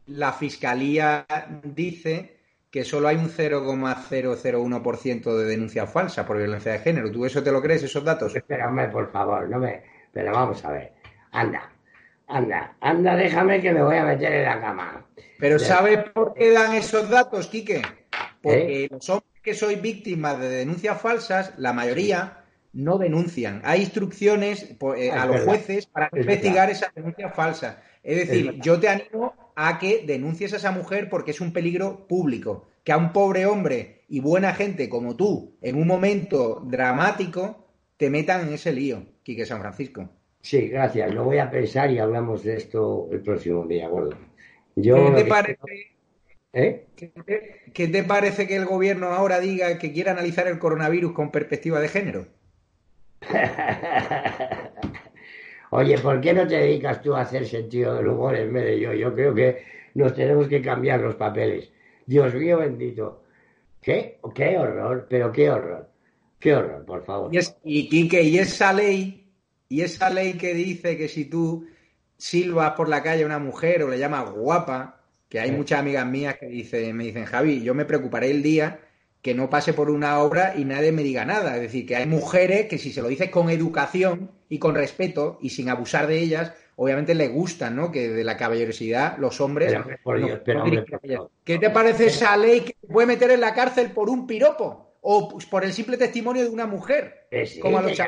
La 0.08 0.34
fiscalía 0.34 1.26
dice 1.64 2.38
que 2.70 2.84
solo 2.84 3.08
hay 3.08 3.16
un 3.18 3.30
0,001% 3.30 5.38
de 5.38 5.46
denuncia 5.46 5.86
falsa 5.86 6.26
por 6.26 6.38
violencia 6.38 6.74
de 6.74 6.80
género. 6.80 7.12
¿Tú 7.12 7.26
eso 7.26 7.44
te 7.44 7.52
lo 7.52 7.62
crees, 7.62 7.84
esos 7.84 8.04
datos? 8.04 8.36
Espérame, 8.36 8.92
por 8.92 9.12
favor, 9.12 9.48
no 9.48 9.60
me... 9.60 9.84
Pero 10.12 10.32
vamos 10.32 10.66
a 10.66 10.72
ver. 10.72 10.92
Anda, 11.32 11.72
anda, 12.28 12.76
anda, 12.82 13.16
déjame 13.16 13.62
que 13.62 13.72
me 13.72 13.84
voy 13.84 13.98
a 13.98 14.06
meter 14.06 14.34
en 14.34 14.44
la 14.44 14.60
cama. 14.60 15.06
Pero 15.40 15.60
¿sabes 15.60 16.00
por 16.14 16.34
qué 16.34 16.52
dan 16.52 16.74
esos 16.74 17.10
datos, 17.10 17.48
Quique? 17.48 17.84
Porque 18.44 18.84
¿Eh? 18.84 18.88
los 18.92 19.10
hombres 19.10 19.42
que 19.42 19.54
sois 19.56 19.82
víctimas 19.82 20.40
de 20.40 20.50
denuncias 20.50 21.02
falsas, 21.02 21.54
la 21.58 21.72
mayoría 21.72 22.44
no 22.74 22.98
denuncian. 22.98 23.62
Hay 23.64 23.82
instrucciones 23.82 24.76
eh, 24.98 25.12
a 25.12 25.26
los 25.26 25.42
jueces 25.42 25.86
para 25.86 26.10
investigar 26.14 26.70
esas 26.70 26.94
denuncias 26.94 27.34
falsas. 27.34 27.78
Es 28.04 28.18
decir, 28.18 28.60
yo 28.62 28.80
te 28.80 28.90
animo 28.90 29.34
a 29.56 29.80
que 29.80 30.04
denuncies 30.06 30.54
a 30.54 30.58
esa 30.58 30.72
mujer 30.72 31.10
porque 31.10 31.32
es 31.32 31.40
un 31.40 31.54
peligro 31.54 32.06
público. 32.08 32.68
Que 32.84 32.92
a 32.92 32.98
un 32.98 33.14
pobre 33.14 33.46
hombre 33.46 34.02
y 34.10 34.20
buena 34.20 34.54
gente 34.54 34.90
como 34.90 35.16
tú, 35.16 35.56
en 35.62 35.78
un 35.78 35.88
momento 35.88 36.62
dramático, 36.66 37.66
te 37.96 38.10
metan 38.10 38.48
en 38.48 38.54
ese 38.54 38.74
lío, 38.74 39.06
Quique 39.24 39.46
San 39.46 39.62
Francisco. 39.62 40.10
Sí, 40.42 40.68
gracias. 40.68 41.14
Lo 41.14 41.24
voy 41.24 41.38
a 41.38 41.50
pensar 41.50 41.90
y 41.92 42.00
hablamos 42.00 42.44
de 42.44 42.58
esto 42.58 43.08
el 43.10 43.22
próximo 43.22 43.66
día, 43.66 43.88
gordo. 43.88 44.18
¿Qué 44.76 45.12
te 45.16 45.26
parece? 45.26 45.93
¿Eh? 46.54 46.86
¿Qué 47.74 47.88
te 47.88 48.04
parece 48.04 48.48
que 48.48 48.56
el 48.56 48.66
gobierno 48.66 49.08
ahora 49.08 49.40
diga 49.40 49.78
que 49.80 49.92
quiere 49.92 50.12
analizar 50.12 50.48
el 50.48 50.60
coronavirus 50.60 51.12
con 51.12 51.32
perspectiva 51.32 51.80
de 51.80 51.90
género? 51.90 52.28
Oye, 55.72 55.98
¿por 55.98 56.22
qué 56.22 56.34
no 56.34 56.48
te 56.48 56.56
dedicas 56.56 57.02
tú 57.02 57.16
a 57.16 57.22
hacer 57.22 57.48
sentido 57.48 57.96
del 57.96 58.08
humor 58.08 58.36
en 58.36 58.54
vez 58.54 58.66
de 58.66 58.80
yo? 58.80 58.94
Yo 58.94 59.16
creo 59.16 59.34
que 59.34 59.64
nos 59.96 60.14
tenemos 60.14 60.48
que 60.48 60.62
cambiar 60.62 61.00
los 61.00 61.16
papeles. 61.16 61.72
Dios 62.06 62.32
mío 62.36 62.60
bendito. 62.60 63.24
¿Qué? 63.82 64.20
¿Qué 64.36 64.58
horror? 64.58 65.08
Pero 65.10 65.32
qué 65.32 65.50
horror. 65.50 65.90
Qué 66.40 66.56
horror, 66.56 66.86
por 66.86 67.04
favor. 67.04 67.34
Y, 67.34 67.38
es, 67.40 67.58
y 67.64 67.90
y 68.16 68.38
esa 68.38 68.72
ley, 68.72 69.32
y 69.70 69.82
esa 69.82 70.12
ley 70.12 70.34
que 70.34 70.54
dice 70.54 70.96
que 70.98 71.08
si 71.08 71.26
tú 71.26 71.66
silbas 72.18 72.74
por 72.74 72.88
la 72.88 73.02
calle 73.02 73.24
a 73.24 73.26
una 73.26 73.40
mujer 73.40 73.82
o 73.82 73.90
le 73.90 73.98
llamas 73.98 74.30
guapa, 74.32 75.03
que 75.34 75.40
hay 75.40 75.52
muchas 75.52 75.80
amigas 75.80 76.06
mías 76.06 76.38
que 76.38 76.46
dicen, 76.46 76.96
me 76.96 77.06
dicen, 77.06 77.26
Javi, 77.26 77.64
yo 77.64 77.74
me 77.74 77.86
preocuparé 77.86 78.30
el 78.30 78.44
día 78.44 78.82
que 79.24 79.34
no 79.34 79.50
pase 79.50 79.74
por 79.74 79.90
una 79.90 80.20
obra 80.20 80.54
y 80.56 80.64
nadie 80.64 80.92
me 80.92 81.02
diga 81.02 81.26
nada. 81.26 81.56
Es 81.56 81.62
decir, 81.64 81.88
que 81.88 81.96
hay 81.96 82.06
mujeres 82.06 82.68
que 82.68 82.78
si 82.78 82.92
se 82.92 83.02
lo 83.02 83.08
dices 83.08 83.32
con 83.32 83.50
educación 83.50 84.30
y 84.48 84.60
con 84.60 84.76
respeto 84.76 85.40
y 85.42 85.50
sin 85.50 85.70
abusar 85.70 86.06
de 86.06 86.20
ellas, 86.20 86.54
obviamente 86.76 87.16
le 87.16 87.30
gustan, 87.30 87.76
¿no? 87.76 87.92
Que 87.92 88.10
de 88.10 88.24
la 88.24 88.38
caballerosidad 88.38 89.18
los 89.18 89.42
hombres... 89.42 89.76
¿Qué 91.44 91.58
te 91.58 91.72
parece 91.72 92.06
esa 92.06 92.38
ley 92.38 92.62
que 92.62 92.76
puede 92.88 93.08
meter 93.08 93.32
en 93.32 93.42
la 93.42 93.56
cárcel 93.56 93.90
por 93.90 94.12
un 94.12 94.28
piropo? 94.28 94.98
O 95.02 95.36
por 95.50 95.66
el 95.66 95.74
simple 95.74 95.98
testimonio 95.98 96.44
de 96.44 96.50
una 96.50 96.68
mujer. 96.68 97.26
como 97.60 97.82
los 97.82 98.00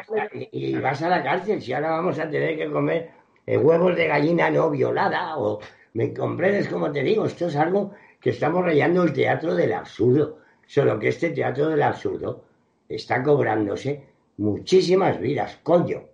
y, 0.51 0.75
vas 0.75 1.01
a 1.01 1.09
la 1.09 1.23
cárcel 1.23 1.59
si 1.59 1.73
ahora 1.73 1.89
vamos 1.89 2.19
a 2.19 2.29
tener 2.29 2.55
que 2.55 2.69
comer 2.69 3.09
eh, 3.47 3.57
huevos 3.57 3.95
de 3.95 4.05
gallina 4.05 4.51
no 4.51 4.69
violada 4.69 5.37
o... 5.37 5.59
¿Me 5.95 6.13
comprendes 6.13 6.67
como 6.67 6.91
te 6.91 7.01
digo? 7.03 7.25
Esto 7.25 7.47
es 7.47 7.55
algo 7.55 7.93
que 8.19 8.29
estamos 8.29 8.63
rayando 8.63 9.03
el 9.03 9.13
teatro 9.13 9.55
del 9.55 9.73
absurdo 9.73 10.45
Solo 10.67 10.99
que 10.99 11.09
este 11.09 11.29
teatro 11.29 11.69
del 11.69 11.83
absurdo 11.83 12.43
está 12.89 13.21
cobrándose 13.23 14.03
muchísimas 14.37 15.19
vidas, 15.19 15.59
coño. 15.63 16.05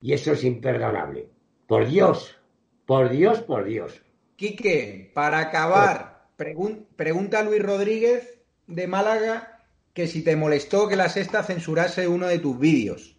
Y 0.00 0.12
eso 0.12 0.32
es 0.32 0.44
imperdonable. 0.44 1.28
Por 1.66 1.86
Dios, 1.86 2.36
por 2.84 3.08
Dios, 3.08 3.40
por 3.40 3.64
Dios. 3.64 4.02
Quique, 4.36 5.10
para 5.14 5.38
acabar, 5.38 6.28
pregunta 6.36 7.38
a 7.38 7.42
Luis 7.42 7.62
Rodríguez 7.62 8.40
de 8.66 8.86
Málaga 8.86 9.64
que 9.94 10.06
si 10.06 10.22
te 10.22 10.36
molestó 10.36 10.88
que 10.88 10.96
la 10.96 11.08
sexta 11.08 11.42
censurase 11.42 12.06
uno 12.06 12.26
de 12.26 12.38
tus 12.38 12.58
vídeos. 12.58 13.15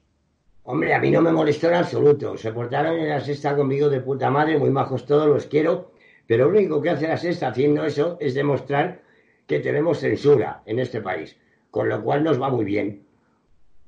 Hombre, 0.69 0.93
a 0.93 0.99
mí 0.99 1.09
no 1.11 1.21
me 1.21 1.31
molestó 1.31 1.69
en 1.69 1.75
absoluto. 1.75 2.35
Se 2.35 2.51
portaron 2.51 2.99
en 2.99 3.07
la 3.07 3.21
sexta 3.21 3.55
conmigo 3.55 3.87
de 3.87 4.01
puta 4.01 4.29
madre, 4.29 4.57
muy 4.57 4.69
majos 4.69 5.05
todos, 5.05 5.25
los 5.25 5.45
quiero. 5.45 5.93
Pero 6.25 6.43
lo 6.43 6.57
único 6.57 6.81
que 6.81 6.89
hace 6.89 7.07
la 7.07 7.15
sexta 7.15 7.47
haciendo 7.47 7.85
eso 7.85 8.17
es 8.19 8.33
demostrar 8.33 9.01
que 9.45 9.61
tenemos 9.61 9.99
censura 9.99 10.63
en 10.65 10.79
este 10.79 10.99
país, 10.99 11.37
con 11.71 11.87
lo 11.87 12.03
cual 12.03 12.21
nos 12.21 12.41
va 12.41 12.49
muy 12.49 12.65
bien 12.65 13.07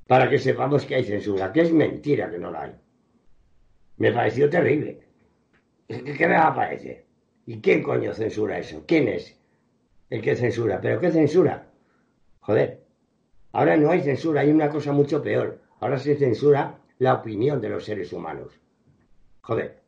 para 0.08 0.30
que 0.30 0.40
sepamos 0.40 0.86
que 0.86 0.96
hay 0.96 1.04
censura, 1.04 1.52
que 1.52 1.64
es 1.64 1.74
mentira 1.74 2.32
que 2.32 2.40
no 2.40 2.50
la 2.50 2.64
hay. 2.64 2.76
Me 3.98 4.14
pareció 4.14 4.50
terrible. 4.50 5.02
¿Qué 5.86 6.28
me 6.28 6.36
va 6.36 6.48
a 6.48 6.56
parecer? 6.56 7.04
¿Y 7.46 7.60
quién 7.60 7.84
coño 7.84 8.14
censura 8.14 8.58
eso? 8.58 8.86
¿Quién 8.88 9.10
es 9.10 9.38
el 10.10 10.22
que 10.22 10.34
censura? 10.38 10.80
¿Pero 10.80 11.02
qué 11.02 11.12
censura? 11.12 11.68
Joder, 12.40 12.80
ahora 13.52 13.76
no 13.76 13.92
hay 13.92 14.00
censura, 14.00 14.40
hay 14.40 14.50
una 14.50 14.70
cosa 14.70 14.94
mucho 14.94 15.22
peor. 15.22 15.68
Ahora 15.80 15.98
se 15.98 16.16
censura 16.16 16.80
la 16.98 17.16
opinión 17.16 17.62
de 17.62 17.70
los 17.70 17.86
seres 17.86 18.12
humanos. 18.14 18.60
Joder. 19.42 19.80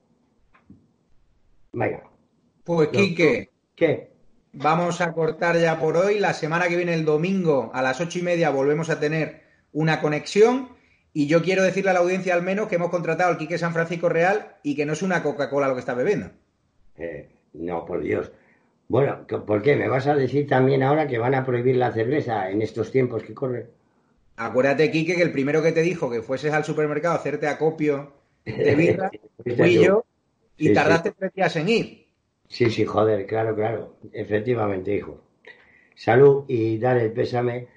Venga. 1.73 2.03
Pues, 2.63 2.89
Quique. 2.89 3.49
¿Qué? 3.75 4.11
vamos 4.53 5.01
a 5.01 5.13
cortar 5.13 5.57
ya 5.57 5.79
por 5.79 5.97
hoy. 5.97 6.19
La 6.19 6.33
semana 6.33 6.67
que 6.67 6.75
viene, 6.75 6.93
el 6.93 7.05
domingo, 7.05 7.71
a 7.73 7.81
las 7.81 7.99
ocho 8.01 8.19
y 8.19 8.21
media, 8.21 8.49
volvemos 8.49 8.89
a 8.89 8.99
tener 8.99 9.41
una 9.71 10.01
conexión. 10.01 10.69
Y 11.13 11.27
yo 11.27 11.41
quiero 11.41 11.63
decirle 11.63 11.91
a 11.91 11.93
la 11.93 11.99
audiencia 11.99 12.33
al 12.33 12.41
menos 12.41 12.67
que 12.67 12.75
hemos 12.75 12.89
contratado 12.89 13.29
al 13.29 13.37
Quique 13.37 13.57
San 13.57 13.73
Francisco 13.73 14.07
Real 14.07 14.55
y 14.63 14.75
que 14.75 14.85
no 14.85 14.93
es 14.93 15.01
una 15.01 15.21
Coca-Cola 15.21 15.67
lo 15.67 15.73
que 15.73 15.81
está 15.81 15.93
bebiendo. 15.93 16.31
Eh, 16.97 17.29
no, 17.53 17.85
por 17.85 18.01
Dios. 18.01 18.31
Bueno, 18.87 19.25
¿por 19.27 19.61
qué? 19.61 19.75
¿Me 19.75 19.89
vas 19.89 20.07
a 20.07 20.15
decir 20.15 20.47
también 20.47 20.83
ahora 20.83 21.07
que 21.07 21.17
van 21.17 21.35
a 21.35 21.45
prohibir 21.45 21.75
la 21.75 21.91
cerveza 21.91 22.49
en 22.49 22.61
estos 22.61 22.91
tiempos 22.91 23.23
que 23.23 23.33
corren? 23.33 23.67
Acuérdate, 24.43 24.89
Quique, 24.89 25.15
que 25.15 25.21
el 25.21 25.31
primero 25.31 25.61
que 25.61 25.71
te 25.71 25.83
dijo 25.83 26.09
que 26.09 26.23
fueses 26.23 26.51
al 26.51 26.65
supermercado 26.65 27.13
a 27.13 27.17
hacerte 27.17 27.47
acopio 27.47 28.11
de 28.43 28.73
birra 28.73 29.11
fui 29.57 29.75
yo 29.75 30.03
y 30.57 30.73
tardaste 30.73 31.11
tres 31.11 31.31
días 31.35 31.55
en 31.57 31.69
ir. 31.69 32.07
Sí, 32.47 32.71
sí, 32.71 32.83
joder, 32.83 33.27
claro, 33.27 33.55
claro. 33.55 33.97
Efectivamente, 34.11 34.95
hijo. 34.95 35.21
Salud 35.93 36.45
y 36.47 36.79
dar 36.79 36.97
el 36.97 37.11
pésame 37.11 37.67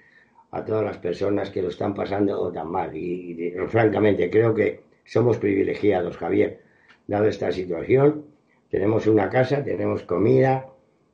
a 0.52 0.64
todas 0.64 0.84
las 0.86 0.96
personas 0.96 1.50
que 1.50 1.60
lo 1.60 1.68
están 1.68 1.94
pasando 1.94 2.50
tan 2.50 2.70
mal. 2.70 2.96
Y, 2.96 3.52
francamente, 3.68 4.30
creo 4.30 4.54
que 4.54 4.84
somos 5.04 5.36
privilegiados, 5.36 6.16
Javier, 6.16 6.62
dado 7.06 7.26
esta 7.26 7.52
situación. 7.52 8.24
Tenemos 8.70 9.06
una 9.06 9.28
casa, 9.28 9.62
tenemos 9.62 10.02
comida 10.04 10.70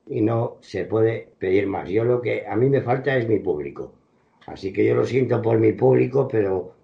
y 0.07 0.20
no 0.20 0.59
se 0.61 0.84
puede 0.84 1.28
pedir 1.40 1.66
más. 1.66 1.88
Yo 1.88 2.05
lo 2.05 2.22
que 2.22 2.46
a 2.46 2.55
mí 2.55 2.70
me 2.70 2.82
falta 2.82 3.16
es 3.16 3.28
mi 3.28 3.40
público. 3.40 3.99
Así 4.47 4.72
que 4.72 4.84
yo 4.84 4.95
lo 4.95 5.05
siento 5.05 5.41
por 5.41 5.59
mi 5.59 5.72
público, 5.72 6.26
pero 6.26 6.74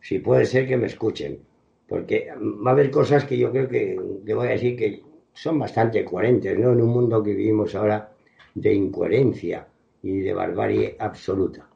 si 0.00 0.18
puede 0.18 0.46
ser 0.46 0.66
que 0.66 0.76
me 0.76 0.86
escuchen. 0.86 1.40
Porque 1.88 2.28
va 2.36 2.70
a 2.70 2.74
haber 2.74 2.90
cosas 2.90 3.24
que 3.24 3.38
yo 3.38 3.50
creo 3.52 3.68
que, 3.68 3.98
que 4.24 4.34
voy 4.34 4.48
a 4.48 4.50
decir 4.50 4.76
que 4.76 5.02
son 5.32 5.58
bastante 5.58 6.04
coherentes, 6.04 6.58
¿no? 6.58 6.72
En 6.72 6.80
un 6.80 6.88
mundo 6.88 7.22
que 7.22 7.34
vivimos 7.34 7.74
ahora 7.74 8.12
de 8.54 8.72
incoherencia 8.72 9.66
y 10.02 10.20
de 10.20 10.32
barbarie 10.32 10.96
absoluta. 10.98 11.68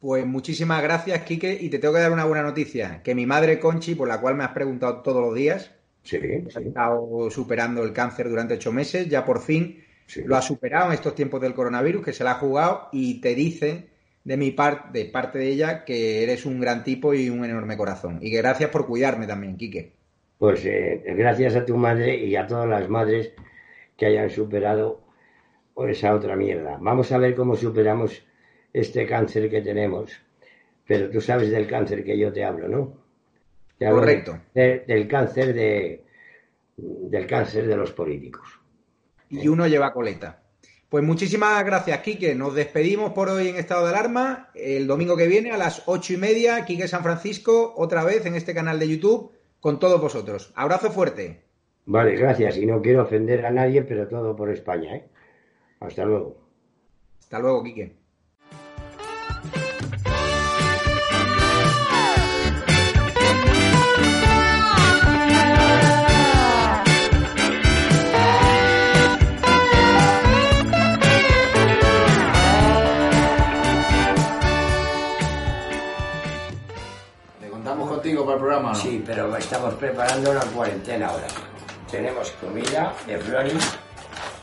Pues 0.00 0.24
muchísimas 0.26 0.82
gracias, 0.82 1.22
Quique, 1.24 1.56
y 1.60 1.68
te 1.68 1.78
tengo 1.78 1.92
que 1.92 2.00
dar 2.00 2.10
una 2.10 2.24
buena 2.24 2.42
noticia, 2.42 3.02
que 3.02 3.14
mi 3.14 3.26
madre 3.26 3.60
Conchi, 3.60 3.94
por 3.94 4.08
la 4.08 4.18
cual 4.18 4.34
me 4.34 4.44
has 4.44 4.52
preguntado 4.52 5.02
todos 5.02 5.20
los 5.20 5.34
días, 5.34 5.72
sí, 6.02 6.16
ha 6.16 6.60
estado 6.60 7.30
superando 7.30 7.82
el 7.82 7.92
cáncer 7.92 8.30
durante 8.30 8.54
ocho 8.54 8.72
meses, 8.72 9.08
ya 9.08 9.26
por 9.26 9.42
fin 9.42 9.84
lo 10.24 10.36
ha 10.36 10.42
superado 10.42 10.86
en 10.86 10.94
estos 10.94 11.14
tiempos 11.14 11.42
del 11.42 11.52
coronavirus, 11.52 12.02
que 12.02 12.12
se 12.14 12.24
la 12.24 12.32
ha 12.32 12.34
jugado 12.36 12.88
y 12.92 13.20
te 13.20 13.34
dice 13.34 13.89
de 14.24 14.36
mi 14.36 14.50
parte, 14.50 14.98
de 14.98 15.04
parte 15.06 15.38
de 15.38 15.48
ella, 15.48 15.84
que 15.84 16.22
eres 16.22 16.46
un 16.46 16.60
gran 16.60 16.84
tipo 16.84 17.14
y 17.14 17.30
un 17.30 17.44
enorme 17.44 17.76
corazón. 17.76 18.18
Y 18.20 18.30
que 18.30 18.38
gracias 18.38 18.70
por 18.70 18.86
cuidarme 18.86 19.26
también, 19.26 19.56
Quique. 19.56 19.92
Pues 20.38 20.64
eh, 20.64 21.02
gracias 21.16 21.56
a 21.56 21.64
tu 21.64 21.76
madre 21.76 22.16
y 22.16 22.36
a 22.36 22.46
todas 22.46 22.68
las 22.68 22.88
madres 22.88 23.32
que 23.96 24.06
hayan 24.06 24.30
superado 24.30 25.02
esa 25.88 26.14
otra 26.14 26.36
mierda. 26.36 26.78
Vamos 26.80 27.12
a 27.12 27.18
ver 27.18 27.34
cómo 27.34 27.56
superamos 27.56 28.22
este 28.72 29.06
cáncer 29.06 29.50
que 29.50 29.62
tenemos. 29.62 30.12
Pero 30.86 31.10
tú 31.10 31.20
sabes 31.20 31.50
del 31.50 31.66
cáncer 31.66 32.04
que 32.04 32.18
yo 32.18 32.32
te 32.32 32.44
hablo, 32.44 32.68
¿no? 32.68 33.00
Correcto. 33.78 34.38
del 34.54 35.08
cáncer 35.08 35.54
de 35.54 36.04
del 36.76 37.26
cáncer 37.26 37.66
de 37.66 37.76
los 37.76 37.92
políticos. 37.92 38.60
Y 39.28 39.48
uno 39.48 39.66
lleva 39.66 39.92
coleta. 39.92 40.39
Pues 40.90 41.04
muchísimas 41.04 41.64
gracias, 41.64 42.00
Quique. 42.00 42.34
Nos 42.34 42.52
despedimos 42.52 43.12
por 43.12 43.28
hoy 43.28 43.46
en 43.46 43.54
estado 43.54 43.84
de 43.84 43.90
alarma. 43.90 44.50
El 44.56 44.88
domingo 44.88 45.16
que 45.16 45.28
viene 45.28 45.52
a 45.52 45.56
las 45.56 45.84
ocho 45.86 46.14
y 46.14 46.16
media, 46.16 46.64
Quique 46.64 46.88
San 46.88 47.04
Francisco, 47.04 47.72
otra 47.76 48.02
vez 48.02 48.26
en 48.26 48.34
este 48.34 48.54
canal 48.54 48.80
de 48.80 48.88
YouTube, 48.88 49.30
con 49.60 49.78
todos 49.78 50.00
vosotros. 50.00 50.52
Abrazo 50.56 50.90
fuerte. 50.90 51.44
Vale, 51.86 52.16
gracias. 52.16 52.56
Y 52.56 52.66
no 52.66 52.82
quiero 52.82 53.02
ofender 53.02 53.46
a 53.46 53.52
nadie, 53.52 53.82
pero 53.82 54.08
todo 54.08 54.34
por 54.34 54.50
España. 54.50 54.96
¿eh? 54.96 55.08
Hasta 55.78 56.04
luego. 56.04 56.38
Hasta 57.20 57.38
luego, 57.38 57.62
Quique. 57.62 57.99
El 78.34 78.38
programa? 78.38 78.74
Sí, 78.74 79.02
pero 79.04 79.34
estamos 79.36 79.74
preparando 79.74 80.30
una 80.30 80.40
cuarentena 80.40 81.08
ahora. 81.08 81.26
Tenemos 81.90 82.30
comida 82.32 82.94
de 83.06 83.18
Floris, 83.18 83.78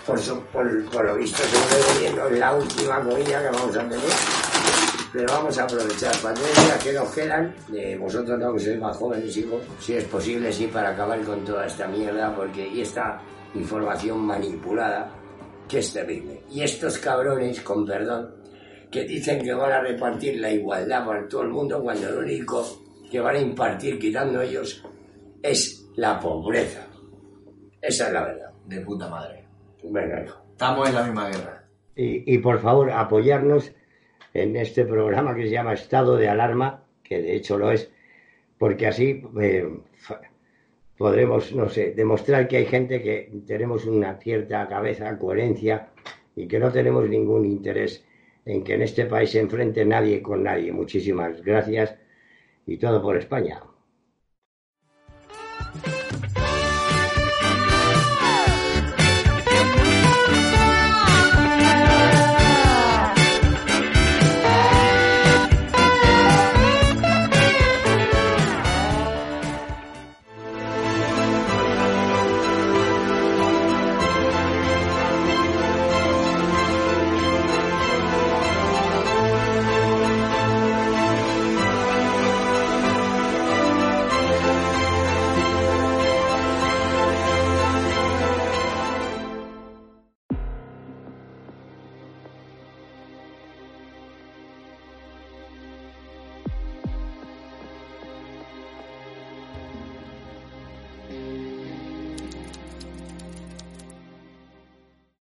por, 0.06 0.86
por, 0.86 1.06
lo 1.06 1.16
visto 1.16 1.44
seguro 1.44 2.30
la 2.30 2.54
última 2.54 3.02
comida 3.02 3.42
que 3.42 3.50
vamos 3.58 3.76
a 3.76 3.80
tener. 3.80 4.00
Pero 5.14 5.34
vamos 5.34 5.58
a 5.58 5.64
aprovechar 5.64 6.16
pandemia 6.18 6.80
que 6.84 6.94
nos 6.94 7.10
quedan. 7.12 7.56
De 7.68 7.98
vosotros 7.98 8.38
no, 8.38 8.54
que 8.54 8.60
sois 8.60 8.80
más 8.80 8.96
jóvenes, 8.98 9.36
hijos. 9.38 9.62
Si 9.80 9.94
es 9.94 10.04
posible, 10.06 10.52
sí, 10.52 10.68
para 10.68 10.90
acabar 10.90 11.20
con 11.22 11.44
toda 11.44 11.66
esta 11.66 11.88
mierda, 11.88 12.36
porque 12.36 12.68
y 12.68 12.82
esta 12.82 13.20
información 13.56 14.20
manipulada, 14.20 15.10
que 15.68 15.80
es 15.80 15.94
terrible. 15.94 16.44
Y 16.52 16.62
estos 16.62 16.98
cabrones, 17.00 17.62
con 17.62 17.86
perdón, 17.86 18.36
que 18.92 19.04
dicen 19.04 19.42
que 19.42 19.54
van 19.54 19.72
a 19.72 19.82
repartir 19.82 20.40
la 20.40 20.52
igualdad 20.52 21.06
por 21.06 21.28
todo 21.28 21.42
el 21.44 21.50
mundo 21.50 21.82
cuando 21.82 22.10
lo 22.12 22.20
único 22.20 22.87
que 23.10 23.20
van 23.20 23.36
a 23.36 23.40
impartir 23.40 24.00
quitando 24.00 24.42
ellos 24.42 24.84
es 25.42 25.90
la 25.96 26.20
pobreza. 26.20 26.88
Esa 27.82 28.08
es 28.08 28.14
la 28.14 28.26
verdad. 28.26 28.52
De 28.66 28.82
puta 28.82 29.08
madre. 29.10 29.44
Venga, 29.84 30.24
hijo. 30.24 30.42
Estamos 30.52 30.90
en 30.90 30.96
la 30.96 31.04
misma 31.04 31.30
guerra. 31.30 31.64
Y, 31.96 32.38
por 32.40 32.60
favor, 32.60 32.92
apoyarnos 32.92 33.72
en 34.34 34.56
este 34.56 34.86
programa 34.86 35.34
que 35.34 35.44
se 35.44 35.50
llama 35.50 35.74
Estado 35.74 36.16
de 36.16 36.30
Alarma, 36.30 36.84
que 37.04 37.22
de 37.22 37.36
hecho 37.36 37.58
lo 37.58 37.72
es, 37.72 37.92
porque 38.60 38.86
así 38.86 39.24
eh, 39.42 39.68
podremos, 40.96 41.54
no 41.56 41.70
sé, 41.70 41.94
demostrar 41.96 42.48
que 42.48 42.58
hay 42.58 42.66
gente 42.68 43.02
que 43.02 43.32
tenemos 43.48 43.86
una 43.86 44.16
cierta 44.18 44.68
cabeza, 44.68 45.18
coherencia 45.18 45.90
y 46.36 46.48
que 46.48 46.60
no 46.60 46.72
tenemos 46.72 47.10
ningún 47.10 47.46
interés 47.46 48.06
en 48.46 48.64
que 48.64 48.76
en 48.76 48.84
este 48.84 49.06
país 49.06 49.32
se 49.32 49.40
enfrente 49.40 49.84
nadie 49.84 50.22
con 50.22 50.44
nadie. 50.44 50.72
Muchísimas 50.72 51.42
gracias 51.42 51.96
y 52.68 52.78
todo 52.78 53.02
por 53.02 53.18
España. 53.18 53.60